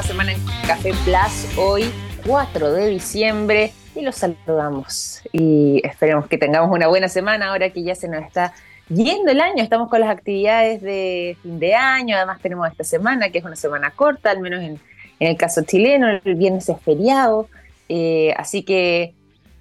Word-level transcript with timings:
nueva 0.00 0.06
semana 0.06 0.32
en 0.32 0.66
Café 0.66 0.92
Plus, 1.04 1.58
hoy 1.58 1.84
4 2.26 2.72
de 2.72 2.88
diciembre, 2.88 3.72
y 3.94 4.00
los 4.00 4.16
saludamos. 4.16 5.20
Y 5.30 5.82
esperemos 5.84 6.26
que 6.26 6.38
tengamos 6.38 6.74
una 6.74 6.86
buena 6.86 7.08
semana 7.08 7.50
ahora 7.50 7.68
que 7.70 7.82
ya 7.82 7.94
se 7.94 8.08
nos 8.08 8.24
está 8.24 8.54
yendo 8.88 9.30
el 9.30 9.40
año. 9.40 9.62
Estamos 9.62 9.90
con 9.90 10.00
las 10.00 10.08
actividades 10.08 10.80
de 10.80 11.36
fin 11.42 11.58
de 11.58 11.74
año, 11.74 12.16
además 12.16 12.40
tenemos 12.40 12.70
esta 12.70 12.84
semana, 12.84 13.30
que 13.30 13.38
es 13.38 13.44
una 13.44 13.56
semana 13.56 13.90
corta, 13.90 14.30
al 14.30 14.40
menos 14.40 14.62
en, 14.62 14.80
el 15.18 15.36
caso 15.36 15.62
chileno, 15.64 16.08
el 16.08 16.34
viernes 16.34 16.68
es 16.70 16.80
feriado, 16.80 17.48
eh, 17.90 18.32
así 18.38 18.62
que 18.62 19.12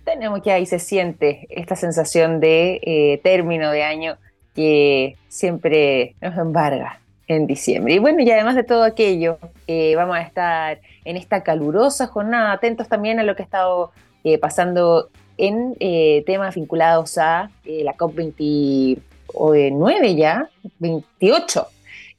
tenemos 0.05 0.41
que 0.41 0.53
ahí 0.53 0.65
se 0.65 0.79
siente 0.79 1.47
esta 1.49 1.75
sensación 1.75 2.39
de 2.39 2.79
eh, 2.83 3.19
término 3.23 3.71
de 3.71 3.83
año 3.83 4.17
que 4.55 5.17
siempre 5.27 6.15
nos 6.21 6.37
embarga 6.37 6.99
en 7.29 7.47
diciembre. 7.47 7.93
Y 7.93 7.99
bueno, 7.99 8.21
y 8.21 8.29
además 8.29 8.55
de 8.55 8.63
todo 8.63 8.83
aquello, 8.83 9.37
eh, 9.67 9.95
vamos 9.95 10.17
a 10.17 10.21
estar 10.21 10.81
en 11.05 11.15
esta 11.15 11.43
calurosa 11.43 12.07
jornada, 12.07 12.51
atentos 12.51 12.89
también 12.89 13.19
a 13.19 13.23
lo 13.23 13.35
que 13.35 13.43
ha 13.43 13.45
estado 13.45 13.91
eh, 14.23 14.39
pasando 14.39 15.09
en 15.37 15.75
eh, 15.79 16.23
temas 16.25 16.55
vinculados 16.55 17.17
a 17.17 17.49
la 17.63 17.95
COP29 17.95 20.15
ya, 20.15 20.49
28 20.79 21.67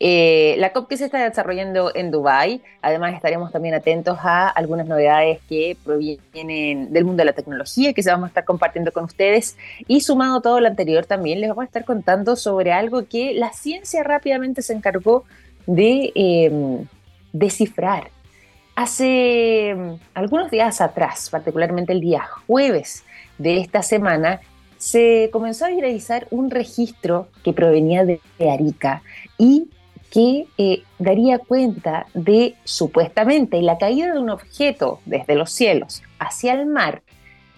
eh, 0.02 0.54
la 0.56 0.72
COP 0.72 0.88
que 0.88 0.96
se 0.96 1.04
está 1.04 1.22
desarrollando 1.22 1.94
en 1.94 2.10
Dubái, 2.10 2.62
además 2.80 3.14
estaremos 3.14 3.52
también 3.52 3.74
atentos 3.74 4.16
a 4.22 4.48
algunas 4.48 4.86
novedades 4.86 5.40
que 5.46 5.76
provienen 5.84 6.90
del 6.90 7.04
mundo 7.04 7.20
de 7.20 7.26
la 7.26 7.34
tecnología 7.34 7.92
que 7.92 8.02
se 8.02 8.10
vamos 8.10 8.24
a 8.24 8.28
estar 8.28 8.46
compartiendo 8.46 8.92
con 8.92 9.04
ustedes 9.04 9.58
y 9.86 10.00
sumado 10.00 10.40
todo 10.40 10.58
lo 10.58 10.68
anterior 10.68 11.04
también 11.04 11.38
les 11.42 11.50
vamos 11.50 11.64
a 11.64 11.66
estar 11.66 11.84
contando 11.84 12.34
sobre 12.36 12.72
algo 12.72 13.06
que 13.06 13.34
la 13.34 13.52
ciencia 13.52 14.02
rápidamente 14.02 14.62
se 14.62 14.72
encargó 14.72 15.24
de 15.66 16.12
em, 16.14 16.86
descifrar. 17.34 18.08
Hace 18.76 19.68
em, 19.68 19.98
algunos 20.14 20.50
días 20.50 20.80
atrás, 20.80 21.28
particularmente 21.28 21.92
el 21.92 22.00
día 22.00 22.22
jueves 22.46 23.04
de 23.36 23.58
esta 23.58 23.82
semana, 23.82 24.40
se 24.78 25.28
comenzó 25.30 25.66
a 25.66 25.68
realizar 25.68 26.26
un 26.30 26.50
registro 26.50 27.28
que 27.44 27.52
provenía 27.52 28.06
de 28.06 28.20
Arica 28.50 29.02
y 29.36 29.68
que 30.10 30.46
eh, 30.58 30.82
daría 30.98 31.38
cuenta 31.38 32.06
de 32.14 32.56
supuestamente 32.64 33.62
la 33.62 33.78
caída 33.78 34.12
de 34.12 34.18
un 34.18 34.30
objeto 34.30 35.00
desde 35.06 35.36
los 35.36 35.52
cielos 35.52 36.02
hacia 36.18 36.52
el 36.54 36.66
mar 36.66 37.02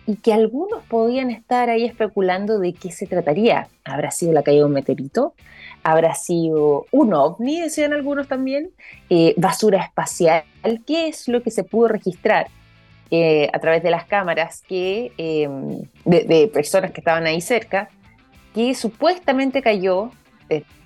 y 0.06 0.17
que 0.17 0.33
algunos 0.33 0.83
podían 0.84 1.30
estar 1.30 1.70
ahí 1.70 1.84
especulando 1.84 2.58
de 2.58 2.75
qué 2.75 2.91
se 2.91 3.06
trataría. 3.06 3.69
¿Habrá 3.84 4.11
sido 4.11 4.33
la 4.33 4.42
caída 4.42 4.61
de 4.61 4.67
un 4.67 4.73
meteorito? 4.73 5.34
¿Habrá 5.83 6.14
sido 6.14 6.86
un 6.91 7.14
ovni, 7.14 7.61
decían 7.61 7.92
algunos 7.92 8.28
también? 8.28 8.70
Eh, 9.08 9.34
¿Basura 9.36 9.83
espacial? 9.83 10.45
¿Qué 10.86 11.08
es 11.08 11.28
lo 11.28 11.42
que 11.42 11.50
se 11.50 11.64
pudo 11.64 11.89
registrar 11.89 12.48
eh, 13.11 13.48
a 13.53 13.58
través 13.61 13.83
de 13.83 13.91
las 13.91 14.05
cámaras 14.05 14.62
que, 14.69 15.12
de 16.05 16.50
personas 16.53 16.91
que 16.91 17.00
estaban 17.00 17.27
ahí 17.27 17.41
cerca 17.41 17.89
que 18.55 18.75
supuestamente 18.75 19.62
cayó 19.62 20.11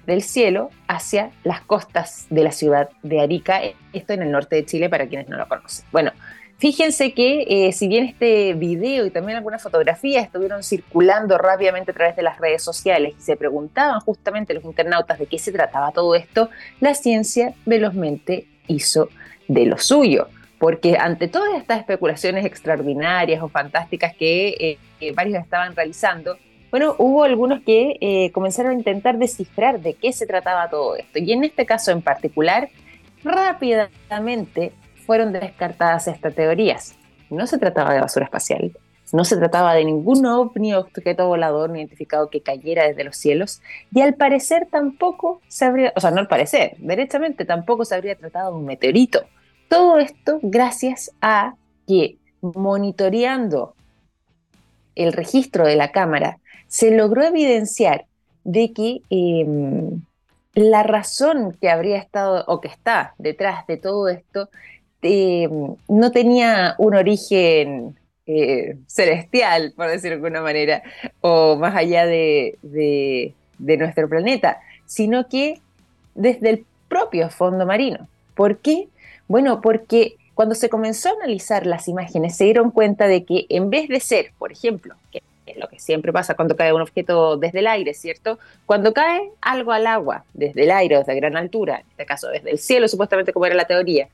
del 0.06 0.22
cielo 0.22 0.70
hacia 0.86 1.30
las 1.44 1.60
costas 1.62 2.26
de 2.30 2.44
la 2.44 2.52
ciudad 2.52 2.88
de 3.02 3.20
Arica, 3.20 3.60
esto 3.92 4.12
en 4.12 4.22
el 4.22 4.30
norte 4.30 4.56
de 4.56 4.64
Chile 4.64 4.88
para 4.88 5.06
quienes 5.06 5.28
no 5.28 5.36
lo 5.36 5.48
conocen. 5.48 5.84
Bueno, 5.90 6.12
fíjense 6.58 7.12
que 7.12 7.46
eh, 7.48 7.72
si 7.72 7.88
bien 7.88 8.04
este 8.04 8.54
video 8.54 9.04
y 9.04 9.10
también 9.10 9.36
algunas 9.36 9.62
fotografías 9.62 10.24
estuvieron 10.24 10.62
circulando 10.62 11.38
rápidamente 11.38 11.90
a 11.90 11.94
través 11.94 12.16
de 12.16 12.22
las 12.22 12.38
redes 12.38 12.62
sociales 12.62 13.14
y 13.18 13.22
se 13.22 13.36
preguntaban 13.36 14.00
justamente 14.00 14.54
los 14.54 14.64
internautas 14.64 15.18
de 15.18 15.26
qué 15.26 15.38
se 15.38 15.52
trataba 15.52 15.90
todo 15.90 16.14
esto, 16.14 16.50
la 16.80 16.94
ciencia 16.94 17.54
velozmente 17.64 18.46
hizo 18.68 19.08
de 19.48 19.66
lo 19.66 19.78
suyo 19.78 20.28
porque 20.58 20.96
ante 20.98 21.28
todas 21.28 21.54
estas 21.58 21.80
especulaciones 21.80 22.44
extraordinarias 22.44 23.42
o 23.42 23.48
fantásticas 23.48 24.14
que 24.16 24.78
eh, 25.00 25.12
varios 25.12 25.42
estaban 25.42 25.76
realizando, 25.76 26.38
bueno, 26.76 26.94
hubo 26.98 27.24
algunos 27.24 27.62
que 27.62 27.96
eh, 28.02 28.30
comenzaron 28.32 28.72
a 28.72 28.74
intentar 28.74 29.16
descifrar 29.16 29.80
de 29.80 29.94
qué 29.94 30.12
se 30.12 30.26
trataba 30.26 30.68
todo 30.68 30.94
esto. 30.94 31.18
Y 31.18 31.32
en 31.32 31.42
este 31.42 31.64
caso 31.64 31.90
en 31.90 32.02
particular, 32.02 32.68
rápidamente 33.24 34.74
fueron 35.06 35.32
descartadas 35.32 36.06
estas 36.06 36.34
teorías. 36.34 36.94
No 37.30 37.46
se 37.46 37.56
trataba 37.56 37.94
de 37.94 38.02
basura 38.02 38.26
espacial, 38.26 38.76
no 39.14 39.24
se 39.24 39.38
trataba 39.38 39.72
de 39.72 39.86
ningún 39.86 40.26
ovni 40.26 40.74
objeto 40.74 41.26
volador 41.26 41.70
no 41.70 41.76
identificado 41.76 42.28
que 42.28 42.42
cayera 42.42 42.86
desde 42.86 43.04
los 43.04 43.16
cielos, 43.16 43.62
y 43.90 44.02
al 44.02 44.12
parecer 44.12 44.68
tampoco 44.70 45.40
se 45.48 45.64
habría, 45.64 45.94
o 45.96 46.00
sea, 46.00 46.10
no 46.10 46.20
al 46.20 46.28
parecer, 46.28 46.76
derechamente 46.76 47.46
tampoco 47.46 47.86
se 47.86 47.94
habría 47.94 48.16
tratado 48.16 48.52
de 48.52 48.58
un 48.58 48.66
meteorito. 48.66 49.24
Todo 49.70 49.98
esto 49.98 50.40
gracias 50.42 51.10
a 51.22 51.54
que 51.88 52.18
monitoreando 52.42 53.74
el 54.94 55.14
registro 55.14 55.64
de 55.64 55.76
la 55.76 55.90
cámara 55.90 56.38
se 56.68 56.90
logró 56.90 57.22
evidenciar 57.22 58.06
de 58.44 58.72
que 58.72 59.02
em, 59.10 60.02
la 60.54 60.82
razón 60.82 61.56
que 61.60 61.68
habría 61.68 61.98
estado 61.98 62.44
o 62.46 62.60
que 62.60 62.68
está 62.68 63.14
detrás 63.18 63.66
de 63.66 63.76
todo 63.76 64.08
esto 64.08 64.48
em, 65.02 65.76
no 65.88 66.12
tenía 66.12 66.74
un 66.78 66.94
origen 66.94 67.96
eh, 68.26 68.76
celestial, 68.86 69.72
por 69.76 69.88
decirlo 69.88 70.16
de 70.16 70.26
alguna 70.26 70.42
manera, 70.42 70.82
o 71.20 71.56
más 71.56 71.76
allá 71.76 72.06
de, 72.06 72.58
de 72.62 73.76
nuestro 73.76 74.08
planeta, 74.08 74.58
sino 74.86 75.28
que 75.28 75.60
desde 76.14 76.50
el 76.50 76.66
propio 76.88 77.30
fondo 77.30 77.66
marino. 77.66 78.08
¿Por 78.34 78.58
qué? 78.58 78.88
Bueno, 79.28 79.60
porque 79.60 80.16
cuando 80.34 80.54
se 80.54 80.68
comenzó 80.68 81.08
a 81.08 81.12
analizar 81.12 81.66
las 81.66 81.88
imágenes 81.88 82.36
se 82.36 82.44
dieron 82.44 82.70
cuenta 82.70 83.08
de 83.08 83.24
que 83.24 83.46
en 83.48 83.70
vez 83.70 83.88
de 83.88 84.00
ser, 84.00 84.32
por 84.38 84.52
ejemplo, 84.52 84.94
que 85.10 85.22
es 85.46 85.56
lo 85.56 85.68
que 85.68 85.78
siempre 85.78 86.12
pasa 86.12 86.34
cuando 86.34 86.56
cae 86.56 86.72
un 86.72 86.82
objeto 86.82 87.36
desde 87.36 87.60
el 87.60 87.66
aire, 87.66 87.94
¿cierto? 87.94 88.38
Cuando 88.66 88.92
cae 88.92 89.30
algo 89.40 89.72
al 89.72 89.86
agua, 89.86 90.24
desde 90.34 90.64
el 90.64 90.70
aire 90.70 90.96
o 90.96 90.98
desde 91.00 91.14
gran 91.14 91.36
altura, 91.36 91.80
en 91.80 91.86
este 91.90 92.04
caso 92.04 92.28
desde 92.28 92.50
el 92.50 92.58
cielo, 92.58 92.88
supuestamente 92.88 93.32
como 93.32 93.46
era 93.46 93.54
la 93.54 93.66
teoría, 93.66 94.08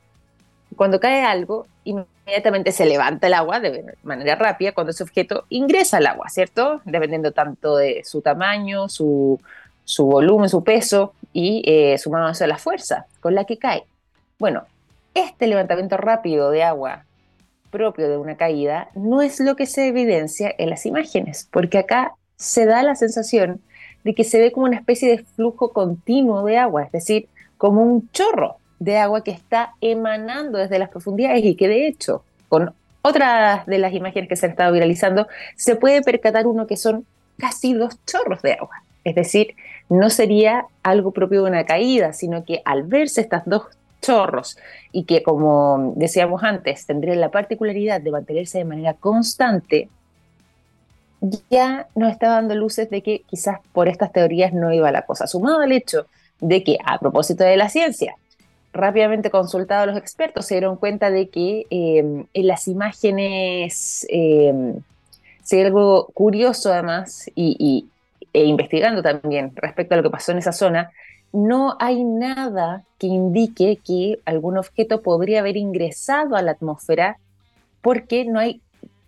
cuando 0.77 1.01
cae 1.01 1.25
algo, 1.25 1.67
inmediatamente 1.85 2.73
se 2.73 2.87
levanta 2.87 3.27
el 3.27 3.35
agua 3.35 3.61
de 3.61 3.95
manera 4.03 4.37
rápida 4.37 4.73
cuando 4.73 4.91
ese 4.91 5.03
objeto 5.03 5.45
ingresa 5.49 5.99
al 5.99 6.07
agua, 6.07 6.29
¿cierto? 6.29 6.81
Dependiendo 6.85 7.33
tanto 7.33 7.77
de 7.77 8.03
su 8.05 8.23
tamaño, 8.23 8.89
su, 8.89 9.39
volumen, 9.99 10.49
su 10.49 10.63
peso 10.65 11.15
y 11.33 11.63
eh, 11.67 11.99
sumado 11.99 12.33
a 12.39 12.47
la 12.47 12.59
fuerza 12.59 13.07
con 13.21 13.35
la 13.35 13.45
que 13.45 13.59
cae. 13.59 13.85
Bueno, 14.39 14.65
este 15.15 15.47
levantamiento 15.47 15.97
rápido 15.97 16.51
de 16.51 16.63
agua 16.63 17.05
propio 17.73 18.09
de 18.09 18.19
una 18.19 18.37
caída 18.37 18.91
no 18.95 19.23
es 19.23 19.41
lo 19.41 19.57
que 19.57 19.67
se 19.67 19.89
evidencia 19.89 20.55
en 20.57 20.71
las 20.71 20.87
imágenes, 20.87 21.49
porque 21.51 21.79
acá 21.79 22.15
se 22.37 22.67
da 22.67 22.85
la 22.85 22.95
sensación 22.95 23.61
de 24.05 24.15
que 24.15 24.23
se 24.23 24.39
ve 24.39 24.53
como 24.53 24.67
una 24.67 24.77
especie 24.77 25.09
de 25.11 25.25
flujo 25.25 25.73
continuo 25.73 26.45
de 26.45 26.59
agua, 26.59 26.85
es 26.85 26.93
decir, 26.93 27.29
como 27.57 27.83
un 27.83 28.09
chorro 28.11 28.57
de 28.79 28.99
agua 28.99 29.25
que 29.25 29.31
está 29.31 29.75
emanando 29.81 30.59
desde 30.59 30.79
las 30.79 30.91
profundidades 30.91 31.45
y 31.45 31.57
que 31.57 31.69
de 31.69 31.87
hecho, 31.87 32.25
con 32.49 32.75
otras 33.03 33.67
de 33.67 33.79
las 33.79 33.93
imágenes 33.93 34.29
que 34.29 34.37
se 34.37 34.47
han 34.47 34.53
estado 34.53 34.73
viralizando, 34.73 35.27
se 35.57 35.75
puede 35.77 36.03
percatar 36.03 36.47
uno 36.47 36.67
que 36.67 36.77
son 36.77 37.07
casi 37.39 37.75
dos 37.75 37.99
chorros 38.05 38.43
de 38.43 38.53
agua. 38.53 38.83
Es 39.05 39.15
decir, 39.17 39.57
no 39.89 40.11
sería 40.11 40.67
algo 40.83 41.11
propio 41.11 41.43
de 41.43 41.51
una 41.51 41.67
caída, 41.67 42.13
sino 42.13 42.45
que 42.45 42.63
al 42.65 42.85
verse 42.85 43.21
estas 43.21 43.43
dos 43.47 43.65
chorros 44.03 44.59
y 44.93 45.05
que, 45.05 45.23
como 45.23 45.95
decíamos 45.97 46.43
antes, 46.43 46.85
tendría 46.85 47.15
la 47.15 47.31
particularidad 47.31 48.01
de 48.01 48.11
mantenerse 48.11 48.59
de 48.59 48.65
manera 48.67 48.95
constante, 48.95 49.89
ya 51.49 51.87
nos 51.95 52.11
está 52.11 52.29
dando 52.29 52.55
luces 52.55 52.91
de 52.91 53.03
que 53.03 53.21
quizás 53.21 53.61
por 53.73 53.89
estas 53.89 54.13
teorías 54.13 54.53
no 54.53 54.73
iba 54.73 54.91
la 54.91 55.03
cosa. 55.03 55.27
Sumado 55.27 55.61
al 55.61 55.73
hecho 55.73 56.07
de 56.41 56.65
que, 56.65 56.77
a 56.85 56.99
propósito 56.99 57.45
de 57.45 57.57
la 57.57 57.69
ciencia, 57.69 58.17
rápidamente 58.73 59.31
consultado 59.31 59.85
a 59.85 59.87
los 59.87 59.97
expertos, 59.97 60.47
se 60.47 60.57
dieron 60.57 60.77
cuenta 60.77 61.11
de 61.11 61.29
que 61.29 61.67
em, 61.71 62.27
en 62.35 62.47
las 62.47 62.67
imágenes, 62.69 64.07
eh, 64.11 64.75
algo 65.53 66.07
curioso 66.15 66.73
además, 66.73 67.31
y, 67.35 67.87
e 68.33 68.45
investigando 68.45 69.03
también 69.03 69.53
respecto 69.55 69.95
a 69.95 69.99
lo 69.99 70.03
que 70.03 70.11
pasó 70.11 70.33
en 70.33 70.39
esa 70.39 70.53
zona, 70.53 70.91
no 71.33 71.77
hay 71.81 72.05
nada 72.05 72.85
que 72.99 73.07
indique 73.07 73.79
que 73.85 74.21
algún 74.25 74.59
objeto 74.59 75.03
podría 75.03 75.41
haber 75.41 75.57
ingresado 75.57 76.37
a 76.37 76.43
la 76.43 76.53
atmósfera 76.53 77.19
porque 77.81 78.25
no 78.25 78.39
hay 78.39 78.61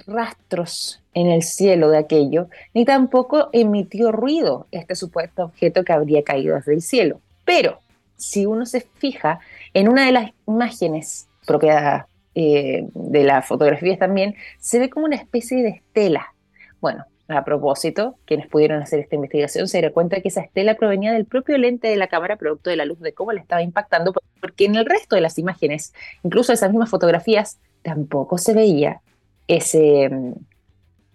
rastros 0.06 1.00
en 1.15 1.29
el 1.29 1.43
cielo 1.43 1.91
de 1.91 1.99
aquello, 1.99 2.49
ni 2.75 2.85
tampoco 2.85 3.49
emitió 3.53 4.11
ruido 4.11 4.67
este 4.73 4.97
supuesto 4.97 5.44
objeto 5.44 5.85
que 5.85 5.93
habría 5.93 6.23
caído 6.25 6.56
desde 6.56 6.75
el 6.75 6.82
cielo. 6.82 7.21
Pero 7.44 7.79
si 8.17 8.47
uno 8.47 8.67
se 8.67 8.81
fija 8.81 9.38
en 9.73 9.88
una 9.88 10.06
de 10.06 10.12
las 10.12 10.31
imágenes 10.47 11.29
propiedad 11.47 12.06
eh, 12.35 12.88
de 12.94 13.25
la 13.25 13.43
fotografía 13.43 13.97
también, 13.99 14.35
se 14.59 14.79
ve 14.79 14.91
como 14.91 15.06
una 15.06 15.17
especie 15.17 15.62
de 15.62 15.69
estela. 15.69 16.35
Bueno, 16.81 17.05
a 17.29 17.44
propósito, 17.44 18.17
quienes 18.26 18.49
pudieron 18.49 18.82
hacer 18.82 19.00
esta 19.00 19.15
investigación 19.15 19.67
se 19.67 19.79
dieron 19.79 19.93
cuenta 19.93 20.21
que 20.21 20.29
esa 20.29 20.43
estela 20.43 20.75
provenía 20.75 21.12
del 21.12 21.25
propio 21.25 21.56
lente 21.56 21.88
de 21.88 21.97
la 21.97 22.09
cámara, 22.09 22.37
producto 22.37 22.71
de 22.71 22.76
la 22.76 22.85
luz, 22.85 23.00
de 23.00 23.15
cómo 23.15 23.32
le 23.32 23.41
estaba 23.41 23.62
impactando, 23.62 24.12
porque 24.41 24.67
en 24.67 24.76
el 24.76 24.85
resto 24.85 25.17
de 25.17 25.23
las 25.23 25.38
imágenes, 25.38 25.94
incluso 26.23 26.53
esas 26.53 26.71
mismas 26.71 26.91
fotografías, 26.91 27.59
tampoco 27.82 28.37
se 28.37 28.53
veía 28.53 29.00
ese, 29.49 30.11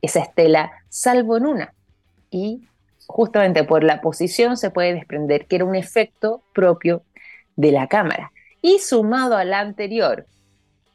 esa 0.02 0.20
estela, 0.22 0.72
salvo 0.90 1.38
en 1.38 1.46
una. 1.46 1.74
Y 2.32 2.68
justamente 3.08 3.64
por 3.64 3.84
la 3.84 4.02
posición 4.02 4.58
se 4.58 4.72
puede 4.72 4.94
desprender 4.94 5.46
que 5.46 5.58
era 5.58 5.66
un 5.66 5.76
efecto 5.76 6.42
propio 6.54 7.04
de 7.56 7.72
la 7.72 7.88
cámara. 7.88 8.32
Y 8.62 8.80
sumado 8.80 9.36
a 9.36 9.46
la 9.46 9.60
anterior, 9.60 10.26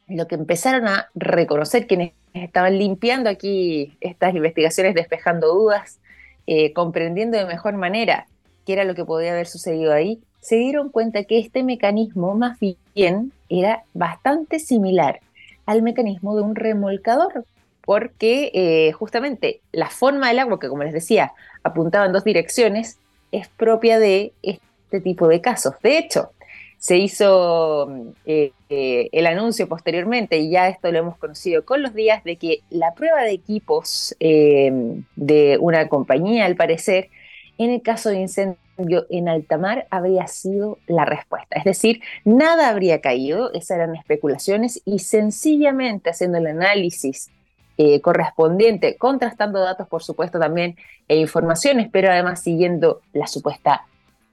lo 0.07 0.27
que 0.27 0.35
empezaron 0.35 0.87
a 0.87 1.09
reconocer 1.15 1.87
quienes 1.87 2.13
estaban 2.43 2.77
limpiando 2.77 3.29
aquí 3.29 3.97
estas 4.01 4.35
investigaciones, 4.35 4.95
despejando 4.95 5.53
dudas, 5.53 5.99
eh, 6.47 6.73
comprendiendo 6.73 7.37
de 7.37 7.45
mejor 7.45 7.73
manera 7.75 8.27
qué 8.65 8.73
era 8.73 8.83
lo 8.83 8.95
que 8.95 9.05
podía 9.05 9.31
haber 9.31 9.47
sucedido 9.47 9.93
ahí, 9.93 10.19
se 10.41 10.57
dieron 10.57 10.89
cuenta 10.89 11.23
que 11.23 11.39
este 11.39 11.63
mecanismo 11.63 12.35
más 12.35 12.59
bien 12.93 13.31
era 13.49 13.83
bastante 13.93 14.59
similar 14.59 15.19
al 15.65 15.81
mecanismo 15.81 16.35
de 16.35 16.43
un 16.43 16.55
remolcador, 16.55 17.45
porque 17.83 18.51
eh, 18.53 18.91
justamente 18.91 19.61
la 19.71 19.89
forma 19.89 20.27
del 20.27 20.39
agua, 20.39 20.59
que 20.59 20.69
como 20.69 20.83
les 20.83 20.93
decía, 20.93 21.33
apuntaba 21.63 22.05
en 22.05 22.13
dos 22.13 22.23
direcciones, 22.23 22.97
es 23.31 23.47
propia 23.47 23.99
de 23.99 24.33
este 24.43 25.01
tipo 25.01 25.27
de 25.27 25.41
casos. 25.41 25.75
De 25.81 25.97
hecho, 25.97 26.31
se 26.85 26.97
hizo 26.97 27.89
eh, 28.27 28.51
eh, 28.69 29.09
el 29.11 29.25
anuncio 29.25 29.67
posteriormente, 29.67 30.37
y 30.37 30.51
ya 30.51 30.69
esto 30.69 30.91
lo 30.91 30.99
hemos 30.99 31.17
conocido 31.17 31.65
con 31.65 31.81
los 31.81 31.95
días, 31.95 32.23
de 32.23 32.35
que 32.35 32.59
la 32.69 32.93
prueba 32.93 33.23
de 33.23 33.31
equipos 33.31 34.15
eh, 34.19 34.71
de 35.15 35.57
una 35.59 35.87
compañía, 35.87 36.45
al 36.45 36.55
parecer, 36.55 37.09
en 37.57 37.71
el 37.71 37.81
caso 37.81 38.09
de 38.09 38.19
incendio 38.19 39.07
en 39.09 39.29
alta 39.29 39.57
mar, 39.57 39.87
habría 39.89 40.27
sido 40.27 40.77
la 40.85 41.05
respuesta. 41.05 41.57
Es 41.57 41.63
decir, 41.63 42.03
nada 42.23 42.69
habría 42.69 43.01
caído, 43.01 43.51
esas 43.53 43.77
eran 43.77 43.95
especulaciones, 43.95 44.79
y 44.85 44.99
sencillamente 44.99 46.11
haciendo 46.11 46.37
el 46.37 46.45
análisis 46.45 47.31
correspondiente, 48.03 48.95
contrastando 48.95 49.59
datos, 49.59 49.87
por 49.87 50.03
supuesto, 50.03 50.39
también 50.39 50.77
e 51.07 51.17
informaciones, 51.17 51.89
pero 51.91 52.11
además 52.11 52.43
siguiendo 52.43 53.01
la 53.11 53.25
supuesta 53.25 53.87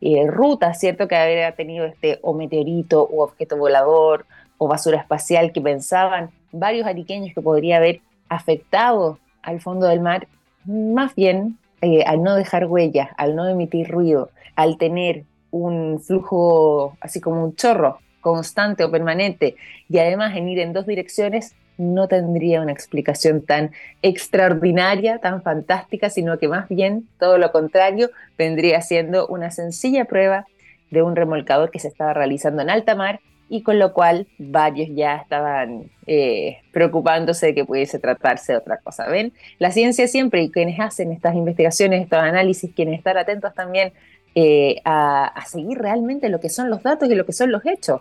eh, 0.04 0.26
ruta, 0.26 0.74
¿cierto? 0.74 1.06
Que 1.06 1.14
habría 1.14 1.52
tenido 1.52 1.86
este 1.86 2.18
o 2.22 2.34
meteorito 2.34 3.04
o 3.04 3.22
objeto 3.22 3.56
volador 3.56 4.26
o 4.58 4.66
basura 4.66 4.98
espacial 4.98 5.52
que 5.52 5.60
pensaban 5.60 6.30
varios 6.50 6.88
ariqueños 6.88 7.32
que 7.32 7.40
podría 7.40 7.76
haber 7.76 8.00
afectado 8.28 9.20
al 9.42 9.60
fondo 9.60 9.86
del 9.86 10.00
mar, 10.00 10.26
más 10.64 11.14
bien 11.14 11.56
eh, 11.82 12.02
al 12.04 12.22
no 12.24 12.34
dejar 12.34 12.66
huella, 12.66 13.10
al 13.16 13.36
no 13.36 13.48
emitir 13.48 13.88
ruido, 13.88 14.30
al 14.56 14.76
tener 14.76 15.22
un 15.52 16.00
flujo 16.00 16.96
así 17.00 17.20
como 17.20 17.44
un 17.44 17.54
chorro 17.54 17.98
constante 18.20 18.82
o 18.82 18.90
permanente 18.90 19.54
y 19.88 19.98
además 19.98 20.36
en 20.36 20.48
ir 20.48 20.58
en 20.58 20.72
dos 20.72 20.86
direcciones, 20.86 21.54
no 21.78 22.08
tendría 22.08 22.60
una 22.60 22.72
explicación 22.72 23.42
tan 23.44 23.72
extraordinaria, 24.02 25.18
tan 25.18 25.42
fantástica, 25.42 26.10
sino 26.10 26.38
que 26.38 26.48
más 26.48 26.68
bien 26.68 27.08
todo 27.18 27.38
lo 27.38 27.52
contrario, 27.52 28.10
vendría 28.38 28.80
siendo 28.82 29.26
una 29.26 29.50
sencilla 29.50 30.04
prueba 30.04 30.46
de 30.90 31.02
un 31.02 31.16
remolcador 31.16 31.70
que 31.70 31.78
se 31.78 31.88
estaba 31.88 32.12
realizando 32.14 32.62
en 32.62 32.70
alta 32.70 32.94
mar 32.94 33.20
y 33.48 33.62
con 33.62 33.78
lo 33.78 33.92
cual 33.92 34.26
varios 34.38 34.88
ya 34.94 35.16
estaban 35.16 35.90
eh, 36.06 36.58
preocupándose 36.72 37.46
de 37.46 37.54
que 37.54 37.64
pudiese 37.66 37.98
tratarse 37.98 38.52
de 38.52 38.58
otra 38.58 38.78
cosa. 38.78 39.06
¿Ven? 39.08 39.34
La 39.58 39.70
ciencia 39.72 40.06
siempre, 40.08 40.42
y 40.42 40.50
quienes 40.50 40.80
hacen 40.80 41.12
estas 41.12 41.34
investigaciones, 41.34 42.02
estos 42.02 42.18
análisis, 42.18 42.72
quienes 42.74 42.96
están 42.96 43.18
atentos 43.18 43.52
también 43.52 43.92
eh, 44.34 44.80
a, 44.84 45.26
a 45.26 45.44
seguir 45.44 45.76
realmente 45.76 46.30
lo 46.30 46.40
que 46.40 46.48
son 46.48 46.70
los 46.70 46.82
datos 46.82 47.10
y 47.10 47.14
lo 47.14 47.26
que 47.26 47.34
son 47.34 47.52
los 47.52 47.66
hechos. 47.66 48.00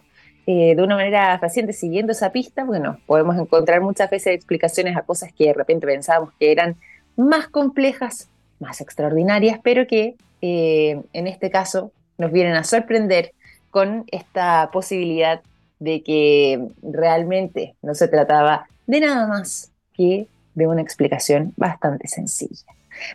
Eh, 0.54 0.76
de 0.76 0.84
una 0.84 0.98
manera 0.98 1.40
paciente 1.40 1.72
siguiendo 1.72 2.12
esa 2.12 2.34
pista, 2.34 2.66
bueno, 2.66 2.98
podemos 3.06 3.38
encontrar 3.38 3.80
muchas 3.80 4.10
veces 4.10 4.36
explicaciones 4.36 4.98
a 4.98 5.04
cosas 5.04 5.32
que 5.32 5.46
de 5.46 5.54
repente 5.54 5.88
pensábamos 5.88 6.34
que 6.38 6.52
eran 6.52 6.76
más 7.16 7.48
complejas, 7.48 8.28
más 8.60 8.82
extraordinarias, 8.82 9.62
pero 9.64 9.88
que 9.88 10.16
eh, 10.42 11.02
en 11.14 11.28
este 11.28 11.52
caso 11.52 11.94
nos 12.18 12.34
vienen 12.34 12.56
a 12.56 12.66
sorprender 12.66 13.32
con 13.70 14.04
esta 14.12 14.70
posibilidad 14.74 15.40
de 15.80 16.04
que 16.04 16.68
realmente 16.82 17.76
no 17.82 17.96
se 17.96 18.10
trataba 18.10 18.68
de 18.88 19.00
nada 19.00 19.28
más 19.28 19.72
que 19.94 20.28
de 20.54 20.68
una 20.68 20.82
explicación 20.82 21.54
bastante 21.56 22.10
sencilla. 22.10 22.66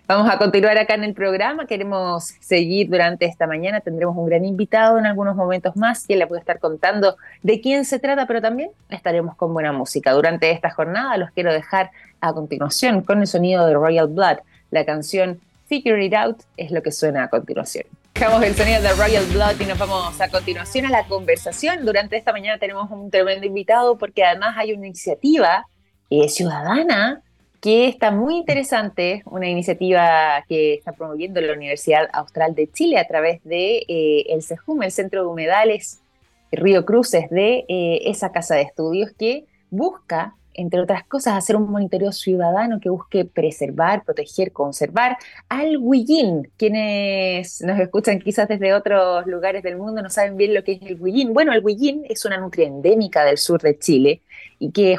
Vamos 0.06 0.30
a 0.30 0.38
continuar 0.38 0.78
acá 0.78 0.94
en 0.94 1.04
el 1.04 1.14
programa. 1.14 1.66
Queremos 1.66 2.34
seguir 2.40 2.88
durante 2.88 3.26
esta 3.26 3.46
mañana. 3.46 3.80
Tendremos 3.80 4.16
un 4.16 4.26
gran 4.26 4.44
invitado 4.44 4.98
en 4.98 5.06
algunos 5.06 5.36
momentos 5.36 5.76
más, 5.76 6.06
quien 6.06 6.18
le 6.18 6.26
puede 6.26 6.40
estar 6.40 6.58
contando 6.58 7.16
de 7.42 7.60
quién 7.60 7.84
se 7.84 7.98
trata, 7.98 8.26
pero 8.26 8.40
también 8.40 8.70
estaremos 8.88 9.36
con 9.36 9.52
buena 9.52 9.72
música. 9.72 10.12
Durante 10.12 10.50
esta 10.50 10.70
jornada 10.70 11.16
los 11.16 11.30
quiero 11.30 11.52
dejar 11.52 11.90
a 12.20 12.32
continuación 12.32 13.02
con 13.02 13.20
el 13.20 13.26
sonido 13.26 13.66
de 13.66 13.74
Royal 13.74 14.08
Blood. 14.08 14.38
La 14.70 14.84
canción 14.84 15.40
Figure 15.66 16.04
It 16.04 16.14
Out 16.14 16.42
es 16.56 16.70
lo 16.70 16.82
que 16.82 16.92
suena 16.92 17.24
a 17.24 17.28
continuación. 17.28 17.84
Dejamos 18.14 18.42
el 18.44 18.54
sonido 18.54 18.80
de 18.80 18.92
Royal 18.94 19.26
Blood 19.26 19.60
y 19.60 19.66
nos 19.66 19.78
vamos 19.78 20.20
a 20.20 20.28
continuación 20.28 20.86
a 20.86 20.90
la 20.90 21.04
conversación. 21.04 21.84
Durante 21.84 22.16
esta 22.16 22.32
mañana 22.32 22.58
tenemos 22.58 22.90
un 22.90 23.10
tremendo 23.10 23.46
invitado 23.46 23.98
porque 23.98 24.24
además 24.24 24.54
hay 24.56 24.72
una 24.72 24.86
iniciativa 24.86 25.66
eh, 26.08 26.28
ciudadana 26.28 27.22
que 27.66 27.88
está 27.88 28.12
muy 28.12 28.36
interesante, 28.36 29.24
una 29.26 29.48
iniciativa 29.48 30.44
que 30.48 30.74
está 30.74 30.92
promoviendo 30.92 31.40
la 31.40 31.52
Universidad 31.52 32.08
Austral 32.12 32.54
de 32.54 32.70
Chile 32.70 32.96
a 32.96 33.08
través 33.08 33.42
de 33.42 33.78
eh, 33.88 34.26
el 34.28 34.44
CEJUM, 34.44 34.84
el 34.84 34.92
Centro 34.92 35.22
de 35.22 35.26
Humedales 35.26 36.00
Río 36.52 36.84
Cruces, 36.84 37.28
de 37.28 37.64
eh, 37.68 38.02
esa 38.04 38.30
casa 38.30 38.54
de 38.54 38.62
estudios 38.62 39.10
que 39.18 39.46
busca, 39.68 40.36
entre 40.54 40.78
otras 40.80 41.02
cosas, 41.08 41.34
hacer 41.34 41.56
un 41.56 41.68
monitoreo 41.68 42.12
ciudadano 42.12 42.78
que 42.78 42.88
busque 42.88 43.24
preservar, 43.24 44.04
proteger, 44.04 44.52
conservar 44.52 45.16
al 45.48 45.76
huillín. 45.78 46.48
Quienes 46.56 47.62
nos 47.62 47.80
escuchan 47.80 48.20
quizás 48.20 48.46
desde 48.46 48.74
otros 48.74 49.26
lugares 49.26 49.64
del 49.64 49.76
mundo 49.76 50.02
no 50.02 50.08
saben 50.08 50.36
bien 50.36 50.54
lo 50.54 50.62
que 50.62 50.74
es 50.74 50.82
el 50.82 51.02
huillín. 51.02 51.34
Bueno, 51.34 51.52
el 51.52 51.64
huillín 51.64 52.04
es 52.08 52.24
una 52.24 52.38
nutria 52.38 52.68
endémica 52.68 53.24
del 53.24 53.38
sur 53.38 53.60
de 53.60 53.76
Chile 53.76 54.22
y 54.60 54.70
que 54.70 54.98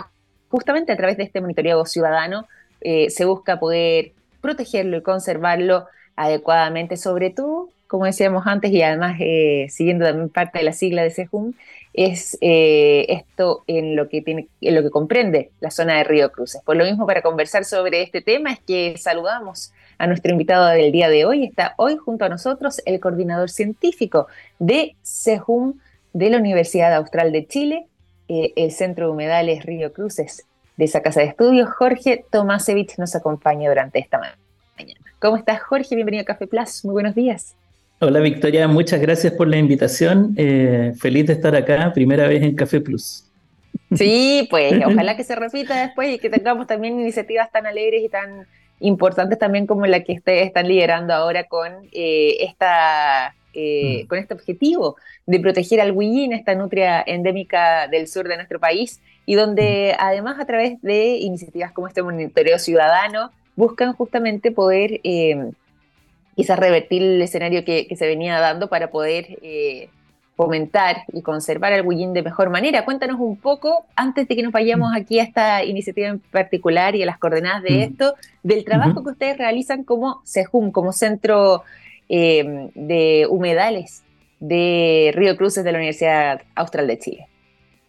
justamente 0.49 0.91
a 0.91 0.97
través 0.97 1.17
de 1.17 1.23
este 1.23 1.41
monitoreo 1.41 1.85
ciudadano 1.85 2.47
eh, 2.81 3.09
se 3.09 3.25
busca 3.25 3.59
poder 3.59 4.11
protegerlo 4.41 4.97
y 4.97 5.01
conservarlo 5.01 5.87
adecuadamente, 6.15 6.97
sobre 6.97 7.29
todo, 7.29 7.69
como 7.87 8.05
decíamos 8.05 8.45
antes, 8.47 8.71
y 8.71 8.81
además 8.81 9.17
eh, 9.19 9.67
siguiendo 9.69 10.05
también 10.05 10.29
parte 10.29 10.59
de 10.59 10.65
la 10.65 10.73
sigla 10.73 11.03
de 11.03 11.11
SEJUM, 11.11 11.53
es 11.93 12.37
eh, 12.41 13.05
esto 13.09 13.63
en 13.67 13.95
lo, 13.95 14.07
que 14.09 14.21
tiene, 14.21 14.47
en 14.61 14.75
lo 14.75 14.83
que 14.83 14.89
comprende 14.89 15.51
la 15.59 15.71
zona 15.71 15.97
de 15.97 16.03
Río 16.03 16.31
Cruces. 16.31 16.61
Por 16.63 16.75
lo 16.75 16.85
mismo, 16.85 17.07
para 17.07 17.21
conversar 17.21 17.65
sobre 17.65 18.03
este 18.03 18.21
tema 18.21 18.51
es 18.51 18.59
que 18.59 18.95
saludamos 18.97 19.73
a 19.97 20.05
nuestro 20.05 20.31
invitado 20.31 20.67
del 20.67 20.91
día 20.91 21.09
de 21.09 21.25
hoy. 21.25 21.45
Está 21.45 21.73
hoy 21.77 21.97
junto 21.97 22.25
a 22.25 22.29
nosotros 22.29 22.81
el 22.85 22.99
coordinador 22.99 23.49
científico 23.49 24.27
de 24.59 24.95
SEJUM 25.01 25.79
de 26.13 26.29
la 26.29 26.37
Universidad 26.37 26.93
Austral 26.93 27.31
de 27.31 27.47
Chile, 27.47 27.87
el 28.27 28.71
Centro 28.71 29.07
de 29.07 29.11
Humedales 29.11 29.65
Río 29.65 29.93
Cruces 29.93 30.45
de 30.77 30.85
esa 30.85 31.01
casa 31.01 31.21
de 31.21 31.27
estudios. 31.27 31.69
Jorge 31.69 32.25
Tomasevich 32.31 32.97
nos 32.97 33.15
acompaña 33.15 33.69
durante 33.69 33.99
esta 33.99 34.19
mañana. 34.19 35.01
¿Cómo 35.19 35.37
estás, 35.37 35.61
Jorge? 35.63 35.95
Bienvenido 35.95 36.21
a 36.21 36.25
Café 36.25 36.45
Plus. 36.45 36.85
Muy 36.85 36.93
buenos 36.93 37.15
días. 37.15 37.55
Hola, 37.99 38.19
Victoria. 38.19 38.67
Muchas 38.67 39.01
gracias 39.01 39.33
por 39.33 39.47
la 39.47 39.57
invitación. 39.57 40.35
Eh, 40.37 40.93
feliz 40.99 41.25
de 41.25 41.33
estar 41.33 41.55
acá, 41.55 41.91
primera 41.93 42.27
vez 42.27 42.43
en 42.43 42.55
Café 42.55 42.79
Plus. 42.79 43.25
Sí, 43.95 44.47
pues 44.51 44.73
ojalá 44.85 45.17
que 45.17 45.23
se 45.23 45.35
repita 45.35 45.81
después 45.81 46.13
y 46.13 46.19
que 46.19 46.29
tengamos 46.29 46.67
también 46.67 46.99
iniciativas 46.99 47.51
tan 47.51 47.65
alegres 47.65 48.03
y 48.03 48.09
tan 48.09 48.45
importantes 48.79 49.39
también 49.39 49.65
como 49.65 49.87
la 49.87 50.03
que 50.03 50.13
ustedes 50.13 50.45
están 50.45 50.67
liderando 50.67 51.15
ahora 51.15 51.45
con 51.45 51.71
eh, 51.91 52.37
esta 52.41 53.33
eh, 53.59 54.03
mm. 54.03 54.07
con 54.07 54.19
este 54.19 54.35
objetivo 54.35 54.97
de 55.25 55.39
proteger 55.39 55.81
al 55.81 55.91
huillín, 55.91 56.31
esta 56.31 56.53
nutria 56.53 57.03
endémica 57.05 57.87
del 57.87 58.07
sur 58.07 58.27
de 58.27 58.35
nuestro 58.35 58.59
país, 58.59 59.01
y 59.25 59.33
donde 59.33 59.95
mm. 59.95 59.99
además 59.99 60.39
a 60.39 60.45
través 60.45 60.79
de 60.83 61.17
iniciativas 61.17 61.71
como 61.71 61.87
este 61.87 62.03
monitoreo 62.03 62.59
ciudadano 62.59 63.31
buscan 63.55 63.93
justamente 63.93 64.51
poder 64.51 65.01
eh, 65.03 65.49
quizás 66.35 66.59
revertir 66.59 67.01
el 67.01 67.19
escenario 67.19 67.65
que, 67.65 67.87
se 67.97 68.05
venía 68.05 68.39
dando 68.39 68.69
para 68.69 68.91
poder 68.91 69.39
eh, 69.41 69.89
fomentar 70.35 70.97
y 71.11 71.23
conservar 71.23 71.73
al 71.73 71.83
huillín 71.83 72.13
de 72.13 72.21
mejor 72.21 72.51
manera. 72.51 72.85
Cuéntanos 72.85 73.19
un 73.19 73.37
poco, 73.37 73.87
antes 73.95 74.27
de 74.27 74.35
que 74.35 74.43
nos 74.43 74.51
vayamos 74.51 74.91
mm. 74.91 74.95
aquí 74.95 75.19
a 75.19 75.23
esta 75.23 75.63
iniciativa 75.63 76.09
en 76.09 76.19
particular 76.19 76.95
y 76.95 77.01
a 77.01 77.07
las 77.07 77.17
coordenadas 77.17 77.63
de 77.63 77.85
esto, 77.85 78.13
del 78.43 78.63
trabajo 78.65 79.03
que 79.03 79.09
ustedes 79.09 79.39
realizan 79.39 79.83
como 79.83 80.21
CEJUM, 80.27 80.71
como 80.71 80.93
Centro 80.93 81.63
Em, 82.09 82.69
de 82.73 83.27
humedales 83.29 84.01
de 84.39 85.11
Río 85.13 85.35
Cruces 85.35 85.65
de 85.65 85.73
la 85.73 85.77
Universidad 85.77 86.41
Austral 86.55 86.87
de 86.87 86.97
Chile. 86.99 87.27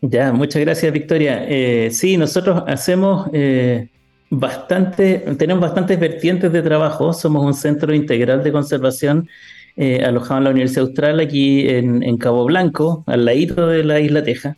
Ya, 0.01 0.33
muchas 0.33 0.61
gracias 0.61 0.93
Victoria. 0.93 1.45
Eh, 1.47 1.91
sí, 1.93 2.17
nosotros 2.17 2.65
hacemos 2.67 3.29
eh, 3.33 3.89
bastante, 4.29 5.19
tenemos 5.39 5.61
bastantes 5.61 6.01
vertientes 6.01 6.53
de 6.53 6.63
trabajo. 6.63 7.13
Somos 7.13 7.45
un 7.45 7.55
centro 7.55 7.95
integral 7.95 8.43
de 8.43 8.51
conservación 8.51 9.29
eh, 9.77 10.03
alojado 10.05 10.39
en 10.39 10.45
la 10.45 10.51
Universidad 10.51 10.87
Austral, 10.87 11.21
aquí 11.21 11.69
en, 11.69 12.17
Cabo 12.19 12.45
Blanco, 12.45 13.05
al 13.07 13.25
ladito 13.25 13.69
de 13.69 13.85
la 13.85 14.01
isla 14.01 14.25
Teja. 14.25 14.57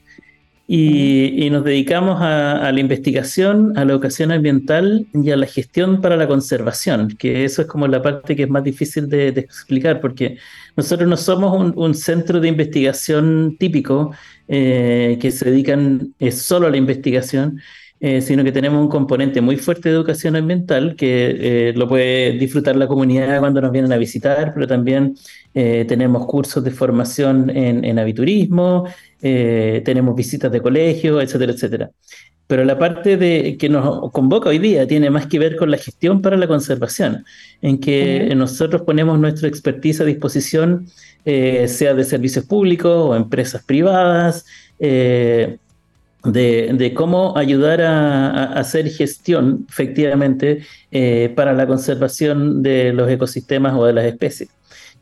Y, 0.73 1.51
nos 1.51 1.65
dedicamos 1.65 2.21
a, 2.21 2.71
la 2.71 2.79
investigación, 2.79 3.77
a 3.77 3.85
la 3.85 3.91
educación 3.93 4.31
ambiental 4.31 5.05
y 5.13 5.33
a 5.33 5.37
la 5.37 5.47
gestión 5.47 6.01
para 6.01 6.17
la 6.17 6.29
conservación, 6.29 7.09
que 7.19 7.45
eso 7.45 7.63
es 7.63 7.67
como 7.67 7.89
la 7.89 8.01
parte 8.01 8.37
que 8.37 8.45
es 8.45 8.49
más 8.49 8.63
difícil 8.63 9.09
de, 9.09 9.31
explicar, 9.31 10.01
porque 10.01 10.39
nosotros 10.77 11.09
no 11.09 11.17
somos 11.17 11.75
un, 11.75 11.95
centro 11.97 12.39
de 12.39 12.47
investigación 12.47 13.57
típico 13.59 14.13
eh, 14.47 15.19
que 15.21 15.33
se 15.33 15.51
dedican 15.51 16.15
solo 16.31 16.69
a 16.69 16.71
la 16.71 16.77
investigación, 16.77 17.61
eh, 18.03 18.23
sino 18.23 18.43
que 18.43 18.51
tenemos 18.51 18.81
un 18.81 18.89
componente 18.89 19.43
muy 19.43 19.59
fuerte 19.59 19.91
de 19.91 19.95
educación 19.97 20.35
ambiental 20.35 20.97
que 20.97 21.69
eh, 21.69 21.73
lo 21.77 21.87
puede 21.87 22.33
disfrutar 22.33 22.75
la 22.75 22.87
comunidad 22.87 23.41
cuando 23.41 23.61
nos 23.61 23.71
vienen 23.73 23.93
a 23.93 23.99
visitar, 23.99 24.55
pero 24.55 24.67
también 24.67 25.17
eh, 25.53 25.85
tenemos 25.87 26.25
cursos 26.25 26.65
de 26.65 26.71
formación 26.71 27.51
en, 27.51 27.85
en 27.85 27.99
aviturismo, 27.99 28.87
tenemos 29.21 30.17
visitas 30.17 30.51
de 30.51 30.63
colegio, 30.63 31.21
etcétera, 31.21 31.53
etcétera. 31.53 31.91
Pero 32.47 32.65
la 32.65 32.79
parte 32.79 33.19
de, 33.19 33.59
que 33.59 33.69
nos 33.69 34.11
convoca 34.13 34.49
hoy 34.49 34.59
día 34.59 34.87
tiene 34.87 35.11
más 35.11 35.27
que 35.27 35.39
ver 35.39 35.57
con 35.57 35.71
la 35.71 35.77
gestión 35.77 36.23
para 36.23 36.39
la 36.39 36.49
conservación, 36.49 37.27
en 37.61 37.79
que 37.81 38.35
nosotros 38.35 38.81
ponemos 38.81 39.19
nuestra 39.19 39.47
expertise 39.47 40.01
a 40.01 40.05
disposición, 40.05 40.87
sea 41.27 41.93
de 41.93 42.05
servicios 42.05 42.47
públicos 42.47 42.91
o 42.91 43.15
empresas 43.15 43.63
privadas, 43.63 44.47
de, 46.25 46.93
cómo 46.95 47.37
ayudar 47.37 47.83
a, 47.83 48.53
hacer 48.53 48.89
gestión 48.91 49.67
efectivamente 49.69 50.65
eh, 50.91 51.33
para 51.35 51.53
la 51.53 51.67
conservación 51.67 52.63
de 52.63 52.93
los 52.93 53.11
ecosistemas 53.11 53.75
o 53.75 53.87
de 53.87 53.93
las 53.93 54.05
especies. 54.05 54.51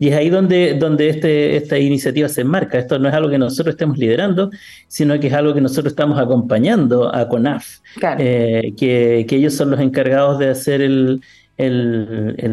Y 0.01 0.09
es 0.09 0.15
ahí 0.15 0.31
donde, 0.31 0.75
donde 0.75 1.09
este, 1.09 1.57
esta 1.57 1.77
iniciativa 1.77 2.29
se 2.29 2.43
enmarca. 2.43 2.79
Esto 2.79 2.99
no 2.99 3.09
es 3.09 3.15
algo 3.15 3.31
que 3.31 3.39
nosotros 3.39 3.75
estemos 3.75 3.99
liderando, 3.99 4.51
sino 4.87 5.19
que 5.19 5.27
es 5.27 5.33
algo 5.33 5.55
que 5.55 5.61
nosotros 5.61 5.93
estamos 5.93 6.21
acompañando 6.21 7.13
a 7.13 7.29
CONAF, 7.29 7.79
eh, 8.19 8.75
que, 8.77 9.27
ellos 9.29 9.55
son 9.55 9.73
los 9.73 9.81
encargados 9.81 10.39
de 10.39 10.51
hacer 10.51 10.83
el, 10.83 11.21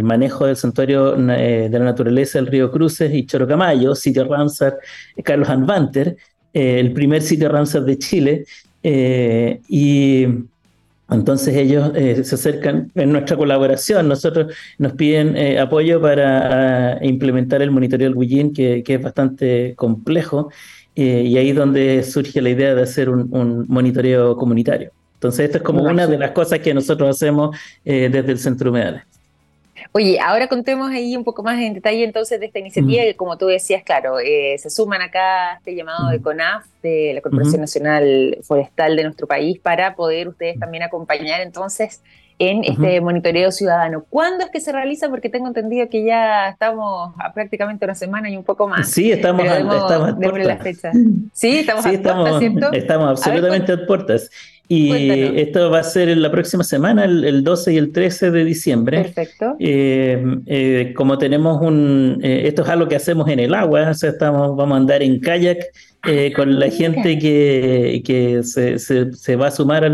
manejo 0.01 0.47
del 0.47 0.55
santuario 0.55 1.15
eh, 1.31 1.69
de 1.69 1.79
la 1.79 1.85
naturaleza 1.85 2.39
del 2.39 2.47
río 2.47 2.71
Cruces 2.71 3.13
y 3.13 3.27
Chorocamayo, 3.27 3.93
sitio 3.93 4.27
Ramsar 4.27 4.79
Carlos 5.23 5.47
Anvanter, 5.47 6.17
eh, 6.55 6.79
el 6.79 6.93
primer 6.93 7.21
sitio 7.21 7.49
Ramsar 7.49 7.83
de 7.83 7.99
Chile, 7.99 8.45
eh, 8.81 9.59
y 9.67 10.25
entonces 11.09 11.53
ellos 11.53 11.91
eh, 11.95 12.23
se 12.23 12.35
acercan 12.35 12.93
en 12.95 13.11
nuestra 13.11 13.35
colaboración, 13.35 14.07
nosotros 14.07 14.55
nos 14.77 14.93
piden 14.93 15.59
apoyo 15.59 15.99
para 16.01 16.97
implementar 17.03 17.61
el 17.61 17.71
monitoreo 17.71 18.07
del 18.09 18.17
Guillín, 18.17 18.53
que, 18.53 18.81
es 18.87 19.01
bastante 19.01 19.73
complejo, 19.75 20.49
y 20.95 21.35
ahí 21.35 21.49
es 21.49 21.55
donde 21.57 22.01
surge 22.03 22.41
la 22.41 22.51
idea 22.51 22.73
de 22.73 22.83
hacer 22.83 23.09
un, 23.09 23.65
monitoreo 23.67 24.37
comunitario. 24.37 24.91
Entonces, 25.15 25.47
esto 25.47 25.57
es 25.57 25.63
como 25.63 25.83
una 25.83 26.07
de 26.07 26.17
las 26.17 26.31
cosas 26.31 26.59
que 26.59 26.73
nosotros 26.73 27.09
hacemos 27.09 27.57
desde 27.83 28.31
el 28.31 28.39
Centro 28.39 28.69
Humedales. 28.69 29.03
Oye, 29.91 30.19
ahora 30.19 30.47
contemos 30.47 30.91
ahí 30.91 31.15
un 31.15 31.23
poco 31.23 31.43
más 31.43 31.59
en 31.59 31.73
detalle 31.73 32.03
entonces 32.03 32.39
de 32.39 32.45
esta 32.45 32.59
iniciativa 32.59 33.03
que 33.03 33.15
como 33.15 33.37
tú 33.37 33.47
decías, 33.47 33.83
claro, 33.83 34.19
eh, 34.19 34.55
se 34.57 34.69
suman 34.69 35.01
acá 35.01 35.53
a 35.53 35.55
este 35.57 35.75
llamado 35.75 36.09
de 36.09 36.21
CONAF, 36.21 36.65
de 36.81 37.13
la 37.13 37.21
Corporación 37.21 37.61
Nacional 37.61 38.37
Forestal 38.43 38.95
de 38.95 39.03
nuestro 39.03 39.27
país, 39.27 39.59
para 39.59 39.95
poder 39.95 40.27
ustedes 40.27 40.59
también 40.59 40.83
acompañar 40.83 41.41
entonces 41.41 42.01
en 42.37 42.63
este 42.65 42.99
monitoreo 42.99 43.51
ciudadano. 43.51 44.03
¿Cuándo 44.09 44.43
es 44.43 44.51
que 44.51 44.59
se 44.59 44.71
realiza? 44.71 45.09
Porque 45.09 45.29
tengo 45.29 45.47
entendido 45.47 45.87
que 45.89 46.03
ya 46.03 46.49
estamos 46.49 47.13
a 47.17 47.33
prácticamente 47.33 47.85
una 47.85 47.95
semana 47.95 48.29
y 48.29 48.35
un 48.35 48.43
poco 48.43 48.67
más. 48.67 48.89
Sí, 48.89 49.11
estamos, 49.11 49.47
a, 49.47 49.57
estamos 49.57 50.39
la 50.39 50.57
fecha. 50.57 50.91
Sí, 51.31 51.59
estamos 51.59 51.85
a 51.85 51.89
puertas, 51.91 52.39
¿cierto? 52.39 52.71
Estamos 52.73 53.09
absolutamente 53.09 53.71
a, 53.71 53.85
puertas. 53.85 54.29
Y 54.67 54.91
esto 55.39 55.69
va 55.69 55.79
a 55.79 55.83
ser 55.83 56.15
la 56.17 56.31
próxima 56.31 56.63
semana, 56.63 57.05
el, 57.05 57.43
12 57.43 57.73
y 57.73 57.77
el 57.77 57.91
13 57.91 58.31
de 58.31 58.45
diciembre. 58.45 59.03
Perfecto. 59.03 59.55
Eh, 59.59 60.23
eh, 60.47 60.93
como 60.95 61.17
tenemos 61.19 61.61
un. 61.61 62.19
Eh, 62.23 62.43
esto 62.47 62.63
es 62.63 62.69
algo 62.69 62.87
que 62.87 62.95
hacemos 62.95 63.29
en 63.29 63.39
el 63.39 63.53
agua, 63.53 63.91
o 63.91 63.93
sea, 63.93 64.09
estamos, 64.09 64.55
vamos 64.57 64.75
a 64.75 64.77
andar 64.77 65.03
en 65.03 65.19
kayak 65.19 65.59
ah, 66.01 66.09
con 66.35 66.59
la 66.59 66.69
gente 66.69 67.19
que, 67.19 68.01
que 68.03 68.41
se, 68.43 68.79
se, 68.79 69.35
va 69.35 69.47
a 69.47 69.51
sumar 69.51 69.85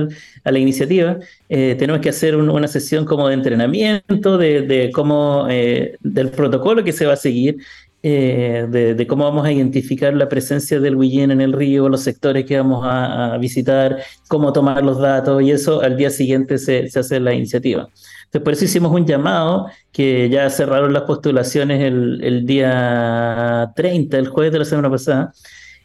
a 0.44 0.52
la 0.52 0.60
iniciativa. 0.60 1.18
tenemos 1.50 2.00
que 2.00 2.10
hacer 2.10 2.38
una 2.38 2.68
sesión 2.68 3.04
como 3.04 3.28
de 3.28 3.34
entrenamiento, 3.34 4.38
de, 4.38 4.62
de 4.62 4.92
cómo, 4.92 5.48
del 5.48 6.30
protocolo 6.30 6.84
que 6.84 6.94
se 6.94 7.06
va 7.06 7.14
a 7.14 7.18
seguir. 7.18 7.58
Eh, 8.04 8.66
de, 8.68 9.06
cómo 9.06 9.26
vamos 9.26 9.46
a 9.46 9.52
identificar 9.52 10.14
la 10.16 10.28
presencia 10.28 10.80
del 10.80 10.96
Huillén 10.96 11.30
en 11.30 11.40
el 11.40 11.54
río, 11.54 11.88
los 11.88 12.02
sectores 12.02 12.46
que 12.46 12.58
vamos 12.58 12.84
a, 12.84 13.38
visitar, 13.38 14.00
cómo 14.28 14.52
tomar 14.54 14.84
los 14.84 15.00
datos 15.00 15.42
y 15.44 15.52
eso 15.52 15.82
al 15.82 15.98
día 15.98 16.10
siguiente 16.10 16.58
se, 16.58 16.90
hace 16.96 17.20
la 17.20 17.34
iniciativa. 17.34 17.88
Entonces, 18.26 18.42
por 18.44 18.54
eso 18.54 18.66
hicimos 18.66 18.92
un 18.92 19.06
llamado 19.06 19.68
que 19.92 20.30
ya 20.30 20.50
cerraron 20.50 20.94
las 20.94 21.04
postulaciones 21.04 21.82
el, 21.84 22.46
día 22.46 23.72
30, 23.76 24.18
el 24.18 24.28
jueves 24.30 24.54
de 24.54 24.60
la 24.60 24.66
semana 24.66 24.90
pasada. 24.90 25.34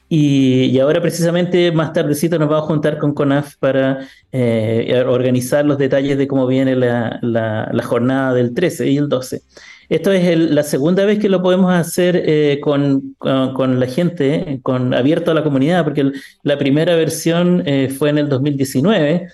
Y, 0.08 0.78
ahora 0.78 1.00
precisamente 1.00 1.72
más 1.72 1.92
tardecito 1.92 2.38
nos 2.38 2.48
vamos 2.48 2.64
a 2.64 2.66
juntar 2.68 2.98
con 2.98 3.12
CONAF 3.12 3.56
para 3.56 4.06
eh, 4.30 5.04
organizar 5.06 5.64
los 5.64 5.78
detalles 5.78 6.16
de 6.16 6.28
cómo 6.28 6.46
viene 6.46 6.76
la, 6.76 7.18
la 7.22 7.82
jornada 7.82 8.34
del 8.34 8.54
13 8.54 8.88
y 8.88 8.98
el 8.98 9.08
12. 9.08 9.42
Esto 9.88 10.10
es 10.10 10.36
la 10.38 10.62
segunda 10.64 11.04
vez 11.04 11.18
que 11.20 11.28
lo 11.28 11.42
podemos 11.42 11.72
hacer 11.72 12.20
eh, 12.26 12.58
con, 12.60 13.14
con, 13.18 13.78
la 13.78 13.86
gente, 13.86 14.58
con 14.62 14.92
abierto 14.92 15.30
a 15.30 15.34
la 15.34 15.44
comunidad, 15.44 15.84
porque 15.84 16.10
la 16.42 16.58
primera 16.58 16.96
versión 16.96 17.62
eh, 17.66 17.88
fue 17.88 18.10
en 18.10 18.18
el 18.18 18.28
2019, 18.28 19.28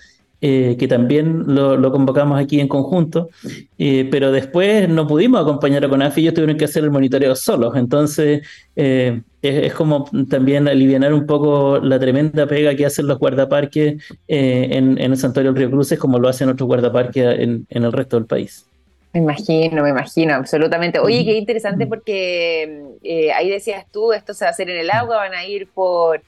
eh, 0.45 0.75
que 0.77 0.87
también 0.87 1.43
lo, 1.47 1.91
convocamos 1.91 2.39
aquí 2.39 2.59
en 2.59 2.67
conjunto, 2.67 3.29
pero 3.77 4.31
después 4.31 4.89
no 4.89 5.07
pudimos 5.07 5.41
acompañar 5.41 5.85
a 5.85 5.89
CONAF 5.89 6.17
y 6.17 6.21
ellos 6.21 6.33
tuvieron 6.33 6.57
que 6.57 6.65
hacer 6.65 6.83
el 6.83 6.91
monitoreo 6.91 7.35
solos. 7.35 7.75
Entonces, 7.77 8.45
es, 8.75 9.73
como 9.73 10.05
también 10.29 10.67
aliviar 10.67 11.13
un 11.13 11.25
poco 11.25 11.79
la 11.79 11.99
tremenda 11.99 12.45
pega 12.47 12.75
que 12.75 12.85
hacen 12.85 13.07
los 13.07 13.19
guardaparques 13.19 14.03
en, 14.27 14.97
el 14.97 15.17
Santuario 15.17 15.53
del 15.53 15.61
Río 15.61 15.71
Cruces, 15.71 15.97
como 15.97 16.19
lo 16.19 16.27
hacen 16.27 16.49
otros 16.49 16.67
guardaparques 16.67 17.39
en 17.39 17.65
el 17.69 17.91
resto 17.91 18.17
del 18.17 18.25
país. 18.25 18.65
Me 19.13 19.19
imagino, 19.19 19.83
me 19.83 19.89
imagino, 19.89 20.33
absolutamente. 20.33 20.97
Oye, 20.97 21.23
qué 21.23 21.37
interesante 21.37 21.85
porque 21.85 22.83
eh, 23.03 23.31
ahí 23.31 23.47
decías 23.47 23.85
tú, 23.91 24.11
esto 24.11 24.33
se 24.33 24.43
va 24.43 24.49
a 24.49 24.51
hacer 24.51 24.71
en 24.71 24.79
el 24.79 24.89
agua, 24.89 25.17
van 25.17 25.35
a 25.35 25.45
ir 25.45 25.67
por, 25.67 26.23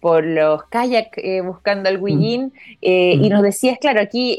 por 0.00 0.24
los 0.24 0.64
kayak 0.64 1.16
eh, 1.18 1.40
buscando 1.40 1.88
al 1.88 2.00
Guillín, 2.00 2.52
eh, 2.82 3.14
y 3.20 3.28
nos 3.28 3.42
decías, 3.42 3.78
claro, 3.78 4.00
aquí 4.00 4.36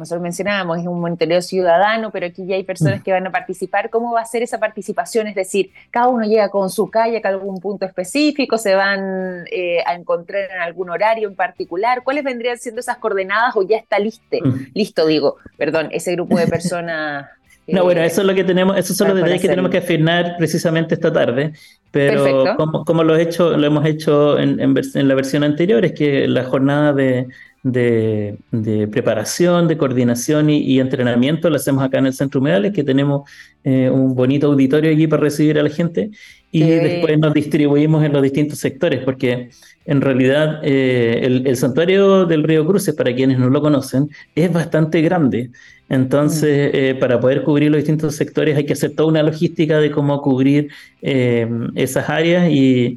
nosotros 0.00 0.22
mencionábamos, 0.22 0.78
es 0.78 0.86
un 0.86 0.98
monitoreo 0.98 1.42
ciudadano, 1.42 2.10
pero 2.10 2.26
aquí 2.26 2.46
ya 2.46 2.56
hay 2.56 2.64
personas 2.64 3.00
mm. 3.00 3.02
que 3.02 3.12
van 3.12 3.26
a 3.26 3.30
participar. 3.30 3.90
¿Cómo 3.90 4.12
va 4.12 4.22
a 4.22 4.24
ser 4.24 4.42
esa 4.42 4.58
participación? 4.58 5.26
Es 5.26 5.34
decir, 5.34 5.72
cada 5.90 6.08
uno 6.08 6.24
llega 6.24 6.48
con 6.48 6.70
su 6.70 6.90
kayak 6.90 7.24
a 7.26 7.28
algún 7.28 7.60
punto 7.60 7.84
específico, 7.84 8.56
se 8.56 8.74
van 8.74 9.44
eh, 9.52 9.82
a 9.84 9.94
encontrar 9.94 10.50
en 10.50 10.60
algún 10.60 10.88
horario 10.88 11.28
en 11.28 11.36
particular. 11.36 12.02
¿Cuáles 12.02 12.24
vendrían 12.24 12.56
siendo 12.56 12.80
esas 12.80 12.96
coordenadas 12.96 13.54
o 13.56 13.62
ya 13.62 13.76
está 13.76 13.98
listo? 13.98 14.38
Mm. 14.42 14.68
Listo, 14.72 15.06
digo, 15.06 15.36
perdón, 15.58 15.88
ese 15.92 16.12
grupo 16.12 16.38
de 16.38 16.46
personas. 16.46 17.26
No, 17.72 17.84
bueno, 17.84 18.02
eso 18.02 18.20
es 18.20 18.26
lo 18.26 18.34
que 18.34 18.44
tenemos, 18.44 18.76
esos 18.76 18.96
son 18.96 19.08
los 19.08 19.16
detalles 19.16 19.40
que 19.40 19.48
tenemos 19.48 19.70
que 19.70 19.78
afinar 19.78 20.36
precisamente 20.38 20.94
esta 20.94 21.12
tarde. 21.12 21.52
Pero 21.90 22.56
como, 22.84 23.02
lo, 23.02 23.16
he 23.16 23.22
hecho, 23.22 23.56
lo 23.56 23.66
hemos 23.66 23.84
hecho 23.84 24.38
en, 24.38 24.60
en, 24.60 25.08
la 25.08 25.14
versión 25.14 25.42
anterior, 25.42 25.84
es 25.84 25.92
que 25.92 26.28
la 26.28 26.44
jornada 26.44 26.92
de, 26.92 27.26
de, 27.62 28.88
preparación, 28.90 29.68
de 29.68 29.76
coordinación 29.76 30.50
y, 30.50 30.80
entrenamiento 30.80 31.50
lo 31.50 31.56
hacemos 31.56 31.84
acá 31.84 31.98
en 31.98 32.06
el 32.06 32.14
Centro 32.14 32.40
Humedales, 32.40 32.72
que 32.72 32.84
tenemos 32.84 33.28
eh, 33.64 33.90
un 33.90 34.14
bonito 34.14 34.46
auditorio 34.46 34.90
allí 34.90 35.06
para 35.06 35.22
recibir 35.22 35.58
a 35.58 35.62
la 35.62 35.70
gente 35.70 36.10
y 36.52 36.62
después 36.62 37.18
nos 37.18 37.32
distribuimos 37.32 38.04
en 38.04 38.12
los 38.12 38.22
distintos 38.22 38.58
sectores, 38.58 39.02
porque 39.04 39.50
en 39.84 40.00
realidad 40.00 40.60
eh, 40.62 41.20
el, 41.44 41.56
santuario 41.56 42.26
del 42.26 42.42
río 42.42 42.66
Cruces, 42.66 42.94
para 42.94 43.14
quienes 43.14 43.38
no 43.38 43.50
lo 43.50 43.60
conocen, 43.60 44.08
es 44.34 44.52
bastante 44.52 45.00
grande. 45.00 45.50
Entonces, 45.90 46.72
mm. 46.72 46.76
eh, 46.76 46.94
para 46.94 47.20
poder 47.20 47.42
cubrir 47.42 47.70
los 47.70 47.78
distintos 47.78 48.16
sectores 48.16 48.56
hay 48.56 48.64
que 48.64 48.72
hacer 48.72 48.94
toda 48.94 49.10
una 49.10 49.22
logística 49.22 49.78
de 49.78 49.90
cómo 49.90 50.22
cubrir 50.22 50.70
esas 51.02 52.08
áreas 52.08 52.48
y 52.50 52.96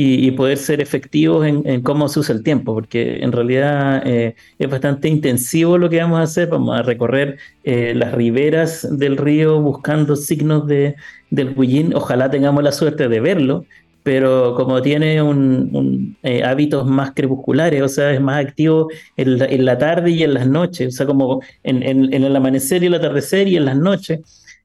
y, 0.00 0.30
poder 0.30 0.58
ser 0.58 0.80
efectivos 0.80 1.44
en, 1.44 1.82
cómo 1.82 2.08
se 2.08 2.20
usa 2.20 2.32
el 2.32 2.44
tiempo, 2.44 2.72
porque 2.72 3.18
en 3.20 3.32
realidad 3.32 4.00
eh, 4.06 4.36
es 4.56 4.70
bastante 4.70 5.08
intensivo 5.08 5.76
lo 5.76 5.90
que 5.90 5.98
vamos 6.00 6.20
a 6.20 6.22
hacer. 6.22 6.48
Vamos 6.48 6.78
a 6.78 6.82
recorrer 6.82 7.38
eh, 7.64 7.94
las 7.96 8.12
riberas 8.12 8.86
del 8.96 9.16
río 9.16 9.60
buscando 9.60 10.14
signos 10.14 10.68
de, 10.68 10.94
del 11.30 11.52
Huillín. 11.56 11.96
Ojalá 11.96 12.30
tengamos 12.30 12.62
la 12.62 12.70
suerte 12.70 13.08
de 13.08 13.18
verlo, 13.18 13.64
pero 14.08 14.54
como 14.54 14.80
tiene 14.80 15.20
un, 15.20 16.16
eh, 16.22 16.42
hábitos 16.42 16.86
más 16.86 17.12
crepusculares, 17.12 17.82
o 17.82 17.88
sea, 17.88 18.10
es 18.10 18.22
más 18.22 18.42
activo 18.42 18.88
en 19.18 19.66
la, 19.66 19.76
tarde 19.76 20.12
y 20.12 20.22
en 20.22 20.32
las 20.32 20.46
noches, 20.46 20.94
o 20.94 20.96
sea, 20.96 21.04
como 21.04 21.42
en, 21.62 21.82
el 22.14 22.34
amanecer 22.34 22.82
y 22.82 22.86
el 22.86 22.94
atardecer 22.94 23.48
y 23.48 23.58
en 23.58 23.66
las 23.66 23.76
noches. 23.76 24.20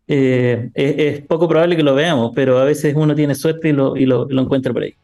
Eh, 0.07 0.69
es, 0.75 1.21
poco 1.23 1.49
probable 1.49 1.75
que 1.75 1.83
lo 1.83 1.93
veamos, 1.93 2.31
pero 2.33 2.57
a 2.57 2.63
veces 2.63 2.93
uno 2.95 3.13
tiene 3.15 3.35
suerte 3.35 3.67
y 3.67 3.71
lo, 3.73 3.97
y 3.97 4.05
lo, 4.05 4.29
encuentra 4.29 4.71
por 4.71 4.83
ahí. 4.83 4.95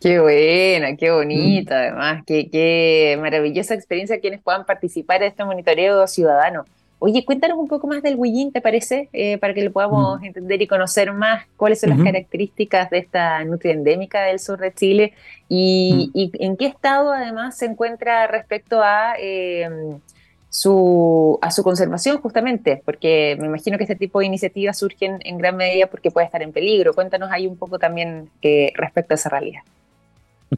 Qué 0.00 0.20
buena, 0.20 0.96
qué 0.96 1.10
bonita, 1.10 1.74
mm. 1.74 1.78
además, 1.78 2.24
qué, 2.26 2.48
qué 2.48 3.18
maravillosa 3.20 3.74
experiencia 3.74 4.20
quienes 4.20 4.40
puedan 4.40 4.64
participar 4.64 5.20
de 5.20 5.26
este 5.26 5.44
monitoreo 5.44 6.06
ciudadano. 6.06 6.64
Oye, 6.98 7.26
cuéntanos 7.26 7.58
un 7.58 7.68
poco 7.68 7.86
más 7.86 8.02
del 8.02 8.16
Huillín, 8.16 8.52
¿te 8.52 8.62
parece? 8.62 9.10
Eh, 9.12 9.36
para 9.36 9.52
que 9.52 9.62
lo 9.62 9.70
podamos 9.70 10.22
entender 10.22 10.62
y 10.62 10.66
conocer 10.66 11.12
más 11.12 11.46
cuáles 11.56 11.80
son 11.80 11.90
las 11.90 12.00
características 12.02 12.88
de 12.88 12.98
esta 12.98 13.44
nutria 13.44 13.74
endémica 13.74 14.22
del 14.22 14.38
sur 14.38 14.58
de 14.58 14.72
Chile 14.72 15.12
y, 15.46 16.10
en 16.14 16.56
qué 16.56 16.66
estado 16.66 17.12
además 17.12 17.58
se 17.58 17.66
encuentra 17.66 18.26
respecto 18.28 18.82
a, 18.82 19.14
em, 19.18 20.00
su, 20.48 21.38
a 21.42 21.50
su 21.50 21.62
conservación 21.62 22.18
justamente, 22.18 22.80
porque 22.82 23.36
me 23.38 23.46
imagino 23.46 23.76
que 23.76 23.84
este 23.84 23.96
tipo 23.96 24.20
de 24.20 24.26
iniciativas 24.26 24.78
surgen 24.78 25.18
en 25.20 25.36
gran 25.36 25.54
medida 25.54 25.88
porque 25.88 26.10
puede 26.10 26.24
estar 26.24 26.40
en 26.40 26.52
peligro. 26.52 26.94
Cuéntanos 26.94 27.30
ahí 27.30 27.46
un 27.46 27.58
poco 27.58 27.78
también 27.78 28.30
eh, 28.40 28.72
respecto 28.74 29.12
a 29.12 29.16
esa 29.16 29.28
realidad. 29.28 29.60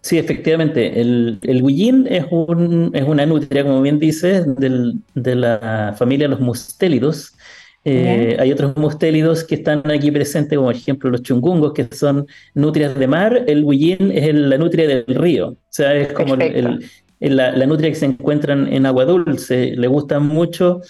Sí, 0.02 0.18
efectivamente. 0.18 1.00
El, 1.00 1.38
el 1.42 1.62
huillín 1.62 2.06
es, 2.10 2.26
un, 2.30 2.90
es 2.94 3.04
una 3.04 3.24
nutria, 3.26 3.64
como 3.64 3.80
bien 3.82 3.98
dices, 3.98 4.44
de 4.56 5.34
la 5.34 5.94
familia 5.98 6.26
de 6.26 6.30
los 6.30 6.40
mustélidos. 6.40 7.34
Eh, 7.84 8.36
hay 8.38 8.52
otros 8.52 8.76
mustélidos 8.76 9.44
que 9.44 9.54
están 9.54 9.90
aquí 9.90 10.10
presentes, 10.10 10.56
como 10.56 10.68
por 10.68 10.76
ejemplo 10.76 11.10
los 11.10 11.22
chungungos, 11.22 11.72
que 11.72 11.88
son 11.94 12.26
nutrias 12.54 12.98
de 12.98 13.06
mar. 13.06 13.44
El 13.46 13.64
huillín 13.64 14.10
es 14.12 14.34
la 14.34 14.58
nutria 14.58 14.86
del 14.86 15.04
río. 15.06 15.48
O 15.48 15.58
sea, 15.70 15.94
es 15.94 16.12
como 16.12 16.34
el, 16.34 16.84
la, 17.20 17.66
nutria 17.66 17.90
que 17.90 17.96
se 17.96 18.06
encuentran 18.06 18.72
en 18.72 18.86
agua 18.86 19.04
dulce. 19.04 19.74
Le 19.76 19.88
gustan 19.88 20.26
mucho 20.26 20.80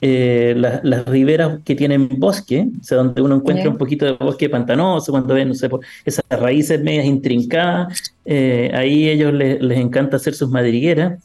eh, 0.00 0.54
las 0.56 1.04
riberas 1.06 1.60
que 1.64 1.74
tienen 1.74 2.08
bosque, 2.18 2.68
o 2.80 2.84
sea, 2.84 2.98
donde 2.98 3.20
uno 3.20 3.36
encuentra 3.36 3.68
un 3.68 3.76
poquito 3.76 4.06
de 4.06 4.12
bosque 4.12 4.48
pantanoso, 4.48 5.12
cuando 5.12 5.34
ven, 5.34 5.48
no 5.48 5.54
sé, 5.54 5.68
esas 6.04 6.24
raíces 6.30 6.82
medias 6.82 7.04
intrincadas. 7.06 8.14
Eh, 8.24 8.70
ahí 8.74 9.08
ellos 9.08 9.32
les, 9.32 9.60
encanta 9.78 10.16
hacer 10.16 10.34
sus 10.34 10.48
madrigueras. 10.48 11.22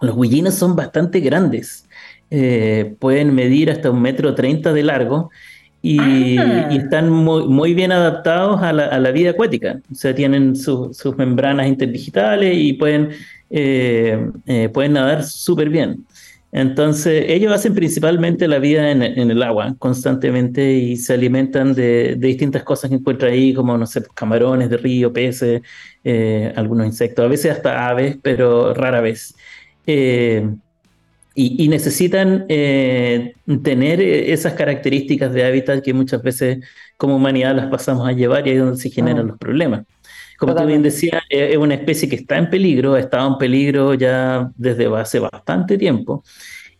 Los 0.00 0.16
huillinos 0.16 0.54
son 0.54 0.74
bastante 0.74 1.20
grandes. 1.20 1.86
Eh, 2.30 2.96
pueden 2.98 3.34
medir 3.34 3.70
hasta 3.70 3.90
un 3.90 4.02
metro 4.02 4.34
treinta 4.34 4.72
de 4.72 4.82
largo 4.82 5.30
y, 5.84 6.38
ah. 6.38 6.68
están 6.72 7.10
muy, 7.10 7.46
muy, 7.46 7.74
bien 7.74 7.92
adaptados 7.92 8.62
a 8.62 8.72
la, 8.72 8.86
a 8.86 8.98
la, 8.98 9.10
vida 9.10 9.30
acuática. 9.30 9.80
O 9.92 9.94
sea, 9.94 10.14
tienen 10.14 10.56
sus 10.56 11.16
membranas 11.16 11.66
interdigitales 11.66 12.56
y 12.56 12.72
pueden 12.72 13.10
eh, 13.56 14.30
eh, 14.46 14.68
pueden 14.70 14.94
nadar 14.94 15.22
súper 15.22 15.68
bien. 15.68 16.04
Entonces, 16.50 17.26
ellos 17.28 17.52
hacen 17.52 17.72
principalmente 17.72 18.48
la 18.48 18.58
vida 18.58 18.90
en, 18.90 19.02
el 19.02 19.42
agua 19.44 19.76
constantemente 19.78 20.72
y 20.72 20.96
se 20.96 21.14
alimentan 21.14 21.72
de, 21.72 22.16
distintas 22.18 22.64
cosas 22.64 22.90
que 22.90 22.96
encuentran 22.96 23.32
ahí, 23.32 23.54
como, 23.54 23.78
no 23.78 23.86
sé, 23.86 24.02
camarones 24.14 24.70
de 24.70 24.76
río, 24.76 25.12
peces, 25.12 25.62
eh, 26.02 26.52
algunos 26.56 26.86
insectos, 26.86 27.24
a 27.24 27.28
veces 27.28 27.52
hasta 27.52 27.88
aves, 27.88 28.18
pero 28.22 28.74
rara 28.74 29.00
vez. 29.00 29.36
Y, 31.34 31.68
necesitan 31.68 32.46
tener 32.46 34.00
esas 34.00 34.52
características 34.54 35.32
de 35.32 35.44
hábitat 35.44 35.82
que 35.82 35.92
muchas 35.92 36.22
veces 36.22 36.58
como 36.96 37.16
humanidad 37.16 37.56
las 37.56 37.66
pasamos 37.66 38.08
a 38.08 38.12
llevar 38.12 38.46
y 38.46 38.50
ahí 38.50 38.56
es 38.56 38.62
donde 38.62 38.80
se 38.80 38.90
generan 38.90 39.26
ah. 39.26 39.28
los 39.28 39.38
problemas. 39.38 39.84
Como 40.38 40.54
tú 40.54 40.66
bien 40.66 40.82
decías, 40.82 41.22
es 41.28 41.56
una 41.56 41.74
especie 41.74 42.08
que 42.08 42.16
está 42.16 42.36
en 42.36 42.50
peligro, 42.50 42.94
ha 42.94 43.00
estado 43.00 43.28
en 43.28 43.38
peligro 43.38 43.94
ya 43.94 44.50
desde 44.56 44.86
hace 44.96 45.18
bastante 45.18 45.78
tiempo 45.78 46.24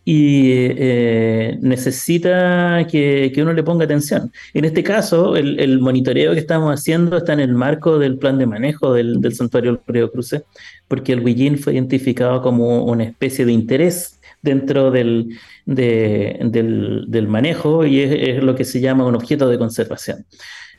y 0.05 0.51
eh, 0.53 1.57
necesita 1.63 2.87
que, 2.91 3.33
uno 3.39 3.53
le 3.53 3.63
ponga 3.63 3.85
atención. 3.85 4.31
En 4.53 4.65
este 4.67 4.83
caso, 4.83 5.35
el, 5.37 5.79
monitoreo 5.81 6.33
que 6.35 6.41
estamos 6.41 6.79
haciendo 6.79 7.17
está 7.17 7.33
en 7.33 7.41
el 7.41 7.55
marco 7.55 7.99
del 7.99 8.19
plan 8.19 8.39
de 8.39 8.47
manejo 8.47 8.93
del, 8.93 9.35
santuario 9.35 9.73
del 9.73 9.81
Río 9.87 10.13
Cruce, 10.13 10.45
porque 10.89 11.13
el 11.13 11.21
huillín 11.21 11.59
fue 11.59 11.73
identificado 11.75 12.43
como 12.43 12.85
una 12.85 13.05
especie 13.05 13.47
de 13.47 13.53
interés 13.53 14.21
dentro 14.45 14.91
del, 14.91 15.37
del, 15.65 17.27
manejo 17.29 17.85
y 17.85 18.01
es, 18.01 18.43
lo 18.43 18.55
que 18.55 18.65
se 18.65 18.81
llama 18.81 19.07
un 19.07 19.17
objeto 19.17 19.49
de 19.49 19.59
conservación. 19.59 20.27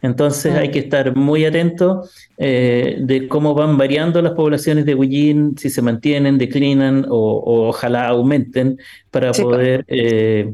Entonces 0.01 0.53
hay 0.53 0.69
que 0.69 0.79
estar 0.79 1.15
muy 1.15 1.45
atento 1.45 2.07
eh, 2.37 2.97
de 2.99 3.27
cómo 3.27 3.55
van 3.55 3.75
variando 3.77 4.21
las 4.21 4.33
poblaciones 4.33 4.85
de 4.85 4.93
huillín, 4.93 5.57
si 5.57 5.71
se 5.71 5.81
mantienen, 5.81 6.37
declinan 6.37 7.05
o, 7.09 7.69
ojalá 7.69 8.07
aumenten 8.07 8.77
para 9.09 9.31
poder 9.31 9.83
eh, 9.87 10.53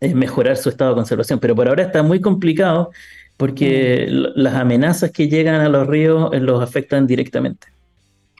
eh, 0.00 0.14
mejorar 0.14 0.56
su 0.56 0.68
estado 0.68 0.90
de 0.90 0.96
conservación. 0.96 1.38
Pero 1.38 1.54
por 1.54 1.68
ahora 1.68 1.84
está 1.84 2.02
muy 2.02 2.20
complicado 2.20 2.90
porque 3.36 4.08
mm. 4.10 4.40
las 4.40 4.54
amenazas 4.54 5.12
que 5.12 5.28
llegan 5.28 5.60
a 5.60 5.68
los 5.68 5.86
ríos 5.86 6.30
los 6.40 6.60
afectan 6.60 7.06
directamente. 7.06 7.68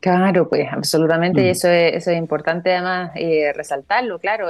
Claro, 0.00 0.48
pues 0.48 0.68
absolutamente, 0.70 1.40
mm. 1.42 1.46
eso, 1.46 1.68
es, 1.68 1.94
eso 1.94 2.10
es 2.10 2.18
importante 2.18 2.72
además 2.72 3.12
resaltarlo, 3.54 4.18
claro, 4.18 4.48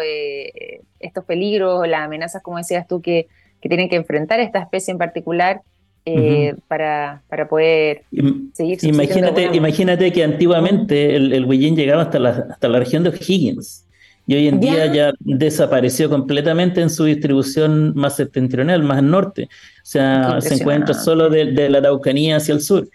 estos 1.01 1.25
peligros, 1.25 1.87
las 1.89 2.01
amenazas, 2.01 2.43
como 2.43 2.59
decías 2.59 2.87
tú, 2.87 3.01
que, 3.01 3.29
que 3.61 3.69
tienen 3.69 3.89
que 3.89 3.97
enfrentar 3.97 4.41
esta 4.41 4.59
especie 4.59 4.93
en 4.93 4.99
particular 4.99 5.63
eh, 6.09 6.55
para, 6.69 7.23
para, 7.29 7.49
poder 7.49 8.05
seguir 8.53 8.79
imagínate, 8.85 9.51
imagínate 9.57 10.13
que 10.13 10.23
antiguamente 10.23 11.17
el, 11.17 11.33
el 11.33 11.47
llegaba 11.75 12.03
hasta 12.03 12.21
la, 12.21 12.47
hasta 12.49 12.69
la 12.69 12.79
región 12.79 13.03
de 13.03 13.11
Higgins 13.11 13.85
y 14.29 14.35
hoy 14.37 14.47
en 14.47 14.61
día 14.61 14.93
ya 14.93 15.13
desapareció 15.19 16.09
completamente 16.09 16.81
en 16.81 16.91
su 16.91 17.05
distribución 17.05 17.93
más 17.97 18.17
septentrional, 18.17 18.83
más 18.83 18.99
al 18.99 19.11
norte. 19.11 19.45
O 19.45 19.85
sea, 19.85 20.41
se 20.41 20.55
encuentra 20.55 20.95
solo 20.95 21.31
de, 21.31 21.69
la 21.71 21.79
Araucanía 21.79 22.37
hacia 22.37 22.55
el 22.55 22.61
sur. 22.61 22.89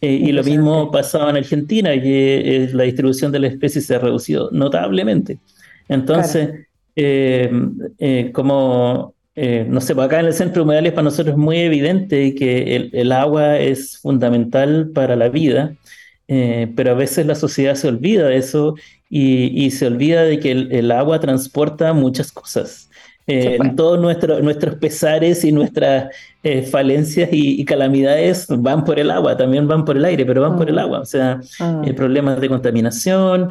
Eh, 0.00 0.12
y 0.12 0.32
lo 0.32 0.44
mismo 0.44 0.90
pasaba 0.90 1.30
en 1.30 1.36
Argentina, 1.36 1.90
que 1.92 2.64
eh, 2.64 2.70
la 2.72 2.84
distribución 2.84 3.32
de 3.32 3.40
la 3.40 3.48
especie 3.48 3.80
se 3.80 3.94
ha 3.94 3.98
reducido 3.98 4.50
notablemente. 4.52 5.38
Entonces, 5.88 6.66
como 8.32 9.14
eh, 9.40 9.64
no 9.68 9.80
sé, 9.80 9.94
pues 9.94 10.06
acá 10.06 10.18
en 10.18 10.26
el 10.26 10.32
centro 10.34 10.62
de 10.62 10.64
humedales 10.64 10.92
para 10.92 11.04
nosotros 11.04 11.34
es 11.34 11.38
muy 11.38 11.58
evidente 11.58 12.34
que 12.34 12.90
el, 12.92 13.12
agua 13.12 13.56
es 13.56 13.96
fundamental 13.98 14.90
para 14.92 15.14
la 15.14 15.28
vida, 15.28 15.76
eh, 16.26 16.72
pero 16.74 16.90
a 16.90 16.94
veces 16.94 17.24
la 17.24 17.36
sociedad 17.36 17.76
se 17.76 17.86
olvida 17.86 18.26
de 18.26 18.36
eso 18.36 18.74
y, 19.08 19.70
se 19.70 19.86
olvida 19.86 20.24
de 20.24 20.40
que 20.40 20.50
el, 20.50 20.90
agua 20.90 21.20
transporta 21.20 21.92
muchas 21.92 22.32
cosas. 22.32 22.87
Eh, 23.30 23.56
pues. 23.58 23.76
todos 23.76 24.00
nuestros 24.00 24.74
pesares 24.76 25.44
y 25.44 25.52
nuestras 25.52 26.14
falencias 26.70 27.28
y, 27.30 27.62
calamidades 27.66 28.46
van 28.48 28.84
por 28.84 28.98
el 28.98 29.10
agua, 29.10 29.36
también 29.36 29.68
van 29.68 29.84
por 29.84 29.98
el 29.98 30.04
aire, 30.06 30.24
pero 30.24 30.40
van 30.40 30.56
por 30.56 30.68
el 30.68 30.76
mm. 30.76 30.78
agua. 30.78 31.00
O 31.00 31.04
sea, 31.04 31.40
mm. 31.60 31.94
problemas 31.94 32.40
de 32.40 32.48
contaminación, 32.48 33.50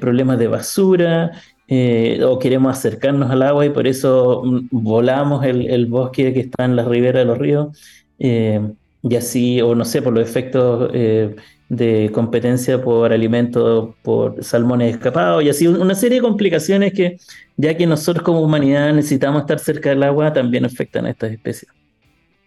problemas 0.00 0.38
de 0.38 0.48
basura, 0.48 1.30
eh, 1.72 2.20
o 2.24 2.36
queremos 2.40 2.76
acercarnos 2.76 3.30
al 3.30 3.42
agua 3.42 3.64
y 3.64 3.70
por 3.70 3.86
eso 3.86 4.42
mm, 4.44 4.68
volamos 4.72 5.44
el, 5.44 5.86
bosque 5.86 6.34
que 6.34 6.40
está 6.40 6.64
en 6.64 6.74
la 6.74 6.84
ribera 6.84 7.20
de 7.20 7.24
los 7.26 7.38
ríos, 7.38 7.78
eh, 8.18 8.60
y 9.02 9.14
así, 9.14 9.60
o 9.62 9.76
no 9.76 9.84
sé, 9.84 10.02
por 10.02 10.12
los 10.12 10.28
efectos 10.28 10.90
eh, 10.92 11.36
de 11.70 12.10
competencia 12.12 12.82
por 12.82 13.12
alimentos, 13.12 13.94
por 14.02 14.44
salmones 14.44 14.94
escapados, 14.94 15.42
y 15.44 15.48
así 15.48 15.66
una 15.68 15.94
serie 15.94 16.18
de 16.18 16.22
complicaciones 16.22 16.92
que, 16.92 17.16
ya 17.56 17.76
que 17.76 17.86
nosotros 17.86 18.24
como 18.24 18.42
humanidad 18.42 18.92
necesitamos 18.92 19.42
estar 19.42 19.58
cerca 19.60 19.90
del 19.90 20.02
agua, 20.02 20.32
también 20.32 20.64
afectan 20.64 21.06
a 21.06 21.10
estas 21.10 21.32
especies. 21.32 21.70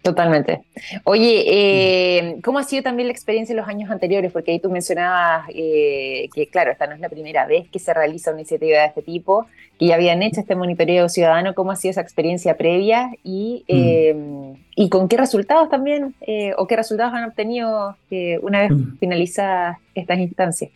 Totalmente. 0.03 0.63
Oye, 1.05 1.45
eh, 1.47 2.35
¿cómo 2.43 2.59
ha 2.59 2.63
sido 2.63 2.83
también 2.83 3.07
la 3.07 3.13
experiencia 3.13 3.53
en 3.53 3.57
los 3.57 3.69
años 3.69 3.89
anteriores? 3.89 4.33
Porque 4.33 4.51
ahí 4.51 4.59
tú 4.59 4.69
mencionabas 4.69 5.47
eh, 5.55 6.27
que, 6.35 6.47
claro, 6.47 6.71
esta 6.71 6.87
no 6.87 6.93
es 6.93 6.99
la 6.99 7.07
primera 7.07 7.45
vez 7.45 7.69
que 7.69 7.79
se 7.79 7.93
realiza 7.93 8.31
una 8.31 8.41
iniciativa 8.41 8.79
de 8.79 8.85
este 8.87 9.01
tipo, 9.01 9.47
que 9.79 9.85
ya 9.87 9.95
habían 9.95 10.21
hecho 10.21 10.41
este 10.41 10.55
monitoreo 10.55 11.07
ciudadano. 11.07 11.55
¿Cómo 11.55 11.71
ha 11.71 11.77
sido 11.77 11.91
esa 11.91 12.01
experiencia 12.01 12.57
previa 12.57 13.11
y, 13.23 13.63
mm. 13.69 13.73
eh, 13.73 14.55
y 14.75 14.89
con 14.89 15.07
qué 15.07 15.15
resultados 15.15 15.69
también, 15.69 16.13
o 16.57 16.67
qué 16.67 16.75
resultados 16.75 17.13
han 17.13 17.23
obtenido 17.23 17.95
una 18.41 18.59
vez 18.59 18.71
mm. 18.71 18.97
finalizadas 18.97 19.77
estas 19.95 20.19
instancias? 20.19 20.71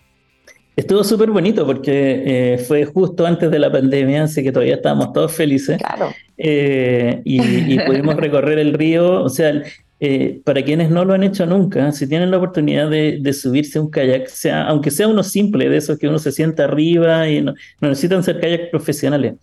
Estuvo 0.77 1.03
súper 1.03 1.31
bonito 1.31 1.65
porque 1.65 2.53
eh, 2.53 2.57
fue 2.59 2.85
justo 2.85 3.25
antes 3.25 3.49
de 3.49 3.57
la 3.57 3.71
pandemia, 3.71 4.25
así 4.25 4.43
que 4.43 4.51
todavía 4.51 4.75
estábamos 4.75 5.11
todos 5.11 5.33
felices. 5.33 5.79
Claro. 5.79 6.13
Eh, 6.37 7.19
y, 7.25 7.79
pudimos 7.87 8.15
recorrer 8.15 8.59
el 8.59 8.73
río. 8.73 9.23
O 9.23 9.29
sea, 9.29 9.63
eh, 9.99 10.39
para 10.45 10.63
quienes 10.63 10.91
no 10.91 11.03
lo 11.03 11.15
han 11.15 11.23
hecho 11.23 11.47
nunca, 11.47 11.91
si 11.91 12.07
tienen 12.07 12.29
la 12.29 12.37
oportunidad 12.37 12.91
de, 12.91 13.33
subirse 13.33 13.79
a 13.79 13.81
un 13.81 13.89
kayak, 13.89 14.27
sea, 14.27 14.67
aunque 14.67 14.91
sea 14.91 15.07
uno 15.07 15.23
simple, 15.23 15.67
de 15.67 15.77
esos 15.77 15.97
que 15.97 16.07
uno 16.07 16.19
se 16.19 16.31
sienta 16.31 16.65
arriba 16.65 17.27
y 17.27 17.41
no, 17.41 17.55
necesitan 17.81 18.23
ser 18.23 18.39
kayak 18.39 18.69
profesionales, 18.69 19.33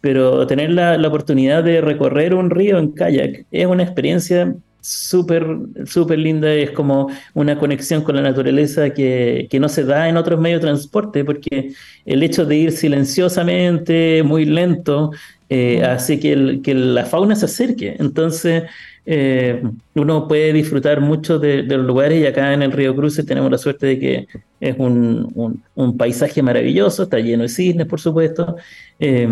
pero 0.00 0.46
tener 0.46 0.70
la, 0.70 0.96
la, 0.96 1.08
oportunidad 1.08 1.64
de 1.64 1.80
recorrer 1.80 2.34
un 2.34 2.50
río 2.50 2.78
en 2.78 2.92
kayak 2.92 3.46
es 3.50 3.66
una 3.66 3.82
experiencia 3.82 4.54
súper, 4.80 5.46
súper 5.86 6.18
linda, 6.18 6.52
es 6.52 6.70
como 6.70 7.08
una 7.34 7.58
conexión 7.58 8.02
con 8.02 8.16
la 8.16 8.22
naturaleza 8.22 8.90
que, 8.90 9.48
que, 9.50 9.60
no 9.60 9.68
se 9.68 9.84
da 9.84 10.08
en 10.08 10.16
otros 10.16 10.40
medios 10.40 10.60
de 10.60 10.68
transporte, 10.68 11.24
porque 11.24 11.72
el 12.04 12.22
hecho 12.22 12.44
de 12.44 12.56
ir 12.56 12.72
silenciosamente, 12.72 14.22
muy 14.22 14.44
lento, 14.44 15.10
eh, 15.50 15.82
hace 15.82 16.20
que, 16.20 16.60
que, 16.62 16.74
la 16.74 17.04
fauna 17.06 17.34
se 17.34 17.46
acerque. 17.46 17.96
Entonces, 17.98 18.64
eh, 19.06 19.62
uno 19.94 20.28
puede 20.28 20.52
disfrutar 20.52 21.00
mucho 21.00 21.38
de, 21.38 21.62
los 21.62 21.86
lugares 21.86 22.20
y 22.20 22.26
acá 22.26 22.52
en 22.52 22.62
el 22.62 22.72
Río 22.72 22.94
Cruces 22.94 23.24
tenemos 23.24 23.50
la 23.50 23.56
suerte 23.56 23.86
de 23.86 23.98
que 23.98 24.28
es 24.60 24.76
un, 24.78 25.62
un, 25.74 25.96
paisaje 25.96 26.42
maravilloso, 26.42 27.04
está 27.04 27.18
lleno 27.18 27.44
de 27.44 27.48
cisnes, 27.48 27.86
por 27.86 28.00
supuesto. 28.00 28.56
Eh, 29.00 29.28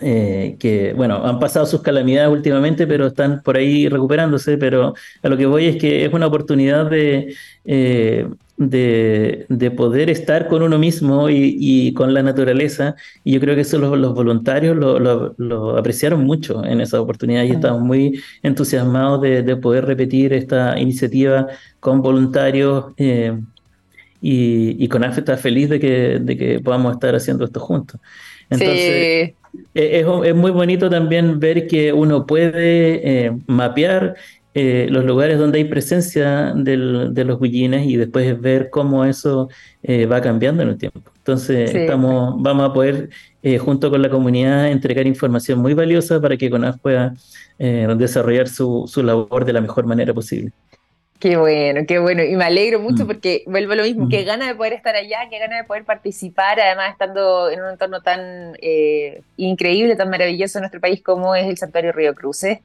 eh, 0.00 0.56
que, 0.58 0.92
bueno, 0.92 1.24
han 1.24 1.38
pasado 1.38 1.66
sus 1.66 1.80
calamidades 1.80 2.32
últimamente, 2.32 2.86
pero 2.86 3.06
están 3.06 3.42
por 3.42 3.56
ahí 3.56 3.88
recuperándose, 3.88 4.58
pero 4.58 4.94
a 5.22 5.28
lo 5.28 5.36
que 5.36 5.46
voy 5.46 5.66
es 5.66 5.76
que 5.76 6.04
es 6.04 6.12
una 6.12 6.26
oportunidad 6.26 6.90
de, 6.90 7.34
eh, 7.64 8.28
de, 8.56 9.72
poder 9.76 10.10
estar 10.10 10.48
con 10.48 10.62
uno 10.62 10.78
mismo 10.78 11.28
y, 11.30 11.92
con 11.94 12.12
la 12.12 12.22
naturaleza, 12.22 12.96
y 13.22 13.34
yo 13.34 13.40
creo 13.40 13.54
que 13.54 13.62
eso 13.62 13.78
los, 13.78 14.14
voluntarios 14.14 14.76
lo, 14.76 15.76
apreciaron 15.78 16.24
mucho 16.24 16.64
en 16.64 16.80
esa 16.80 17.00
oportunidad 17.00 17.44
y 17.44 17.50
estamos 17.50 17.82
muy 17.82 18.20
entusiasmados 18.42 19.20
de, 19.20 19.56
poder 19.56 19.86
repetir 19.86 20.32
esta 20.32 20.78
iniciativa 20.78 21.46
con 21.80 22.02
voluntarios. 22.02 22.86
Eh, 22.96 23.38
y, 24.26 24.88
con 24.88 25.04
AFE 25.04 25.20
está 25.20 25.36
feliz 25.36 25.68
de 25.68 25.78
que, 25.78 26.18
de 26.18 26.36
que 26.36 26.58
podamos 26.60 26.94
estar 26.94 27.14
haciendo 27.14 27.44
esto 27.44 27.60
juntos. 27.60 28.00
Entonces, 28.48 28.78
eh, 28.78 29.34
es, 29.74 30.34
muy 30.34 30.50
bonito 30.50 30.90
también 30.90 31.40
ver 31.40 31.66
que 31.66 31.92
uno 31.92 32.26
puede 32.26 33.26
eh, 33.26 33.36
mapear 33.46 34.14
eh, 34.54 34.86
los 34.90 35.04
lugares 35.04 35.38
donde 35.38 35.58
hay 35.58 35.64
presencia 35.64 36.52
de 36.54 36.76
los 36.76 37.40
huillines 37.40 37.86
y 37.86 37.96
después 37.96 38.40
ver 38.40 38.70
cómo 38.70 39.04
eso 39.04 39.48
va 40.10 40.20
cambiando 40.20 40.62
en 40.62 40.68
el 40.70 40.78
tiempo. 40.78 41.00
Entonces, 41.16 41.74
estamos, 41.74 42.40
vamos 42.40 42.70
a 42.70 42.72
poder, 42.72 43.10
junto 43.60 43.90
con 43.90 44.00
la 44.00 44.10
comunidad, 44.10 44.70
entregar 44.70 45.06
información 45.06 45.58
muy 45.58 45.74
valiosa 45.74 46.20
para 46.20 46.36
que 46.36 46.50
CONAF 46.50 46.78
pueda 46.78 47.14
desarrollar 47.58 48.48
su, 48.48 48.84
su 48.86 49.02
labor 49.02 49.44
de 49.44 49.52
la 49.52 49.60
mejor 49.60 49.86
manera 49.86 50.14
posible. 50.14 50.52
Qué 51.18 51.36
bueno, 51.36 51.82
qué 51.86 51.98
bueno. 51.98 52.22
Y 52.22 52.36
me 52.36 52.44
alegro 52.44 52.80
mucho 52.80 53.04
mm. 53.04 53.06
porque 53.06 53.44
vuelvo 53.46 53.72
a 53.72 53.76
lo 53.76 53.82
mismo, 53.84 54.08
qué 54.08 54.24
gana 54.24 54.46
de 54.46 54.54
poder 54.54 54.74
estar 54.74 54.94
allá, 54.94 55.28
qué 55.30 55.38
gana 55.38 55.56
de 55.56 55.64
poder 55.64 55.84
participar, 55.84 56.60
además 56.60 56.92
estando 56.92 57.50
en 57.50 57.62
un 57.62 57.70
entorno 57.70 58.02
tan 58.02 58.56
eh, 58.60 59.22
increíble, 59.36 59.96
tan 59.96 60.10
maravilloso 60.10 60.58
en 60.58 60.62
nuestro 60.62 60.80
país 60.80 61.02
como 61.02 61.34
es 61.34 61.46
el 61.46 61.56
Santuario 61.56 61.92
Río 61.92 62.14
Cruces. 62.14 62.58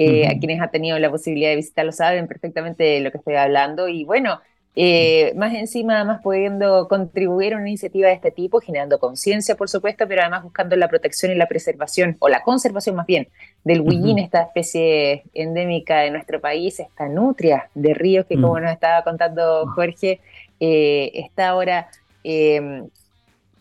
Eh, 0.00 0.28
a 0.28 0.38
quienes 0.38 0.60
han 0.60 0.70
tenido 0.70 0.96
la 1.00 1.10
posibilidad 1.10 1.50
de 1.50 1.56
visitarlo 1.56 1.90
saben 1.90 2.28
perfectamente 2.28 2.84
de 2.84 3.00
lo 3.00 3.10
que 3.10 3.18
estoy 3.18 3.34
hablando. 3.34 3.88
Y 3.88 4.04
bueno, 4.04 4.40
eh, 4.76 5.32
más 5.34 5.54
encima, 5.54 5.96
además 5.96 6.20
pudiendo 6.22 6.86
contribuir 6.88 7.54
a 7.54 7.56
una 7.56 7.68
iniciativa 7.68 8.08
de 8.08 8.14
este 8.14 8.30
tipo, 8.30 8.60
generando 8.60 8.98
conciencia, 8.98 9.56
por 9.56 9.68
supuesto, 9.68 10.06
pero 10.06 10.22
además 10.22 10.44
buscando 10.44 10.76
la 10.76 10.88
protección 10.88 11.32
y 11.32 11.34
la 11.34 11.48
preservación, 11.48 12.16
o 12.20 12.28
la 12.28 12.42
conservación 12.42 12.94
más 12.94 13.06
bien, 13.06 13.28
del 13.64 13.80
huillín, 13.80 14.18
esta 14.18 14.42
especie 14.42 15.24
endémica 15.34 16.00
de 16.00 16.10
nuestro 16.10 16.40
país, 16.40 16.78
esta 16.78 17.08
nutria 17.08 17.70
de 17.74 17.94
ríos 17.94 18.26
que, 18.26 18.36
como 18.36 18.54
mm. 18.54 18.62
nos 18.62 18.72
estaba 18.72 19.02
contando 19.02 19.66
Jorge, 19.74 20.20
eh, 20.60 21.10
está 21.14 21.48
ahora... 21.48 21.88
Em, 22.22 22.88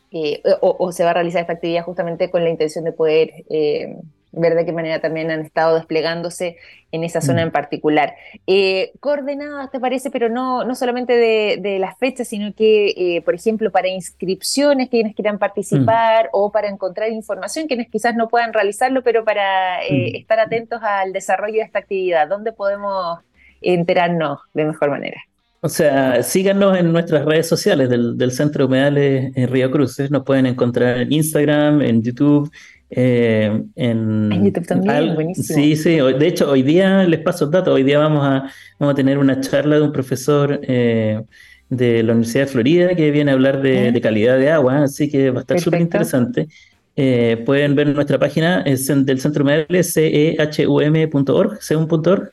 eh, 0.09 0.41
o, 0.61 0.91
se 0.93 1.03
va 1.03 1.09
a 1.09 1.13
realizar 1.13 1.41
esta 1.41 1.53
actividad 1.53 1.83
justamente 1.83 2.31
con 2.31 2.41
la 2.41 2.49
intención 2.49 2.85
de 2.85 2.93
poder 2.93 3.43
em, 3.49 3.97
ver 4.31 4.55
de 4.55 4.65
qué 4.65 4.71
manera 4.71 4.99
también 4.99 5.31
han 5.31 5.41
estado 5.41 5.75
desplegándose 5.75 6.57
en 6.91 7.03
esa 7.03 7.21
zona 7.21 7.41
mm. 7.41 7.45
en 7.45 7.51
particular. 7.51 8.15
Eh, 8.45 8.91
coordenadas, 8.99 9.71
¿te 9.71 9.79
parece? 9.79 10.09
Pero 10.09 10.29
no, 10.29 10.63
no 10.63 10.75
solamente 10.75 11.13
de, 11.13 11.79
las 11.79 11.97
fechas, 11.97 12.27
sino 12.27 12.53
que, 12.53 12.93
eh, 12.97 13.21
por 13.23 13.35
ejemplo, 13.35 13.71
para 13.71 13.87
inscripciones, 13.87 14.89
quienes 14.89 15.15
quieran 15.15 15.37
participar, 15.37 16.25
mm. 16.25 16.29
o 16.33 16.51
para 16.51 16.69
encontrar 16.69 17.11
información, 17.11 17.67
quienes 17.67 17.89
quizás 17.89 18.15
no 18.15 18.27
puedan 18.27 18.53
realizarlo, 18.53 19.03
pero 19.03 19.23
para 19.23 19.83
eh, 19.83 20.11
mm. 20.13 20.15
estar 20.17 20.39
atentos 20.39 20.81
al 20.81 21.13
desarrollo 21.13 21.55
de 21.55 21.63
esta 21.63 21.79
actividad, 21.79 22.27
¿dónde 22.27 22.53
podemos 22.53 23.19
enterarnos 23.61 24.39
de 24.53 24.65
mejor 24.65 24.89
manera? 24.89 25.21
O 25.59 25.69
sea, 25.69 26.21
síganos 26.21 26.77
en 26.77 26.93
nuestras 26.93 27.25
redes 27.25 27.47
sociales 27.47 27.89
del, 27.89 28.15
del 28.15 28.31
Centro 28.31 28.67
Humedales 28.67 29.35
en 29.35 29.47
Río 29.49 29.71
Cruces. 29.71 30.11
Nos 30.11 30.23
pueden 30.23 30.45
encontrar 30.45 30.99
en 30.99 31.11
Instagram, 31.11 31.81
en 31.81 32.03
YouTube, 32.03 32.51
eh, 32.89 33.63
en, 33.75 34.45
YouTube 34.45 34.65
también, 34.65 35.15
buenísimo. 35.15 35.59
Sí, 35.59 35.75
sí, 35.75 35.97
de 35.97 36.27
hecho 36.27 36.49
hoy 36.49 36.61
día 36.61 37.03
les 37.03 37.19
paso 37.19 37.47
datos, 37.47 37.73
hoy 37.73 37.83
día 37.83 37.99
vamos 37.99 38.23
a, 38.25 38.49
vamos 38.79 38.93
a 38.93 38.95
tener 38.95 39.17
una 39.17 39.41
charla 39.41 39.75
de 39.75 39.81
un 39.81 39.91
profesor 39.91 40.59
eh, 40.63 41.21
de 41.69 42.03
la 42.03 42.13
Universidad 42.13 42.45
de 42.45 42.51
Florida 42.51 42.95
que 42.95 43.11
viene 43.11 43.31
a 43.31 43.33
hablar 43.33 43.61
de, 43.61 43.99
calidad 44.01 44.37
de 44.37 44.51
agua, 44.51 44.83
así 44.83 45.09
que 45.09 45.31
va 45.31 45.39
a 45.39 45.41
estar 45.41 45.59
súper 45.59 45.81
interesante. 45.81 46.47
Eh, 46.95 47.43
pueden 47.45 47.75
ver 47.75 47.93
nuestra 47.93 48.17
página 48.17 48.61
es 48.61 48.87
del 48.87 49.19
Centro 49.19 49.43
Medial, 49.43 49.67
cehum.org, 49.83 51.61
ceum.org, 51.61 52.31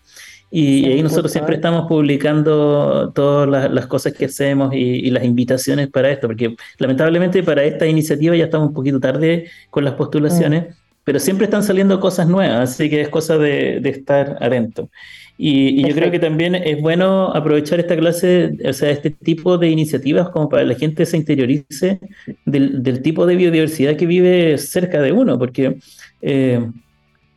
y, 0.56 0.86
ahí 0.86 1.02
nosotros 1.02 1.32
siempre 1.32 1.56
estamos 1.56 1.88
publicando 1.88 3.10
todas 3.12 3.72
las, 3.72 3.86
cosas 3.86 4.12
que 4.12 4.26
hacemos 4.26 4.72
y, 4.72 5.10
las 5.10 5.24
invitaciones 5.24 5.88
para 5.88 6.12
esto, 6.12 6.28
porque 6.28 6.54
lamentablemente 6.78 7.42
para 7.42 7.64
esta 7.64 7.88
iniciativa 7.88 8.36
ya 8.36 8.44
estamos 8.44 8.68
un 8.68 8.74
poquito 8.74 9.00
tarde 9.00 9.48
con 9.70 9.82
las 9.84 9.94
postulaciones, 9.94 10.68
mm. 10.68 10.72
pero 11.02 11.18
siempre 11.18 11.46
están 11.46 11.64
saliendo 11.64 11.98
cosas 11.98 12.28
nuevas, 12.28 12.70
así 12.70 12.88
que 12.88 13.00
es 13.00 13.08
cosa 13.08 13.36
de, 13.36 13.78
estar 13.78 14.38
atento. 14.40 14.90
Y, 15.36 15.88
yo 15.88 15.92
creo 15.92 16.12
que 16.12 16.20
también 16.20 16.54
es 16.54 16.80
bueno 16.80 17.34
aprovechar 17.34 17.80
esta 17.80 17.96
clase, 17.96 18.52
o 18.64 18.72
sea, 18.72 18.90
este 18.90 19.10
tipo 19.10 19.58
de 19.58 19.70
iniciativas 19.70 20.28
como 20.28 20.48
para 20.48 20.62
que 20.62 20.68
la 20.68 20.74
gente 20.76 21.04
se 21.04 21.16
interiorice 21.16 21.98
del, 22.46 23.02
tipo 23.02 23.26
de 23.26 23.34
biodiversidad 23.34 23.96
que 23.96 24.06
vive 24.06 24.56
cerca 24.58 25.02
de 25.02 25.10
uno, 25.10 25.36
porque... 25.36 25.78
Eh, 26.22 26.60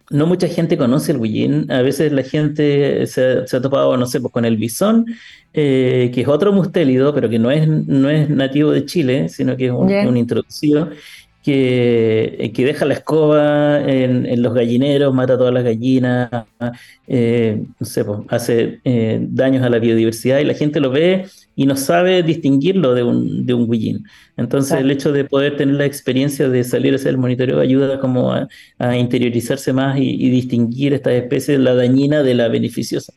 no 0.10 0.26
mucha 0.26 0.48
gente 0.48 0.78
conoce 0.78 1.12
el 1.12 1.18
huillín. 1.18 1.72
A 1.72 1.82
veces 1.82 2.12
la 2.12 2.24
gente 2.24 3.06
se, 3.08 3.46
ha 3.52 3.62
topado, 3.62 3.98
no 3.98 4.06
sé, 4.06 4.22
pues 4.22 4.32
con 4.32 4.46
el 4.46 4.58
bisón, 4.58 5.06
eh, 5.54 6.12
que 6.14 6.22
es 6.22 6.28
otro 6.28 6.54
mustélido, 6.54 7.14
pero 7.14 7.30
que 7.30 7.40
no 7.40 7.52
es, 7.52 7.68
no 7.68 8.10
es 8.10 8.30
nativo 8.30 8.72
de 8.72 8.86
Chile, 8.86 9.30
sino 9.30 9.58
que 9.58 9.68
es 9.68 9.72
un, 9.72 10.18
introducido, 10.18 10.90
que, 11.44 12.52
que, 12.54 12.66
deja 12.66 12.86
la 12.86 12.96
escoba 12.96 13.82
en, 13.82 14.42
los 14.42 14.54
gallineros, 14.54 15.14
mata 15.14 15.34
a 15.34 15.38
todas 15.38 15.54
las 15.54 15.64
gallinas, 15.64 16.30
eh, 17.08 17.64
no 17.80 17.86
sé, 17.86 18.04
pues, 18.06 18.20
hace 18.30 18.80
eh, 18.84 19.20
daños 19.22 19.64
a 19.64 19.70
la 19.70 19.80
biodiversidad 19.80 20.40
y 20.40 20.46
la 20.46 20.54
gente 20.54 20.80
lo 20.80 20.92
ve 20.92 21.26
y 21.58 21.66
no 21.66 21.76
sabe 21.76 22.22
distinguirlo 22.22 22.94
de 22.94 23.02
un, 23.02 23.48
de 23.48 23.54
un 23.56 23.68
Entonces 24.38 24.80
el 24.80 24.92
hecho 24.92 25.12
de 25.12 25.26
poder 25.26 25.58
tener 25.58 25.74
la 25.74 25.86
experiencia 25.86 26.48
de 26.50 26.64
salir 26.64 26.94
a 26.94 26.98
hacer 26.98 27.10
el 27.10 27.18
monitoreo 27.18 27.60
ayuda 27.60 28.00
como 28.00 28.32
a, 28.32 28.48
interiorizarse 28.96 29.74
más 29.74 29.98
y, 29.98 30.04
y 30.04 30.30
distinguir 30.30 30.94
estas 30.94 31.14
especies, 31.14 31.60
la 31.60 31.74
dañina 31.74 32.22
de 32.22 32.36
la 32.36 32.48
beneficiosa. 32.48 33.12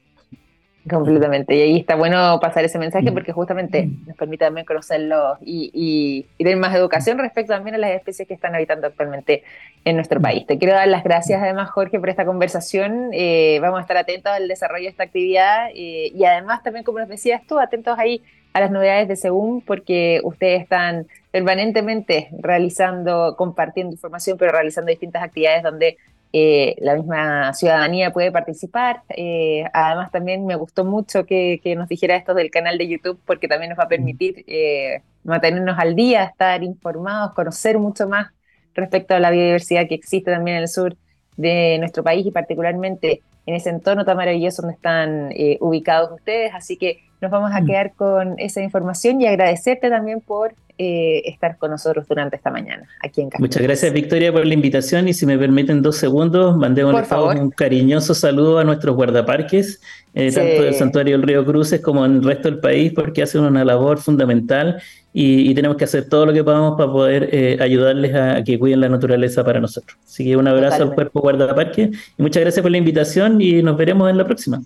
Completamente. 0.88 1.54
Y 1.54 1.60
ahí 1.60 1.76
está 1.78 1.94
bueno 1.94 2.38
pasar 2.40 2.64
ese 2.64 2.78
mensaje 2.78 3.10
mm. 3.10 3.14
porque 3.14 3.32
justamente 3.32 3.86
mm. 3.86 4.06
nos 4.08 4.16
permite 4.16 4.46
también 4.46 4.64
conocerlos 4.64 5.38
y, 5.42 6.26
tener 6.38 6.56
más 6.56 6.74
educación 6.74 7.18
respecto 7.18 7.52
también 7.52 7.74
a 7.74 7.78
las 7.78 7.90
especies 7.90 8.26
que 8.26 8.32
están 8.32 8.54
habitando 8.54 8.86
actualmente 8.86 9.44
en 9.84 9.96
nuestro 9.96 10.20
mm. 10.20 10.22
país. 10.22 10.46
Te 10.46 10.58
quiero 10.58 10.74
dar 10.74 10.88
las 10.88 11.04
gracias 11.04 11.42
además, 11.42 11.70
Jorge, 11.70 12.00
por 12.00 12.08
esta 12.08 12.24
conversación. 12.24 13.10
Eh, 13.12 13.58
vamos 13.60 13.78
a 13.78 13.82
estar 13.82 13.98
atentos 13.98 14.32
al 14.32 14.48
desarrollo 14.48 14.84
de 14.84 14.90
esta 14.90 15.04
actividad 15.04 15.68
eh, 15.74 16.12
y 16.14 16.24
además 16.24 16.62
también, 16.62 16.84
como 16.84 16.98
nos 16.98 17.08
decías 17.08 17.42
tú, 17.46 17.58
atentos 17.58 17.98
ahí 17.98 18.22
a 18.52 18.60
las 18.60 18.70
novedades 18.70 19.06
de 19.06 19.16
Según 19.16 19.60
porque 19.60 20.20
ustedes 20.24 20.62
están 20.62 21.06
permanentemente 21.30 22.30
realizando, 22.40 23.36
compartiendo 23.36 23.92
información, 23.92 24.38
pero 24.38 24.52
realizando 24.52 24.90
distintas 24.90 25.22
actividades 25.22 25.62
donde 25.62 25.98
eh, 26.32 26.76
la 26.78 26.94
misma 26.94 27.52
ciudadanía 27.54 28.12
puede 28.12 28.30
participar. 28.30 29.02
Eh, 29.08 29.64
además, 29.72 30.12
también 30.12 30.46
me 30.46 30.54
gustó 30.54 30.84
mucho 30.84 31.24
que, 31.26 31.60
nos 31.76 31.88
dijera 31.88 32.16
esto 32.16 32.34
del 32.34 32.50
canal 32.50 32.78
de 32.78 32.88
YouTube, 32.88 33.18
porque 33.26 33.48
también 33.48 33.70
nos 33.70 33.78
va 33.78 33.84
a 33.84 33.88
permitir 33.88 34.44
eh, 34.46 35.02
mantenernos 35.24 35.78
al 35.78 35.96
día, 35.96 36.24
estar 36.24 36.62
informados, 36.62 37.34
conocer 37.34 37.78
mucho 37.78 38.08
más 38.08 38.28
respecto 38.74 39.14
a 39.14 39.20
la 39.20 39.30
biodiversidad 39.30 39.88
que 39.88 39.96
existe 39.96 40.30
también 40.30 40.58
en 40.58 40.62
el 40.62 40.68
sur 40.68 40.96
de 41.36 41.78
nuestro 41.78 42.04
país 42.04 42.24
y 42.24 42.30
particularmente 42.30 43.22
en 43.46 43.54
ese 43.54 43.70
entorno 43.70 44.04
tan 44.04 44.16
maravilloso 44.16 44.62
donde 44.62 44.76
están 44.76 45.32
ubicados 45.60 46.12
ustedes. 46.12 46.52
Así 46.54 46.76
que 46.76 47.00
nos 47.20 47.30
vamos 47.30 47.52
a 47.52 47.60
mm. 47.60 47.66
quedar 47.66 47.92
con 47.94 48.38
esa 48.38 48.62
información 48.62 49.20
y 49.20 49.26
agradecerte 49.26 49.90
también 49.90 50.20
por 50.20 50.54
eh, 50.82 51.28
estar 51.28 51.58
con 51.58 51.70
nosotros 51.70 52.08
durante 52.08 52.36
esta 52.36 52.50
mañana 52.50 52.88
aquí 53.02 53.20
en 53.20 53.28
casa. 53.28 53.42
Muchas 53.42 53.62
gracias 53.62 53.92
Victoria 53.92 54.32
por 54.32 54.46
la 54.46 54.54
invitación 54.54 55.08
y 55.08 55.12
si 55.12 55.26
me 55.26 55.36
permiten 55.36 55.82
dos 55.82 55.98
segundos, 55.98 56.56
mandemos 56.56 56.94
un 57.38 57.50
cariñoso 57.50 58.14
saludo 58.14 58.58
a 58.58 58.64
nuestros 58.64 58.96
guardaparques, 58.96 59.82
eh, 60.14 60.32
tanto 60.32 60.62
del 60.62 60.72
Santuario 60.72 61.18
del 61.18 61.26
Río 61.26 61.44
Cruces 61.44 61.82
como 61.82 62.06
en 62.06 62.14
el 62.14 62.24
resto 62.24 62.50
del 62.50 62.60
país, 62.60 62.94
porque 62.94 63.22
hacen 63.22 63.42
una 63.42 63.62
labor 63.62 63.98
fundamental 63.98 64.80
y, 65.12 65.54
tenemos 65.54 65.76
que 65.76 65.84
hacer 65.84 66.08
todo 66.08 66.24
lo 66.24 66.32
que 66.32 66.42
podamos 66.42 66.78
para 66.78 66.90
poder 66.90 67.28
eh, 67.30 67.58
ayudarles 67.60 68.14
a, 68.14 68.42
que 68.42 68.58
cuiden 68.58 68.80
la 68.80 68.88
naturaleza 68.88 69.44
para 69.44 69.60
nosotros. 69.60 69.98
Así 70.06 70.24
que 70.24 70.34
un 70.34 70.48
abrazo 70.48 70.82
al 70.82 70.94
cuerpo 70.94 71.20
guardaparque 71.20 71.90
y 72.16 72.22
muchas 72.22 72.40
gracias 72.40 72.62
por 72.62 72.70
la 72.70 72.78
invitación 72.78 73.38
y 73.42 73.62
nos 73.62 73.76
veremos 73.76 74.08
en 74.08 74.16
la 74.16 74.24
próxima. 74.24 74.62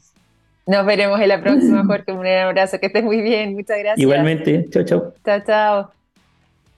Nos 0.65 0.87
veremos 0.87 1.21
en 1.21 1.29
la 1.29 1.43
próxima, 1.43 1.85
Jorge. 1.89 2.13
Un 2.13 2.25
abrazo, 2.25 2.79
que 2.79 2.87
estés 2.87 3.03
muy 3.03 3.21
bien. 3.21 3.55
Muchas 3.55 3.79
gracias. 3.79 3.99
Igualmente. 3.99 4.69
Chao, 4.71 4.85
chao. 4.85 5.13
Chao, 5.25 5.41
chao. 5.45 6.04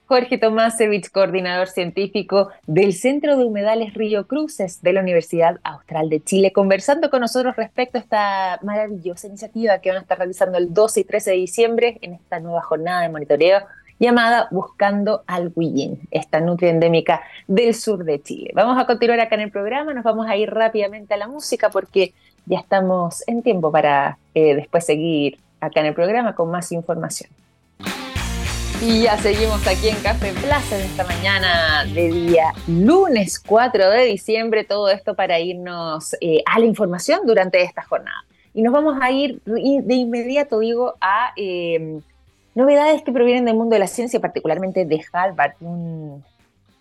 Jorge 0.07 0.39
Tomásevich, 0.39 1.11
coordinador 1.11 1.67
científico 1.67 2.51
del 2.67 2.93
Centro 2.93 3.37
de 3.37 3.45
Humedales 3.45 3.95
Río 3.95 4.29
Cruces 4.29 4.81
de 4.81 4.93
la 4.93 5.01
Universidad 5.01 5.59
Austral 5.65 6.09
de 6.09 6.23
Chile, 6.23 6.53
conversando 6.53 7.11
con 7.11 7.23
nosotros 7.23 7.57
respecto 7.57 7.99
a 7.99 8.01
esta 8.01 8.61
maravillosa 8.63 9.27
iniciativa 9.27 9.79
que 9.81 9.91
van 9.91 9.99
a 9.99 10.03
estar 10.03 10.17
realizando 10.17 10.59
el 10.59 10.73
12 10.73 11.01
y 11.01 11.05
13 11.05 11.31
de 11.31 11.37
diciembre 11.37 11.99
en 12.03 12.15
esta 12.15 12.39
nueva 12.39 12.63
jornada 12.63 13.03
de 13.03 13.09
monitoreo 13.09 13.63
llamada 13.99 14.47
Buscando 14.53 15.25
al 15.27 15.51
Huillín, 15.55 16.01
esta 16.13 16.39
nutria 16.39 16.71
endémica 16.71 17.23
del 17.49 17.75
sur 17.75 18.05
de 18.05 18.23
Chile. 18.23 18.53
Vamos 18.55 18.79
a 18.79 18.87
continuar 18.87 19.19
acá 19.19 19.35
en 19.35 19.41
el 19.41 19.51
programa, 19.51 19.93
nos 19.93 20.05
vamos 20.05 20.29
a 20.29 20.37
ir 20.37 20.51
rápidamente 20.51 21.15
a 21.15 21.17
la 21.17 21.27
música 21.27 21.71
porque 21.71 22.15
ya 22.45 22.61
estamos 22.61 23.27
en 23.27 23.43
tiempo 23.43 23.73
para 23.73 24.19
eh, 24.35 24.55
después 24.55 24.87
seguir 24.87 25.39
acá 25.61 25.81
en 25.81 25.87
el 25.87 25.95
programa 25.95 26.37
con 26.37 26.49
más 26.49 26.71
información. 26.71 27.29
Y 28.83 29.03
ya 29.03 29.17
seguimos 29.17 29.67
aquí 29.67 29.89
en 29.89 29.97
Café 30.03 30.33
Plaza 30.33 30.79
en 30.79 30.85
esta 30.85 31.05
mañana 31.05 31.85
de 31.87 32.11
día 32.11 32.53
lunes 32.69 33.41
4 33.41 33.91
de 33.91 34.05
diciembre, 34.05 34.65
todo 34.65 34.91
esto 34.91 35.15
para 35.15 35.41
irnos 35.41 36.15
eh, 36.21 36.43
a 36.45 36.59
la 36.59 36.67
información 36.67 37.21
durante 37.25 37.63
esta 37.63 37.83
jornada. 37.83 38.25
Y 38.53 38.63
nos 38.63 38.75
vamos 38.75 38.99
a 39.01 39.11
ir 39.11 39.41
de 39.45 39.95
inmediato, 39.95 40.59
digo, 40.59 40.95
a 41.01 41.33
eh, 41.37 42.01
novedades 42.55 43.03
que 43.03 43.13
provienen 43.13 43.47
del 43.47 43.55
mundo 43.55 43.75
de 43.75 43.81
la 43.81 43.87
ciencia, 43.87 44.21
particularmente 44.21 44.85
de 44.85 45.05
Harvard, 45.13 45.55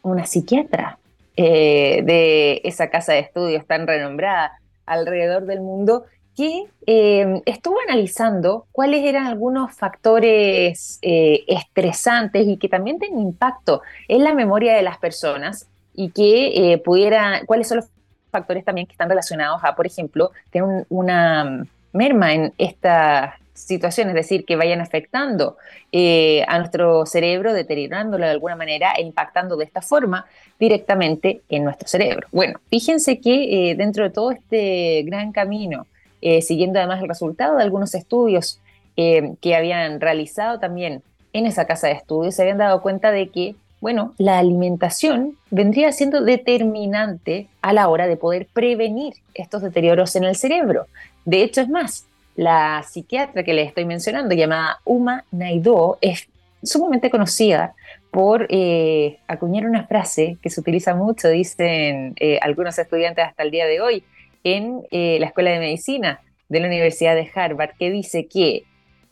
una 0.01 0.25
psiquiatra 0.25 0.97
eh, 1.37 2.01
de 2.03 2.61
esa 2.65 2.89
casa 2.89 3.13
de 3.13 3.19
estudios 3.19 3.65
tan 3.65 3.87
renombrada 3.87 4.59
alrededor 4.85 5.45
del 5.45 5.61
mundo, 5.61 6.05
que 6.35 6.65
eh, 6.85 7.41
estuvo 7.45 7.77
analizando 7.87 8.65
cuáles 8.71 9.03
eran 9.03 9.25
algunos 9.25 9.73
factores 9.73 10.99
eh, 11.01 11.43
estresantes 11.47 12.47
y 12.47 12.57
que 12.57 12.69
también 12.69 12.99
tienen 12.99 13.19
impacto 13.19 13.81
en 14.07 14.23
la 14.23 14.33
memoria 14.33 14.75
de 14.75 14.81
las 14.81 14.97
personas 14.97 15.67
y 15.93 16.09
que 16.09 16.81
pudiera, 16.83 17.41
cuáles 17.45 17.69
son 17.69 17.77
los 17.77 17.87
factores 18.31 18.65
también 18.65 18.85
que 18.85 18.91
están 18.91 19.07
relacionados 19.07 19.61
a, 19.63 19.75
por 19.75 19.85
ejemplo, 19.85 20.31
tener 20.51 20.85
una 20.89 21.65
merma 21.93 22.33
en 22.33 22.53
esta 22.57 23.37
situaciones, 23.55 24.13
es 24.13 24.27
decir, 24.27 24.45
que 24.45 24.55
vayan 24.55 24.81
afectando 24.81 25.57
eh, 25.91 26.43
a 26.47 26.59
nuestro 26.59 27.05
cerebro, 27.05 27.53
deteriorándolo 27.53 28.25
de 28.25 28.31
alguna 28.31 28.55
manera 28.55 28.91
e 28.97 29.01
impactando 29.01 29.55
de 29.55 29.63
esta 29.63 29.81
forma 29.81 30.25
directamente 30.59 31.41
en 31.49 31.63
nuestro 31.63 31.87
cerebro. 31.87 32.27
Bueno, 32.31 32.59
fíjense 32.69 33.19
que 33.19 33.71
eh, 33.71 33.75
dentro 33.75 34.03
de 34.03 34.09
todo 34.09 34.31
este 34.31 35.03
gran 35.03 35.31
camino, 35.31 35.87
eh, 36.25 36.41
siguiendo 36.41 36.79
además 36.79 37.01
el 37.01 37.07
resultado 37.07 37.55
de 37.55 37.63
algunos 37.63 37.93
estudios 37.93 38.59
que 38.95 39.55
habían 39.55 39.99
realizado 39.99 40.57
también 40.57 41.03
en 41.33 41.45
esa 41.45 41.65
casa 41.65 41.87
de 41.87 41.93
estudios, 41.93 42.33
se 42.33 42.41
habían 42.41 42.57
dado 42.57 42.81
cuenta 42.81 43.11
de 43.11 43.27
que, 43.27 43.55
bueno, 43.81 44.13
la 44.17 44.39
alimentación 44.39 45.37
vendría 45.51 45.91
siendo 45.91 46.23
determinante 46.23 47.49
a 47.61 47.73
la 47.73 47.89
hora 47.89 48.07
de 48.07 48.15
poder 48.15 48.47
prevenir 48.53 49.15
estos 49.33 49.61
deterioros 49.61 50.15
en 50.15 50.23
el 50.23 50.37
cerebro. 50.37 50.87
De 51.25 51.43
hecho, 51.43 51.59
es 51.59 51.67
más, 51.67 52.05
la 52.35 52.83
psiquiatra 52.89 53.43
que 53.43 53.53
le 53.53 53.63
estoy 53.63 53.85
mencionando, 53.85 54.33
llamada 54.33 54.79
Uma 54.85 55.25
Naidoo, 55.31 55.97
es 55.99 56.29
sumamente 56.63 57.09
conocida 57.09 57.75
por 58.11 58.47
eh, 58.49 59.19
acuñar 59.27 59.65
una 59.65 59.85
frase 59.87 60.37
que 60.41 60.49
se 60.49 60.61
utiliza 60.61 60.95
mucho, 60.95 61.27
dicen 61.27 62.13
eh, 62.17 62.39
algunos 62.41 62.79
estudiantes 62.79 63.25
hasta 63.25 63.43
el 63.43 63.51
día 63.51 63.65
de 63.65 63.81
hoy, 63.81 64.03
en 64.45 64.83
eh, 64.91 65.17
la 65.19 65.25
Escuela 65.25 65.51
de 65.51 65.59
Medicina 65.59 66.21
de 66.47 66.59
la 66.61 66.67
Universidad 66.67 67.15
de 67.15 67.29
Harvard, 67.35 67.71
que 67.77 67.89
dice 67.91 68.27
que 68.27 68.63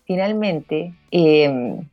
finalmente 0.05 0.93
em, 1.11 1.89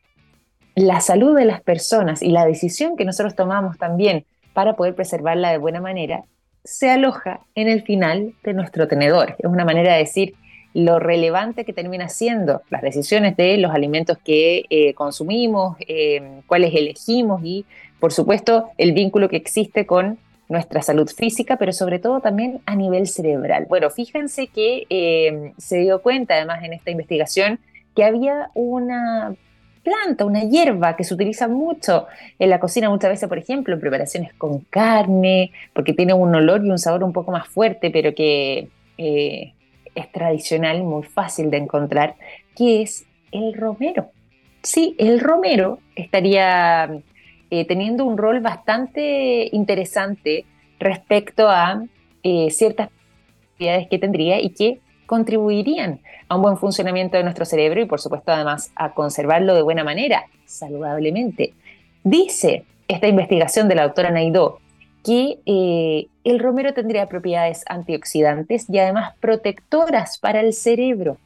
la 0.75 1.01
salud 1.01 1.35
de 1.35 1.45
las 1.45 1.61
personas 1.61 2.21
y 2.21 2.29
la 2.29 2.45
decisión 2.45 2.95
que 2.95 3.03
nosotros 3.03 3.35
tomamos 3.35 3.77
también 3.77 4.25
para 4.53 4.75
poder 4.75 4.95
preservarla 4.95 5.51
de 5.51 5.57
buena 5.57 5.81
manera 5.81 6.23
se 6.63 6.91
aloja 6.91 7.41
en 7.55 7.67
el 7.67 7.81
final 7.81 8.33
de 8.43 8.53
nuestro 8.53 8.87
tenedor. 8.87 9.35
Es 9.39 9.45
una 9.45 9.65
manera 9.65 9.93
de 9.93 9.99
decir, 9.99 10.35
lo 10.73 10.99
relevante 10.99 11.65
que 11.65 11.73
termina 11.73 12.07
siendo 12.07 12.61
las 12.69 12.83
decisiones 12.83 13.35
de 13.35 13.57
los 13.57 13.73
alimentos 13.73 14.17
que 14.23 14.65
eh, 14.69 14.93
consumimos, 14.93 15.75
eh, 15.87 16.41
cuáles 16.45 16.73
elegimos 16.75 17.41
y, 17.43 17.65
por 17.99 18.13
supuesto, 18.13 18.69
el 18.77 18.93
vínculo 18.93 19.27
que 19.27 19.37
existe 19.37 19.85
con 19.85 20.19
nuestra 20.51 20.81
salud 20.81 21.09
física, 21.09 21.55
pero 21.55 21.71
sobre 21.71 21.97
todo 21.97 22.19
también 22.19 22.61
a 22.65 22.75
nivel 22.75 23.07
cerebral. 23.07 23.65
Bueno, 23.69 23.89
fíjense 23.89 24.47
que 24.47 24.85
eh, 24.89 25.53
se 25.57 25.77
dio 25.77 26.01
cuenta, 26.01 26.35
además, 26.35 26.63
en 26.63 26.73
esta 26.73 26.91
investigación, 26.91 27.59
que 27.95 28.03
había 28.03 28.49
una 28.53 29.33
planta, 29.83 30.25
una 30.25 30.43
hierba 30.43 30.95
que 30.95 31.03
se 31.05 31.13
utiliza 31.13 31.47
mucho 31.47 32.05
en 32.37 32.49
la 32.49 32.59
cocina 32.59 32.89
muchas 32.89 33.11
veces, 33.11 33.29
por 33.29 33.37
ejemplo, 33.37 33.73
en 33.73 33.79
preparaciones 33.79 34.33
con 34.33 34.59
carne, 34.59 35.51
porque 35.73 35.93
tiene 35.93 36.13
un 36.13 36.35
olor 36.35 36.63
y 36.65 36.69
un 36.69 36.77
sabor 36.77 37.03
un 37.03 37.13
poco 37.13 37.31
más 37.31 37.47
fuerte, 37.47 37.89
pero 37.89 38.13
que 38.13 38.67
es 38.97 40.11
tradicional 40.11 40.83
muy 40.83 41.03
fácil 41.03 41.49
de 41.49 41.57
encontrar, 41.57 42.15
que 42.55 42.81
es 42.81 43.05
el 43.31 43.53
romero. 43.53 44.11
Sí, 44.61 44.95
el 44.99 45.19
romero 45.19 45.79
estaría 45.95 47.01
eh, 47.51 47.65
teniendo 47.65 48.05
un 48.05 48.17
rol 48.17 48.39
bastante 48.39 49.49
interesante 49.51 50.45
respecto 50.79 51.49
a 51.49 51.83
eh, 52.23 52.49
ciertas 52.49 52.89
actividades 53.51 53.87
que 53.89 53.99
tendría 53.99 54.41
y 54.41 54.51
que 54.51 54.79
contribuirían 55.05 55.99
a 56.29 56.37
un 56.37 56.43
buen 56.43 56.55
funcionamiento 56.55 57.17
de 57.17 57.23
nuestro 57.23 57.43
cerebro 57.43 57.81
y 57.81 57.85
por 57.85 57.99
supuesto 57.99 58.31
además 58.31 58.71
a 58.75 58.93
conservarlo 58.93 59.53
de 59.53 59.63
buena 59.63 59.83
manera, 59.83 60.23
saludablemente. 60.45 61.53
Dice 62.05 62.63
esta 62.87 63.07
investigación 63.07 63.67
de 63.67 63.75
la 63.75 63.83
doctora 63.83 64.11
Naidó 64.11 64.59
que 65.03 65.39
eh, 65.45 66.07
el 66.23 66.39
romero 66.39 66.73
tendría 66.73 67.07
propiedades 67.07 67.65
antioxidantes 67.67 68.69
y 68.69 68.79
además 68.79 69.13
protectoras 69.19 70.19
para 70.19 70.39
el 70.39 70.53
cerebro. 70.53 71.17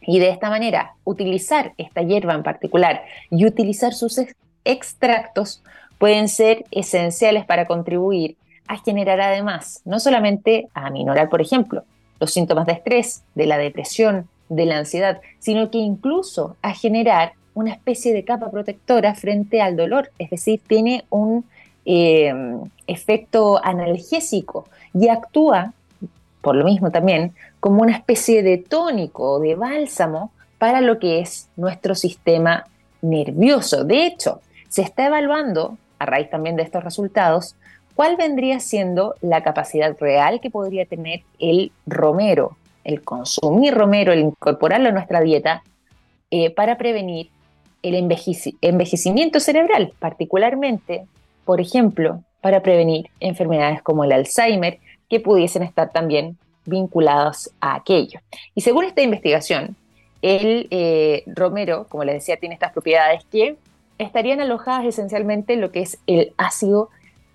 Y 0.00 0.20
de 0.20 0.30
esta 0.30 0.48
manera, 0.48 0.94
utilizar 1.04 1.74
esta 1.76 2.00
hierba 2.00 2.32
en 2.32 2.42
particular 2.42 3.02
y 3.30 3.44
utilizar 3.44 3.92
sus 3.92 4.16
extractos 4.64 5.62
pueden 5.98 6.28
ser 6.28 6.64
esenciales 6.70 7.44
para 7.44 7.66
contribuir 7.66 8.36
a 8.66 8.78
generar 8.78 9.20
además, 9.20 9.82
no 9.84 9.98
solamente 9.98 10.68
a 10.74 10.86
aminorar, 10.86 11.28
por 11.28 11.40
ejemplo, 11.40 11.84
los 12.20 12.32
síntomas 12.32 12.66
de 12.66 12.72
estrés, 12.72 13.22
de 13.34 13.46
la 13.46 13.58
depresión, 13.58 14.28
de 14.48 14.66
la 14.66 14.78
ansiedad, 14.78 15.20
sino 15.38 15.70
que 15.70 15.78
incluso 15.78 16.56
a 16.62 16.72
generar 16.74 17.32
una 17.54 17.72
especie 17.72 18.12
de 18.12 18.24
capa 18.24 18.50
protectora 18.50 19.14
frente 19.14 19.60
al 19.60 19.76
dolor, 19.76 20.10
es 20.18 20.30
decir, 20.30 20.60
tiene 20.66 21.04
un 21.10 21.44
eh, 21.84 22.32
efecto 22.86 23.60
analgésico 23.64 24.68
y 24.94 25.08
actúa, 25.08 25.72
por 26.40 26.54
lo 26.54 26.64
mismo 26.64 26.90
también, 26.90 27.32
como 27.58 27.82
una 27.82 27.96
especie 27.96 28.42
de 28.42 28.58
tónico 28.58 29.32
o 29.32 29.40
de 29.40 29.54
bálsamo 29.54 30.30
para 30.58 30.80
lo 30.80 30.98
que 30.98 31.20
es 31.20 31.48
nuestro 31.56 31.94
sistema 31.94 32.66
nervioso. 33.02 33.84
De 33.84 34.06
hecho, 34.06 34.40
se 34.70 34.80
está 34.80 35.06
evaluando, 35.06 35.76
a 35.98 36.06
raíz 36.06 36.30
también 36.30 36.56
de 36.56 36.62
estos 36.62 36.82
resultados, 36.82 37.56
cuál 37.94 38.16
vendría 38.16 38.58
siendo 38.60 39.14
la 39.20 39.42
capacidad 39.42 39.94
real 40.00 40.40
que 40.40 40.48
podría 40.48 40.86
tener 40.86 41.20
el 41.38 41.72
romero, 41.86 42.56
el 42.84 43.02
consumir 43.02 43.74
romero, 43.74 44.14
el 44.14 44.20
incorporarlo 44.20 44.88
a 44.88 44.92
nuestra 44.92 45.20
dieta, 45.20 45.62
eh, 46.30 46.50
para 46.50 46.78
prevenir 46.78 47.28
el 47.82 47.94
envejecimiento 47.94 49.40
cerebral, 49.40 49.92
particularmente 49.98 51.04
por 51.44 51.60
ejemplo, 51.60 52.22
para 52.40 52.62
prevenir 52.62 53.10
enfermedades 53.18 53.82
como 53.82 54.04
el 54.04 54.12
Alzheimer, 54.12 54.78
que 55.08 55.18
pudiesen 55.18 55.64
estar 55.64 55.90
también 55.90 56.38
vinculados 56.64 57.50
a 57.60 57.74
aquello. 57.74 58.20
Y 58.54 58.60
según 58.60 58.84
esta 58.84 59.02
investigación, 59.02 59.74
el 60.22 60.68
eh, 60.70 61.24
romero, 61.26 61.86
como 61.88 62.04
les 62.04 62.14
decía, 62.14 62.36
tiene 62.36 62.54
estas 62.54 62.72
propiedades 62.72 63.24
que 63.32 63.56
estarían 64.00 64.40
alojadas 64.40 64.86
esencialmente 64.86 65.52
en 65.52 65.60
lo 65.60 65.70
que 65.70 65.82
es 65.82 65.98
el 66.06 66.32
ácido 66.36 66.88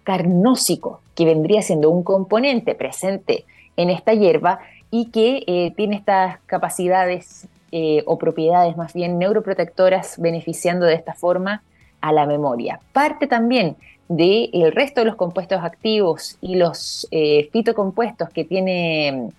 carnósico, 0.04 1.01
que 1.15 1.25
vendría 1.25 1.62
siendo 1.62 1.89
un 1.89 2.04
componente 2.04 2.75
presente 2.75 3.45
en 3.78 3.89
esta 3.89 4.13
hierba 4.13 4.60
y 4.91 5.12
que 5.12 5.43
eh, 5.47 5.73
tiene 5.75 5.95
estas 5.95 6.39
capacidades 6.45 7.47
eh, 7.71 8.04
o 8.06 8.17
propiedades 8.17 8.78
más 8.78 8.93
bien 8.93 9.19
neuroprotectoras, 9.19 10.19
beneficiando 10.19 10.86
de 10.86 10.95
esta 10.95 11.13
forma 11.13 11.63
a 12.01 12.12
la 12.12 12.25
memoria. 12.25 12.80
Parte 12.93 13.28
también 13.28 13.75
del 14.08 14.71
resto 14.71 15.01
de 15.01 15.06
los 15.06 15.15
compuestos 15.15 15.63
activos 15.63 16.38
y 16.39 16.56
los 16.56 17.08
eh, 17.12 17.49
fitocompuestos 17.51 18.30
que 18.30 18.43
tiene 18.43 19.12
mm, 19.12 19.30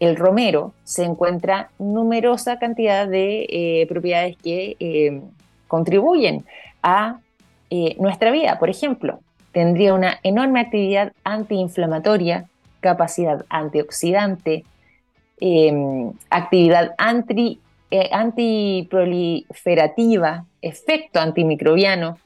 el 0.00 0.16
romero, 0.16 0.72
se 0.84 1.04
encuentra 1.04 1.70
numerosa 1.78 2.58
cantidad 2.58 3.06
de 3.08 3.86
propiedades 3.88 4.36
que 4.36 5.22
contribuyen 5.74 6.44
a 6.84 7.18
nuestra 7.98 8.30
vida. 8.30 8.60
Por 8.60 8.70
ejemplo, 8.70 9.18
tendría 9.50 9.94
una 9.94 10.20
enorme 10.22 10.60
actividad 10.60 11.12
antiinflamatoria, 11.24 12.44
capacidad 12.78 13.44
antioxidante, 13.48 14.62
em, 15.40 16.12
actividad 16.30 16.94
anti, 16.98 17.58
eh, 17.90 18.08
antiproliferativa, 18.12 20.44
efecto 20.62 21.18
antimicrobiano 21.18 22.18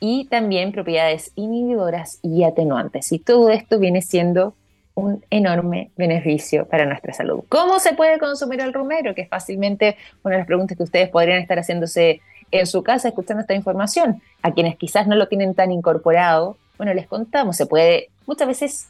y 0.00 0.26
también 0.26 0.72
propiedades 0.72 1.30
inhibidoras 1.36 2.18
y 2.22 2.42
atenuantes. 2.42 3.12
Y 3.12 3.20
todo 3.20 3.50
esto 3.50 3.78
viene 3.78 4.02
siendo 4.02 4.54
un 4.94 5.24
enorme 5.30 5.92
beneficio 5.96 6.66
para 6.66 6.84
nuestra 6.84 7.12
salud. 7.12 7.44
¿Cómo 7.48 7.78
se 7.78 7.94
puede 7.94 8.18
consumir 8.18 8.60
el 8.60 8.72
romero? 8.72 9.14
Que 9.14 9.22
es 9.22 9.28
fácilmente 9.28 9.96
una 10.24 10.34
de 10.34 10.38
las 10.38 10.46
preguntas 10.46 10.76
que 10.76 10.82
ustedes 10.82 11.08
podrían 11.08 11.38
estar 11.38 11.56
haciéndose 11.56 12.20
en 12.50 12.66
su 12.66 12.82
casa 12.82 13.08
escuchando 13.08 13.40
esta 13.40 13.54
información. 13.54 14.22
A 14.42 14.52
quienes 14.52 14.76
quizás 14.76 15.06
no 15.06 15.16
lo 15.16 15.28
tienen 15.28 15.54
tan 15.54 15.72
incorporado, 15.72 16.56
bueno, 16.76 16.94
les 16.94 17.06
contamos, 17.06 17.56
se 17.56 17.66
puede, 17.66 18.08
muchas 18.26 18.48
veces 18.48 18.88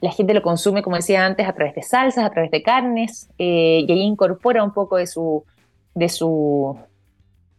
la 0.00 0.12
gente 0.12 0.34
lo 0.34 0.42
consume, 0.42 0.82
como 0.82 0.96
decía 0.96 1.24
antes, 1.24 1.48
a 1.48 1.52
través 1.52 1.74
de 1.74 1.82
salsas, 1.82 2.24
a 2.24 2.30
través 2.30 2.50
de 2.50 2.62
carnes, 2.62 3.28
eh, 3.38 3.84
y 3.86 3.92
ahí 3.92 4.00
incorpora 4.00 4.62
un 4.62 4.72
poco 4.72 4.96
de 4.96 5.06
su, 5.06 5.44
de 5.94 6.08
su, 6.08 6.78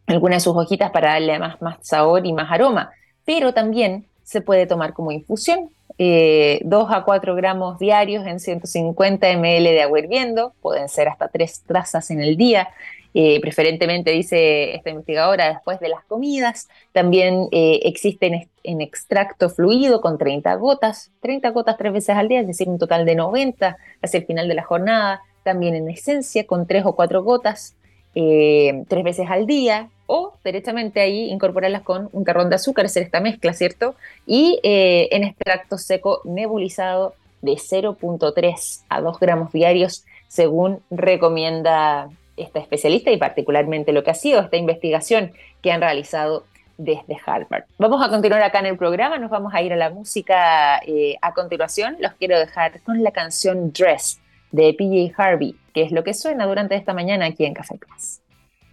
alguna 0.08 0.36
de 0.36 0.42
sus 0.42 0.56
hojitas 0.56 0.92
para 0.92 1.14
darle 1.14 1.38
más, 1.40 1.62
más 1.62 1.78
sabor 1.82 2.26
y 2.26 2.34
más 2.34 2.52
aroma. 2.52 2.92
Pero 3.26 3.54
también 3.54 4.06
se 4.24 4.42
puede 4.42 4.68
tomar 4.68 4.94
como 4.94 5.12
infusión, 5.12 5.70
2 5.98 5.98
eh, 5.98 6.62
a 6.70 7.04
4 7.04 7.36
gramos 7.36 7.78
diarios 7.78 8.26
en 8.26 8.40
150 8.40 9.28
ml 9.34 9.64
de 9.64 9.82
agua 9.82 10.00
hirviendo, 10.00 10.54
pueden 10.62 10.88
ser 10.88 11.10
hasta 11.10 11.28
3 11.28 11.64
trazas 11.66 12.10
en 12.10 12.22
el 12.22 12.38
día. 12.38 12.70
Eh, 13.14 13.40
preferentemente, 13.42 14.12
dice 14.12 14.76
esta 14.76 14.92
investigadora, 14.92 15.50
después 15.50 15.80
de 15.80 15.90
las 15.90 16.04
comidas. 16.06 16.70
También 16.92 17.48
eh, 17.52 17.80
existen 17.84 18.50
en 18.64 18.82
extracto 18.82 19.50
fluido 19.50 20.00
con 20.02 20.18
30 20.18 20.54
gotas, 20.56 21.12
30 21.22 21.50
gotas 21.50 21.78
tres 21.78 21.94
veces 21.94 22.16
al 22.16 22.28
día, 22.28 22.42
es 22.42 22.48
decir, 22.48 22.70
un 22.70 22.78
total 22.78 23.06
de 23.06 23.16
90 23.16 23.78
hacia 24.02 24.20
el 24.20 24.26
final 24.26 24.48
de 24.48 24.54
la 24.54 24.64
jornada. 24.64 25.22
También 25.44 25.74
en 25.76 25.90
esencia 25.90 26.46
con 26.46 26.68
3 26.68 26.86
o 26.86 26.96
4 26.96 27.24
gotas, 27.24 27.76
eh, 28.14 28.84
tres 28.88 29.04
veces 29.04 29.28
al 29.30 29.48
día. 29.48 29.90
O 30.12 30.34
directamente 30.44 31.02
ahí 31.02 31.30
incorporarlas 31.30 31.84
con 31.84 32.10
un 32.14 32.24
carrón 32.24 32.50
de 32.50 32.56
azúcar, 32.56 32.86
hacer 32.86 33.04
esta 33.04 33.20
mezcla, 33.20 33.54
¿cierto? 33.54 33.96
Y 34.26 34.60
en 34.64 35.24
extracto 35.24 35.78
seco 35.78 36.22
nebulizado 36.26 37.14
de 37.44 37.52
0.3 37.54 38.82
a 38.90 39.02
2 39.02 39.20
gramos 39.20 39.52
diarios, 39.54 40.04
según 40.28 40.80
recomienda 40.90 42.10
esta 42.40 42.60
especialista 42.60 43.12
y 43.12 43.18
particularmente 43.18 43.94
lo 43.94 44.04
que 44.04 44.12
ha 44.12 44.16
sido 44.16 44.42
esta 44.42 44.58
investigación 44.58 45.34
que 45.62 45.72
han 45.72 45.82
realizado 45.82 46.46
desde 46.78 47.18
Harvard. 47.26 47.66
Vamos 47.78 48.02
a 48.02 48.10
continuar 48.10 48.42
acá 48.42 48.60
en 48.60 48.68
el 48.68 48.78
programa, 48.78 49.18
nos 49.18 49.30
vamos 49.30 49.54
a 49.54 49.62
ir 49.62 49.74
a 49.74 49.76
la 49.76 49.90
música 49.90 50.80
eh, 50.88 51.18
a 51.22 51.34
continuación. 51.34 51.98
Los 52.00 52.14
quiero 52.14 52.40
dejar 52.40 52.80
con 52.82 53.04
la 53.04 53.12
canción 53.12 53.74
Dress 53.74 54.20
de 54.52 54.74
PJ 54.74 55.14
Harvey, 55.22 55.56
que 55.74 55.84
es 55.84 55.92
lo 55.92 56.04
que 56.04 56.14
suena 56.14 56.46
durante 56.48 56.76
esta 56.76 56.94
mañana 56.94 57.26
aquí 57.26 57.46
en 57.46 57.54
Café 57.54 57.76
Plus. 57.78 58.22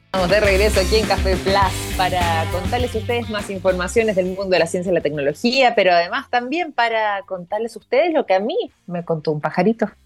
Estamos 0.06 0.30
de 0.30 0.40
regreso 0.40 0.80
aquí 0.80 0.96
en 0.96 1.06
Café 1.06 1.36
Plus 1.36 1.96
para 1.96 2.44
contarles 2.52 2.94
a 2.94 2.98
ustedes 2.98 3.28
más 3.28 3.50
informaciones 3.50 4.16
del 4.16 4.26
mundo 4.26 4.46
de 4.46 4.60
la 4.60 4.66
ciencia 4.66 4.90
y 4.90 4.94
la 4.94 5.00
tecnología, 5.00 5.74
pero 5.74 5.92
además 5.92 6.30
también 6.30 6.72
para 6.72 7.22
contarles 7.26 7.76
a 7.76 7.80
ustedes 7.80 8.14
lo 8.14 8.24
que 8.24 8.34
a 8.34 8.40
mí 8.40 8.56
me 8.86 9.04
contó 9.04 9.32
un 9.32 9.40
pajarito. 9.40 9.90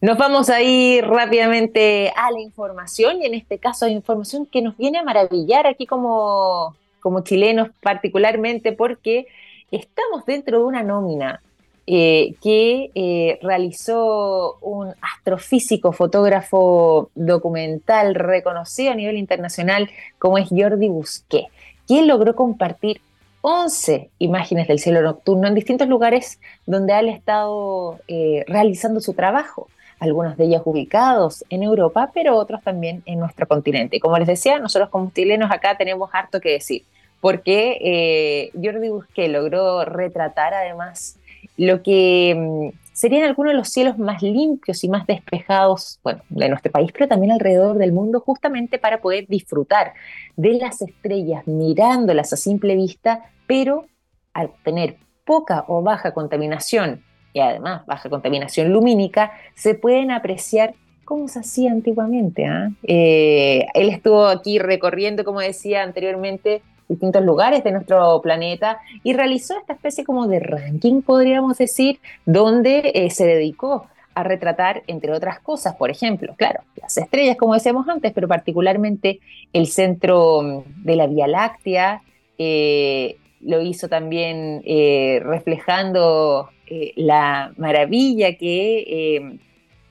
Nos 0.00 0.18
vamos 0.18 0.50
a 0.50 0.62
ir 0.62 1.04
rápidamente 1.06 2.12
a 2.16 2.30
la 2.30 2.40
información 2.40 3.22
y 3.22 3.26
en 3.26 3.34
este 3.34 3.58
caso 3.58 3.86
a 3.86 3.90
información 3.90 4.46
que 4.46 4.62
nos 4.62 4.76
viene 4.76 4.98
a 4.98 5.02
maravillar 5.02 5.66
aquí 5.66 5.86
como, 5.86 6.76
como 7.00 7.22
chilenos 7.22 7.70
particularmente 7.80 8.72
porque 8.72 9.26
estamos 9.70 10.24
dentro 10.26 10.58
de 10.58 10.64
una 10.64 10.82
nómina 10.82 11.40
eh, 11.86 12.34
que 12.42 12.90
eh, 12.94 13.38
realizó 13.42 14.56
un 14.62 14.94
astrofísico, 15.02 15.92
fotógrafo 15.92 17.10
documental 17.14 18.14
reconocido 18.14 18.92
a 18.92 18.94
nivel 18.94 19.18
internacional 19.18 19.90
como 20.18 20.38
es 20.38 20.48
Jordi 20.48 20.88
Busquet, 20.88 21.48
quien 21.86 22.08
logró 22.08 22.34
compartir 22.34 23.02
11 23.46 24.10
imágenes 24.18 24.68
del 24.68 24.78
cielo 24.78 25.02
nocturno 25.02 25.46
en 25.46 25.54
distintos 25.54 25.86
lugares 25.86 26.40
donde 26.64 26.94
han 26.94 27.08
estado 27.08 27.98
eh, 28.08 28.42
realizando 28.46 29.00
su 29.00 29.12
trabajo, 29.12 29.68
algunos 30.00 30.38
de 30.38 30.44
ellos 30.44 30.62
ubicados 30.64 31.44
en 31.50 31.62
Europa, 31.62 32.10
pero 32.14 32.36
otros 32.36 32.62
también 32.62 33.02
en 33.04 33.18
nuestro 33.18 33.46
continente. 33.46 34.00
Como 34.00 34.18
les 34.18 34.26
decía, 34.26 34.58
nosotros 34.58 34.88
como 34.88 35.10
chilenos 35.14 35.50
acá 35.50 35.76
tenemos 35.76 36.08
harto 36.12 36.40
que 36.40 36.52
decir, 36.52 36.84
porque 37.20 38.50
Jordi 38.54 38.88
Busquet 38.88 39.30
logró 39.30 39.84
retratar 39.84 40.54
además 40.54 41.18
lo 41.56 41.82
que 41.82 42.34
mm, 42.36 42.76
serían 42.92 43.24
algunos 43.24 43.52
de 43.52 43.58
los 43.58 43.68
cielos 43.68 43.98
más 43.98 44.22
limpios 44.22 44.84
y 44.84 44.88
más 44.88 45.06
despejados, 45.06 45.98
bueno, 46.02 46.22
de 46.28 46.48
nuestro 46.48 46.72
país, 46.72 46.90
pero 46.92 47.08
también 47.08 47.32
alrededor 47.32 47.76
del 47.76 47.92
mundo, 47.92 48.20
justamente 48.20 48.78
para 48.78 49.00
poder 49.00 49.26
disfrutar 49.28 49.94
de 50.36 50.54
las 50.54 50.80
estrellas 50.80 51.46
mirándolas 51.46 52.32
a 52.32 52.36
simple 52.36 52.76
vista, 52.76 53.24
pero 53.46 53.86
al 54.32 54.50
tener 54.64 54.96
poca 55.24 55.64
o 55.68 55.82
baja 55.82 56.12
contaminación 56.12 57.02
y 57.32 57.40
además 57.40 57.84
baja 57.86 58.08
contaminación 58.08 58.72
lumínica, 58.72 59.32
se 59.54 59.74
pueden 59.74 60.10
apreciar 60.10 60.74
como 61.04 61.28
se 61.28 61.40
hacía 61.40 61.72
antiguamente. 61.72 62.46
¿ah? 62.46 62.70
Eh, 62.84 63.66
él 63.74 63.90
estuvo 63.90 64.26
aquí 64.26 64.58
recorriendo, 64.58 65.24
como 65.24 65.40
decía 65.40 65.82
anteriormente, 65.82 66.62
distintos 66.88 67.24
lugares 67.24 67.64
de 67.64 67.72
nuestro 67.72 68.20
planeta 68.22 68.78
y 69.02 69.14
realizó 69.14 69.58
esta 69.58 69.72
especie 69.72 70.04
como 70.04 70.28
de 70.28 70.40
ranking, 70.40 71.02
podríamos 71.02 71.58
decir, 71.58 71.98
donde 72.24 72.92
eh, 72.94 73.10
se 73.10 73.26
dedicó 73.26 73.86
a 74.14 74.22
retratar, 74.22 74.84
entre 74.86 75.12
otras 75.12 75.40
cosas, 75.40 75.74
por 75.74 75.90
ejemplo, 75.90 76.34
claro, 76.36 76.60
las 76.80 76.96
estrellas, 76.96 77.36
como 77.36 77.54
decíamos 77.54 77.88
antes, 77.88 78.12
pero 78.12 78.28
particularmente 78.28 79.18
el 79.52 79.66
centro 79.66 80.40
mm, 80.42 80.84
de 80.84 80.96
la 80.96 81.08
Vía 81.08 81.26
Láctea, 81.26 82.02
eh, 82.38 83.16
lo 83.44 83.60
hizo 83.60 83.88
también 83.88 84.62
eh, 84.64 85.20
reflejando 85.22 86.50
la 86.96 87.52
maravilla 87.56 88.36
que 88.36 89.38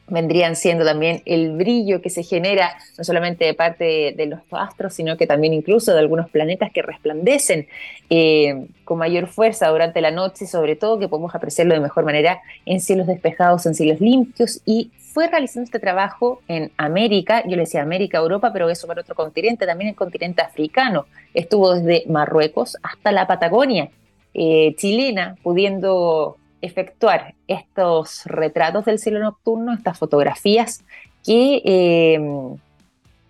vendrían 0.08 0.56
siendo 0.56 0.86
también 0.86 1.22
el 1.26 1.56
brillo 1.56 2.02
que 2.02 2.10
se 2.10 2.24
genera 2.24 2.76
no 2.98 3.04
solamente 3.04 3.46
de 3.46 3.54
parte 3.54 4.14
de, 4.16 4.26
los 4.26 4.40
astros, 4.52 4.94
sino 4.94 5.18
que 5.18 5.28
también 5.28 5.54
incluso 5.54 5.94
de 5.94 6.00
algunos 6.00 6.30
planetas 6.30 6.72
que 6.72 6.82
resplandecen 6.82 7.68
eh, 8.10 8.68
con 8.84 8.98
mayor 8.98 9.28
fuerza 9.28 9.70
durante 9.70 10.02
la 10.02 10.12
noche 10.12 10.46
sobre 10.46 10.76
todo 10.76 11.00
que 11.00 11.08
podemos 11.08 11.34
apreciarlo 11.36 11.74
de 11.74 11.80
mejor 11.80 12.06
manera 12.06 12.42
en 12.66 12.80
cielos 12.82 13.08
despejados, 13.08 13.66
en 13.66 13.76
cielos 13.76 14.02
limpios 14.02 14.62
y 14.66 14.92
fue 15.14 15.28
realizando 15.28 15.66
este 15.66 15.80
trabajo 15.80 16.42
en 16.48 16.72
América, 16.76 17.44
yo 17.44 17.52
le 17.52 17.64
decía 17.64 17.84
América, 17.84 18.18
Europa, 18.18 18.52
pero 18.52 18.70
eso 18.72 18.88
para 18.88 19.02
otro 19.02 19.14
continente, 19.14 19.68
también 19.68 19.90
el 19.90 19.96
continente 19.96 20.42
africano. 20.42 21.06
Estuvo 21.36 21.76
desde 21.76 22.04
Marruecos 22.10 22.78
hasta 22.82 23.12
la 23.12 23.28
Patagonia 23.28 23.92
eh, 24.34 24.74
chilena, 24.76 25.36
pudiendo 25.44 26.38
efectuar 26.64 27.36
estos 27.48 28.24
retratos 28.26 28.86
del 28.86 28.98
cielo 28.98 29.20
nocturno, 29.20 29.74
estas 29.74 30.00
fotografías 30.00 30.84
que 31.26 31.62
eh, 31.66 32.20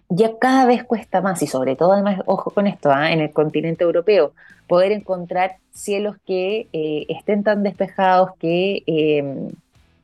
ya 0.10 0.38
cada 0.40 0.68
vez 0.68 0.84
cuesta 0.84 1.20
más 1.22 1.42
y 1.42 1.48
sobre 1.48 1.76
todo 1.76 1.94
además, 1.94 2.22
ojo 2.28 2.52
con 2.52 2.68
esto, 2.68 2.92
¿ah? 2.92 3.12
en 3.12 3.22
el 3.22 3.32
continente 3.32 3.84
europeo, 3.84 4.34
poder 4.68 4.92
encontrar 4.92 5.58
cielos 5.74 6.16
que 6.28 6.68
eh, 6.74 7.06
estén 7.10 7.44
tan 7.44 7.64
despejados, 7.64 8.32
que 8.40 8.84
eh, 8.86 9.50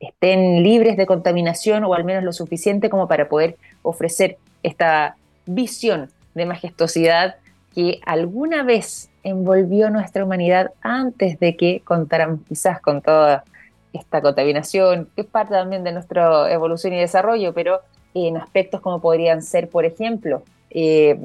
estén 0.00 0.64
libres 0.64 0.96
de 0.96 1.06
contaminación 1.06 1.84
o 1.84 1.94
al 1.94 2.04
menos 2.04 2.24
lo 2.24 2.32
suficiente 2.32 2.90
como 2.90 3.06
para 3.06 3.28
poder 3.28 3.56
ofrecer 3.82 4.38
esta 4.64 5.14
visión 5.46 6.10
de 6.34 6.46
majestuosidad 6.46 7.36
que 7.74 8.00
alguna 8.04 8.62
vez 8.62 9.10
envolvió 9.22 9.90
nuestra 9.90 10.24
humanidad 10.24 10.72
antes 10.80 11.38
de 11.38 11.56
que 11.56 11.82
contáramos 11.84 12.40
quizás 12.48 12.80
con 12.80 13.02
toda 13.02 13.44
esta 13.92 14.20
contaminación, 14.20 15.08
que 15.14 15.22
es 15.22 15.26
parte 15.26 15.54
también 15.54 15.84
de 15.84 15.92
nuestra 15.92 16.50
evolución 16.52 16.92
y 16.92 17.00
desarrollo, 17.00 17.52
pero 17.52 17.80
en 18.14 18.36
aspectos 18.36 18.80
como 18.80 19.00
podrían 19.00 19.42
ser, 19.42 19.68
por 19.68 19.84
ejemplo, 19.84 20.42
eh, 20.70 21.18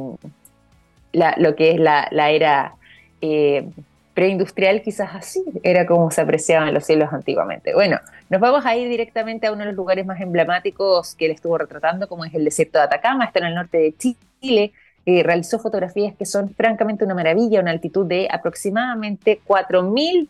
lo 1.14 1.56
que 1.56 1.72
es 1.72 1.80
la, 1.80 2.08
era 2.30 2.76
eh, 3.22 3.68
preindustrial 4.14 4.82
quizás 4.82 5.14
así 5.14 5.44
era 5.64 5.86
como 5.86 6.10
se 6.12 6.22
apreciaban 6.22 6.74
los 6.74 6.86
cielos 6.86 7.12
antiguamente. 7.12 7.74
Bueno, 7.74 8.00
nos 8.30 8.42
vamos 8.42 8.66
a 8.66 8.76
ir 8.76 8.90
directamente 8.90 9.48
a 9.48 9.52
uno 9.52 9.62
de 9.62 9.68
los 9.68 9.76
lugares 9.76 10.06
más 10.06 10.20
emblemáticos 10.22 11.16
que 11.16 11.26
él 11.26 11.32
estuvo 11.32 11.58
retratando, 11.58 12.08
como 12.08 12.26
es 12.26 12.34
el 12.34 12.46
desierto 12.46 12.80
de 12.80 12.86
Atacama, 12.86 13.26
está 13.26 13.40
en 13.40 13.46
el 13.46 13.56
norte 13.56 13.78
de 13.78 13.96
Chile. 13.98 14.74
Eh, 15.06 15.22
realizó 15.24 15.60
fotografías 15.60 16.16
que 16.16 16.26
son 16.26 16.50
francamente 16.50 17.06
una 17.06 17.14
maravilla, 17.14 17.62
una 17.62 17.72
altitud 17.72 18.08
de 18.08 18.28
aproximadamente 18.32 19.40
4.000 19.46 20.30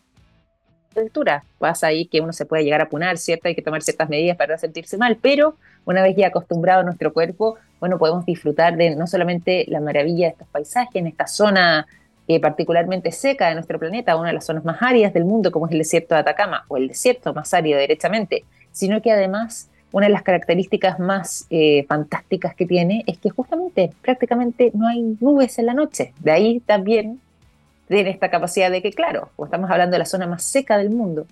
de 0.94 1.02
altura. 1.02 1.44
Pasa 1.60 1.88
ahí 1.88 2.08
que 2.08 2.20
uno 2.20 2.34
se 2.34 2.46
puede 2.46 2.64
llegar 2.64 2.82
a 2.82 2.86
apunar, 2.86 3.18
¿cierto? 3.18 3.48
Hay 3.48 3.56
que 3.56 3.62
tomar 3.62 3.82
ciertas 3.84 4.10
medidas 4.10 4.36
para 4.36 4.56
no 4.56 4.60
sentirse 4.60 4.98
mal, 4.98 5.18
pero 5.22 5.56
una 5.86 6.02
vez 6.02 6.16
ya 6.18 6.28
acostumbrado 6.28 6.82
a 6.82 6.84
nuestro 6.84 7.14
cuerpo, 7.14 7.58
bueno, 7.80 7.98
podemos 7.98 8.26
disfrutar 8.26 8.76
de 8.76 8.96
no 8.96 9.08
solamente 9.08 9.66
la 9.68 9.80
maravilla 9.80 10.26
de 10.26 10.32
estos 10.32 10.48
paisajes 10.48 10.96
en 10.96 11.08
esta 11.08 11.28
zona 11.28 11.88
eh, 12.28 12.40
particularmente 12.40 13.12
seca 13.12 13.50
de 13.50 13.54
nuestro 13.54 13.78
planeta, 13.78 14.16
una 14.16 14.30
de 14.30 14.34
las 14.34 14.46
zonas 14.46 14.66
más 14.66 14.82
áridas 14.82 15.14
del 15.14 15.26
mundo, 15.26 15.52
como 15.52 15.68
es 15.68 15.72
el 15.72 15.78
desierto 15.78 16.16
de 16.16 16.22
Atacama, 16.22 16.66
o 16.68 16.78
el 16.78 16.88
desierto 16.88 17.34
más 17.34 17.54
árido 17.54 17.78
derechamente, 17.78 18.46
sino 18.72 19.02
que 19.02 19.12
además 19.12 19.70
una 19.92 20.08
de 20.08 20.14
las 20.14 20.24
características 20.24 21.00
más 21.00 21.48
eh, 21.50 21.86
fantásticas 21.88 22.56
que 22.56 22.66
tiene 22.66 23.04
es 23.08 23.18
que 23.18 23.30
justamente 23.30 23.92
prácticamente 24.02 24.72
no 24.74 24.88
hay 24.88 25.02
nubes 25.20 25.58
en 25.58 25.68
la 25.68 25.74
noche. 25.74 26.14
De 26.20 26.32
ahí 26.32 26.60
también 26.60 27.20
tiene 27.88 28.10
esta 28.10 28.30
capacidad 28.30 28.72
de 28.72 28.82
que, 28.82 28.92
claro, 28.92 29.30
estamos 29.44 29.70
hablando 29.70 29.94
de 29.94 30.00
la 30.00 30.06
zona 30.06 30.28
más 30.28 30.44
seca 30.44 30.78
del 30.78 30.90
mundo, 30.90 31.28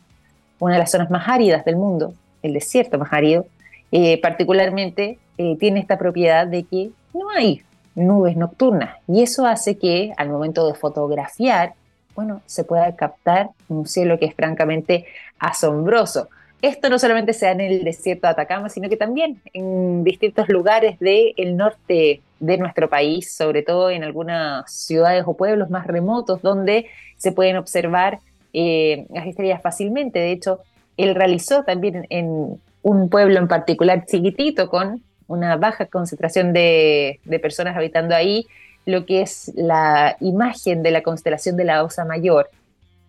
una 0.59 0.73
de 0.73 0.79
las 0.79 0.91
zonas 0.91 1.09
más 1.09 1.27
áridas 1.27 1.65
del 1.65 1.75
mundo, 1.75 2.13
el 2.41 2.53
desierto 2.53 2.97
más 2.97 3.11
árido, 3.11 3.45
eh, 3.91 4.19
particularmente 4.21 5.17
tiene 5.59 5.79
esta 5.79 5.97
propiedad 5.97 6.45
de 6.45 6.63
que 6.63 6.91
no 7.13 7.29
hay 7.29 7.63
nubes 7.95 8.37
nocturnas. 8.37 8.95
Y 9.07 9.23
eso 9.23 9.45
hace 9.45 9.77
que 9.77 10.13
al 10.17 10.29
momento 10.29 10.67
de 10.67 10.73
fotografiar, 10.73 11.73
bueno, 12.15 12.41
se 12.45 12.63
pueda 12.63 12.95
captar 12.95 13.49
un 13.67 13.87
cielo 13.87 14.19
que 14.19 14.25
es 14.25 14.35
francamente 14.35 15.05
asombroso. 15.39 16.29
Esto 16.63 16.89
no 16.89 16.97
solamente 16.97 17.33
se 17.33 17.45
da 17.45 17.51
en 17.51 17.59
el 17.59 17.83
desierto 17.83 18.25
de 18.25 18.31
Atacama, 18.31 18.69
sino 18.69 18.87
que 18.87 18.95
también 18.95 19.41
en 19.51 20.05
distintos 20.05 20.47
lugares 20.47 20.97
del 20.97 21.57
norte 21.57 22.21
de 22.39 22.57
nuestro 22.57 22.89
país, 22.89 23.35
sobre 23.35 23.63
todo 23.63 23.91
en 23.91 24.01
algunas 24.01 24.71
ciudades 24.71 25.25
o 25.27 25.33
pueblos 25.35 25.69
más 25.69 25.85
remotos 25.85 26.41
donde 26.41 26.85
se 27.17 27.33
pueden 27.33 27.57
observar 27.57 28.19
eh, 28.53 29.05
las 29.09 29.27
estrellas 29.27 29.61
fácilmente. 29.61 30.19
De 30.19 30.31
hecho, 30.31 30.61
él 30.95 31.15
realizó 31.15 31.63
también 31.63 32.07
en 32.09 32.61
un 32.81 33.09
pueblo 33.09 33.39
en 33.39 33.49
particular 33.49 34.05
chiquitito 34.05 34.69
con 34.69 35.03
una 35.27 35.57
baja 35.57 35.87
concentración 35.87 36.53
de, 36.53 37.19
personas 37.41 37.75
habitando 37.75 38.15
ahí, 38.15 38.47
lo 38.85 39.05
que 39.05 39.21
es 39.21 39.51
la 39.55 40.15
imagen 40.21 40.81
de 40.81 40.91
la 40.91 41.03
constelación 41.03 41.57
de 41.57 41.65
la 41.65 41.83
Osa 41.83 42.05
Mayor, 42.05 42.49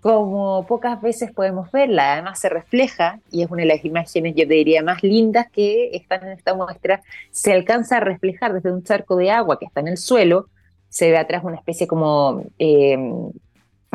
como 0.05 0.67
pocas 0.67 1.01
veces 1.01 1.33
podemos 1.33 1.73
verla, 1.73 2.13
además 2.13 2.39
se 2.39 2.51
refleja, 2.51 3.21
y 3.31 3.41
es 3.43 3.51
una 3.51 3.63
de 3.63 3.69
las 3.69 3.87
imágenes, 3.87 4.35
yo 4.37 4.47
te 4.47 4.53
diría, 4.53 4.83
más 4.83 5.03
lindas 5.03 5.51
que 5.51 5.97
están 5.97 6.23
en 6.27 6.33
esta 6.33 6.53
muestra, 6.53 7.01
se 7.31 7.55
alcanza 7.55 7.97
a 7.97 8.01
reflejar 8.01 8.53
desde 8.53 8.71
un 8.71 8.83
charco 8.83 9.17
de 9.17 9.31
agua 9.31 9.59
que 9.59 9.65
está 9.65 9.81
en 9.81 9.89
el 9.89 9.97
suelo, 9.97 10.51
se 10.91 11.11
ve 11.11 11.17
atrás 11.17 11.43
una 11.43 11.57
especie 11.57 11.87
como 11.87 12.45
eh, 12.59 12.99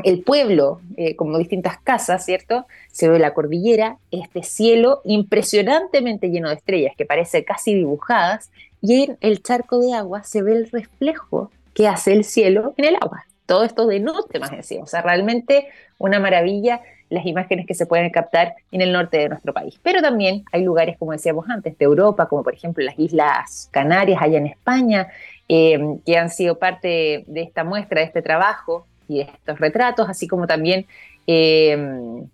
el 0.03 0.24
pueblo, 0.24 0.82
eh, 0.97 1.16
como 1.16 1.38
distintas 1.38 1.80
casas, 1.80 2.26
¿cierto? 2.26 2.66
Se 2.91 3.07
ve 3.07 3.20
la 3.20 3.36
cordillera, 3.36 3.99
este 4.10 4.41
cielo 4.41 5.01
impresionantemente 5.03 6.32
lleno 6.32 6.49
de 6.49 6.55
estrellas 6.55 6.95
que 6.97 7.05
parece 7.05 7.45
casi 7.45 7.76
dibujadas, 7.76 8.49
y 8.82 9.03
en 9.03 9.18
el 9.22 9.43
charco 9.43 9.78
de 9.78 9.93
agua 9.93 10.24
se 10.24 10.41
ve 10.41 10.53
el 10.53 10.72
reflejo 10.72 11.51
que 11.76 11.88
hace 11.88 12.14
el 12.14 12.24
cielo 12.24 12.74
en 12.78 12.86
el 12.86 12.95
agua. 12.95 13.28
Todo 13.49 13.63
esto 13.63 13.87
de 13.87 13.99
noche, 13.99 14.39
más 14.39 14.51
decía. 14.51 14.83
O 14.83 14.85
sea, 14.85 15.01
realmente 15.01 15.67
una 15.97 16.19
maravilla 16.19 16.81
las 17.09 17.25
imágenes 17.25 17.65
que 17.65 17.73
se 17.73 17.87
pueden 17.87 18.11
captar 18.11 18.53
en 18.71 18.81
el 18.81 18.93
norte 18.93 19.17
de 19.17 19.29
nuestro 19.29 19.51
país. 19.51 19.79
Pero 19.81 19.99
también 20.01 20.43
hay 20.51 20.63
lugares, 20.63 20.95
como 20.97 21.11
decíamos 21.11 21.49
antes, 21.49 21.75
de 21.75 21.85
Europa, 21.85 22.27
como 22.27 22.43
por 22.43 22.53
ejemplo 22.53 22.85
las 22.85 22.99
Islas 22.99 23.67
Canarias, 23.71 24.21
allá 24.21 24.37
en 24.37 24.45
España, 24.45 25.07
eh, 25.47 25.79
que 26.05 26.15
han 26.15 26.29
sido 26.29 26.59
parte 26.59 27.23
de 27.25 27.41
esta 27.41 27.63
muestra, 27.63 28.01
de 28.01 28.05
este 28.05 28.21
trabajo, 28.21 28.85
y 29.09 29.21
estos 29.21 29.59
retratos, 29.59 30.07
así 30.07 30.27
como 30.27 30.47
también 30.47 30.85
em, 31.27 32.27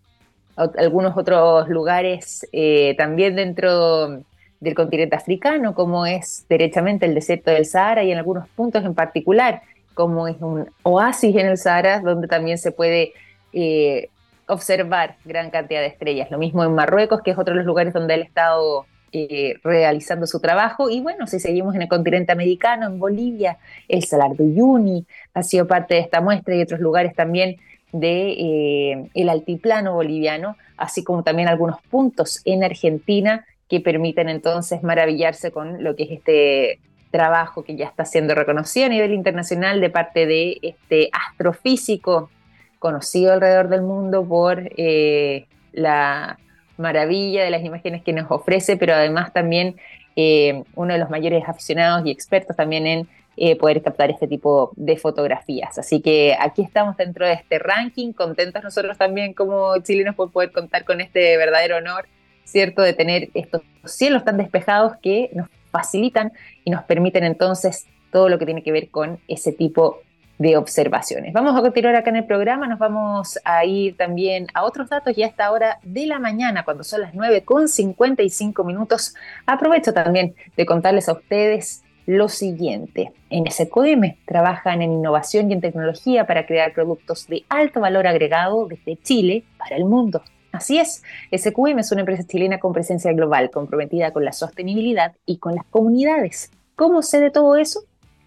algunos 0.55 1.17
otros 1.17 1.67
lugares 1.69 2.47
eh, 2.51 2.95
también 2.97 3.35
dentro 3.35 4.19
del 4.59 4.75
continente 4.75 5.15
africano, 5.15 5.73
como 5.73 6.05
es 6.05 6.45
derechamente 6.49 7.05
el 7.05 7.15
desierto 7.15 7.51
del 7.51 7.65
Sahara 7.65 8.03
y 8.03 8.11
en 8.11 8.17
algunos 8.17 8.47
puntos 8.49 8.83
en 8.83 8.93
particular, 8.93 9.61
como 9.95 10.27
es 10.27 10.39
un 10.39 10.69
oasis 10.83 11.35
en 11.35 11.47
el 11.47 11.57
Sahara, 11.57 12.01
donde 12.01 12.27
también 12.27 12.59
se 12.59 12.71
puede 12.71 13.13
eh, 13.53 14.09
observar 14.47 15.15
gran 15.25 15.49
cantidad 15.49 15.81
de 15.81 15.87
estrellas. 15.87 16.29
Lo 16.29 16.37
mismo 16.37 16.63
en 16.63 16.75
Marruecos, 16.75 17.21
que 17.21 17.31
es 17.31 17.37
otro 17.37 17.53
de 17.53 17.59
los 17.59 17.65
lugares 17.65 17.93
donde 17.93 18.13
él 18.13 18.21
ha 18.21 18.25
estado 18.25 18.85
eh, 19.11 19.55
realizando 19.63 20.27
su 20.27 20.39
trabajo. 20.39 20.89
Y 20.89 20.99
bueno, 20.99 21.25
si 21.25 21.39
seguimos 21.39 21.73
en 21.73 21.81
el 21.81 21.87
continente 21.87 22.31
americano, 22.31 22.85
en 22.85 22.99
Bolivia, 22.99 23.57
el 23.87 24.03
Salar 24.03 24.35
de 24.35 24.43
Uyuni 24.43 25.05
ha 25.33 25.41
sido 25.41 25.67
parte 25.67 25.95
de 25.95 26.01
esta 26.01 26.21
muestra 26.21 26.55
y 26.55 26.61
otros 26.61 26.81
lugares 26.81 27.15
también 27.15 27.55
de 27.93 28.31
eh, 28.31 29.09
el 29.13 29.29
altiplano 29.29 29.93
boliviano, 29.93 30.57
así 30.75 31.03
como 31.03 31.23
también 31.23 31.47
algunos 31.47 31.81
puntos 31.83 32.41
en 32.43 32.63
Argentina 32.63 33.45
que 33.69 33.79
permiten 33.79 34.29
entonces 34.29 34.83
maravillarse 34.83 35.51
con 35.51 35.83
lo 35.83 35.95
que 35.95 36.03
es 36.03 36.11
este 36.11 36.79
trabajo 37.15 37.63
que 37.63 37.77
ya 37.77 37.85
está 37.85 38.03
siendo 38.03 38.35
reconocido 38.35 38.87
a 38.87 38.89
nivel 38.89 39.13
internacional 39.13 39.79
de 39.79 39.89
parte 39.89 40.25
de 40.25 40.57
este 40.61 41.09
astrofísico 41.13 42.29
conocido 42.77 43.31
alrededor 43.31 43.69
del 43.69 43.83
mundo 43.83 44.25
por 44.25 44.69
eh, 44.75 45.45
la 45.71 46.37
maravilla 46.77 47.45
de 47.45 47.51
las 47.51 47.63
imágenes 47.63 48.03
que 48.03 48.11
nos 48.11 48.29
ofrece, 48.29 48.75
pero 48.75 48.93
además 48.93 49.31
también 49.31 49.77
eh, 50.17 50.61
uno 50.75 50.91
de 50.91 50.99
los 50.99 51.09
mayores 51.09 51.47
aficionados 51.47 52.05
y 52.05 52.11
expertos 52.11 52.57
también 52.57 52.85
en 52.85 53.07
eh, 53.37 53.55
poder 53.55 53.81
captar 53.81 54.11
este 54.11 54.27
tipo 54.27 54.73
de 54.75 54.97
fotografías. 54.97 55.77
Así 55.77 56.01
que 56.01 56.35
aquí 56.37 56.63
estamos 56.63 56.97
dentro 56.97 57.25
de 57.25 57.33
este 57.33 57.59
ranking, 57.59 58.11
contentos 58.11 58.61
nosotros 58.61 58.97
también 58.97 59.33
como 59.33 59.77
chilenos 59.77 60.15
por 60.15 60.33
poder 60.33 60.51
contar 60.51 60.83
con 60.83 60.99
este 60.99 61.37
verdadero 61.37 61.77
honor, 61.77 62.07
¿cierto? 62.43 62.81
De 62.81 62.91
tener 62.91 63.29
estos 63.33 63.61
cielos 63.85 64.25
tan 64.25 64.35
despejados 64.35 64.97
que 65.01 65.29
nos 65.33 65.47
facilitan 65.75 66.31
y 66.63 66.71
nos 66.71 66.83
permiten 66.83 67.25
entonces 67.25 67.85
todo 68.11 68.29
lo 68.29 68.39
que 68.39 68.45
tiene 68.45 68.63
que 68.63 68.71
ver 68.71 68.89
con 68.89 69.19
ese 69.27 69.51
tipo 69.51 69.99
de 70.37 70.55
observaciones. 70.55 71.33
Vamos 71.33 71.57
a 71.57 71.61
continuar 71.61 71.95
acá 71.95 72.11
en 72.11 72.17
el 72.17 72.25
programa, 72.25 72.65
nos 72.67 72.79
vamos 72.79 73.37
a 73.43 73.65
ir 73.65 73.97
también 73.97 74.47
a 74.53 74.63
otros 74.63 74.89
datos 74.89 75.17
y 75.17 75.23
a 75.23 75.27
esta 75.27 75.51
hora 75.51 75.79
de 75.83 76.07
la 76.07 76.19
mañana, 76.19 76.63
cuando 76.63 76.83
son 76.83 77.01
las 77.01 77.13
9 77.13 77.43
con 77.43 77.67
55 77.67 78.63
minutos. 78.63 79.15
Aprovecho 79.45 79.93
también 79.93 80.35
de 80.55 80.65
contarles 80.65 81.09
a 81.09 81.13
ustedes 81.13 81.83
lo 82.05 82.29
siguiente. 82.29 83.11
En 83.29 83.49
SQM 83.49 84.15
trabajan 84.25 84.81
en 84.81 84.93
innovación 84.93 85.49
y 85.49 85.53
en 85.53 85.61
tecnología 85.61 86.25
para 86.25 86.45
crear 86.45 86.73
productos 86.73 87.27
de 87.27 87.43
alto 87.49 87.81
valor 87.81 88.07
agregado 88.07 88.67
desde 88.67 88.97
Chile 89.01 89.43
para 89.57 89.75
el 89.75 89.85
mundo. 89.85 90.21
Así 90.55 90.79
es, 90.79 91.03
SQM 91.35 91.79
es 91.79 91.91
una 91.91 92.01
empresa 92.01 92.23
chilena 92.25 92.59
con 92.59 92.73
presencia 92.73 93.11
global, 93.13 93.51
comprometida 93.51 94.11
con 94.11 94.25
la 94.25 94.31
sostenibilidad 94.31 95.13
y 95.25 95.37
con 95.37 95.55
las 95.55 95.65
comunidades. 95.65 96.51
¿Cómo 96.75 97.01
sé 97.01 97.19
de 97.19 97.31
todo 97.31 97.57
eso? 97.57 97.81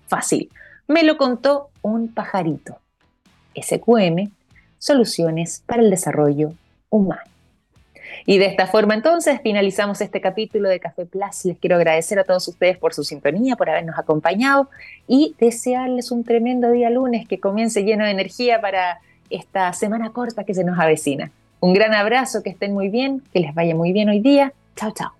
Fácil 0.06 0.50
me 0.88 1.02
lo 1.02 1.18
contó 1.18 1.68
un 1.82 2.12
pajarito. 2.12 2.78
SQM, 3.54 4.30
Soluciones 4.78 5.62
para 5.66 5.82
el 5.82 5.90
Desarrollo 5.90 6.54
Humano. 6.88 7.20
Y 8.24 8.38
de 8.38 8.46
esta 8.46 8.66
forma 8.66 8.94
entonces 8.94 9.40
finalizamos 9.42 10.00
este 10.00 10.20
capítulo 10.20 10.68
de 10.68 10.80
Café 10.80 11.04
Plus. 11.04 11.44
Les 11.44 11.58
quiero 11.58 11.76
agradecer 11.76 12.18
a 12.18 12.24
todos 12.24 12.48
ustedes 12.48 12.78
por 12.78 12.94
su 12.94 13.04
sintonía, 13.04 13.56
por 13.56 13.68
habernos 13.68 13.98
acompañado 13.98 14.70
y 15.06 15.34
desearles 15.38 16.10
un 16.10 16.24
tremendo 16.24 16.70
día 16.70 16.88
lunes 16.88 17.28
que 17.28 17.38
comience 17.38 17.84
lleno 17.84 18.04
de 18.04 18.12
energía 18.12 18.60
para 18.60 19.00
esta 19.28 19.72
semana 19.74 20.10
corta 20.10 20.44
que 20.44 20.54
se 20.54 20.64
nos 20.64 20.78
avecina. 20.78 21.30
Un 21.60 21.72
gran 21.72 21.94
abrazo, 21.94 22.42
que 22.42 22.50
estén 22.50 22.72
muy 22.72 22.88
bien, 22.88 23.22
que 23.32 23.40
les 23.40 23.54
vaya 23.54 23.74
muy 23.74 23.92
bien 23.92 24.08
hoy 24.08 24.20
día. 24.20 24.52
Chao, 24.76 24.92
chao. 24.92 25.17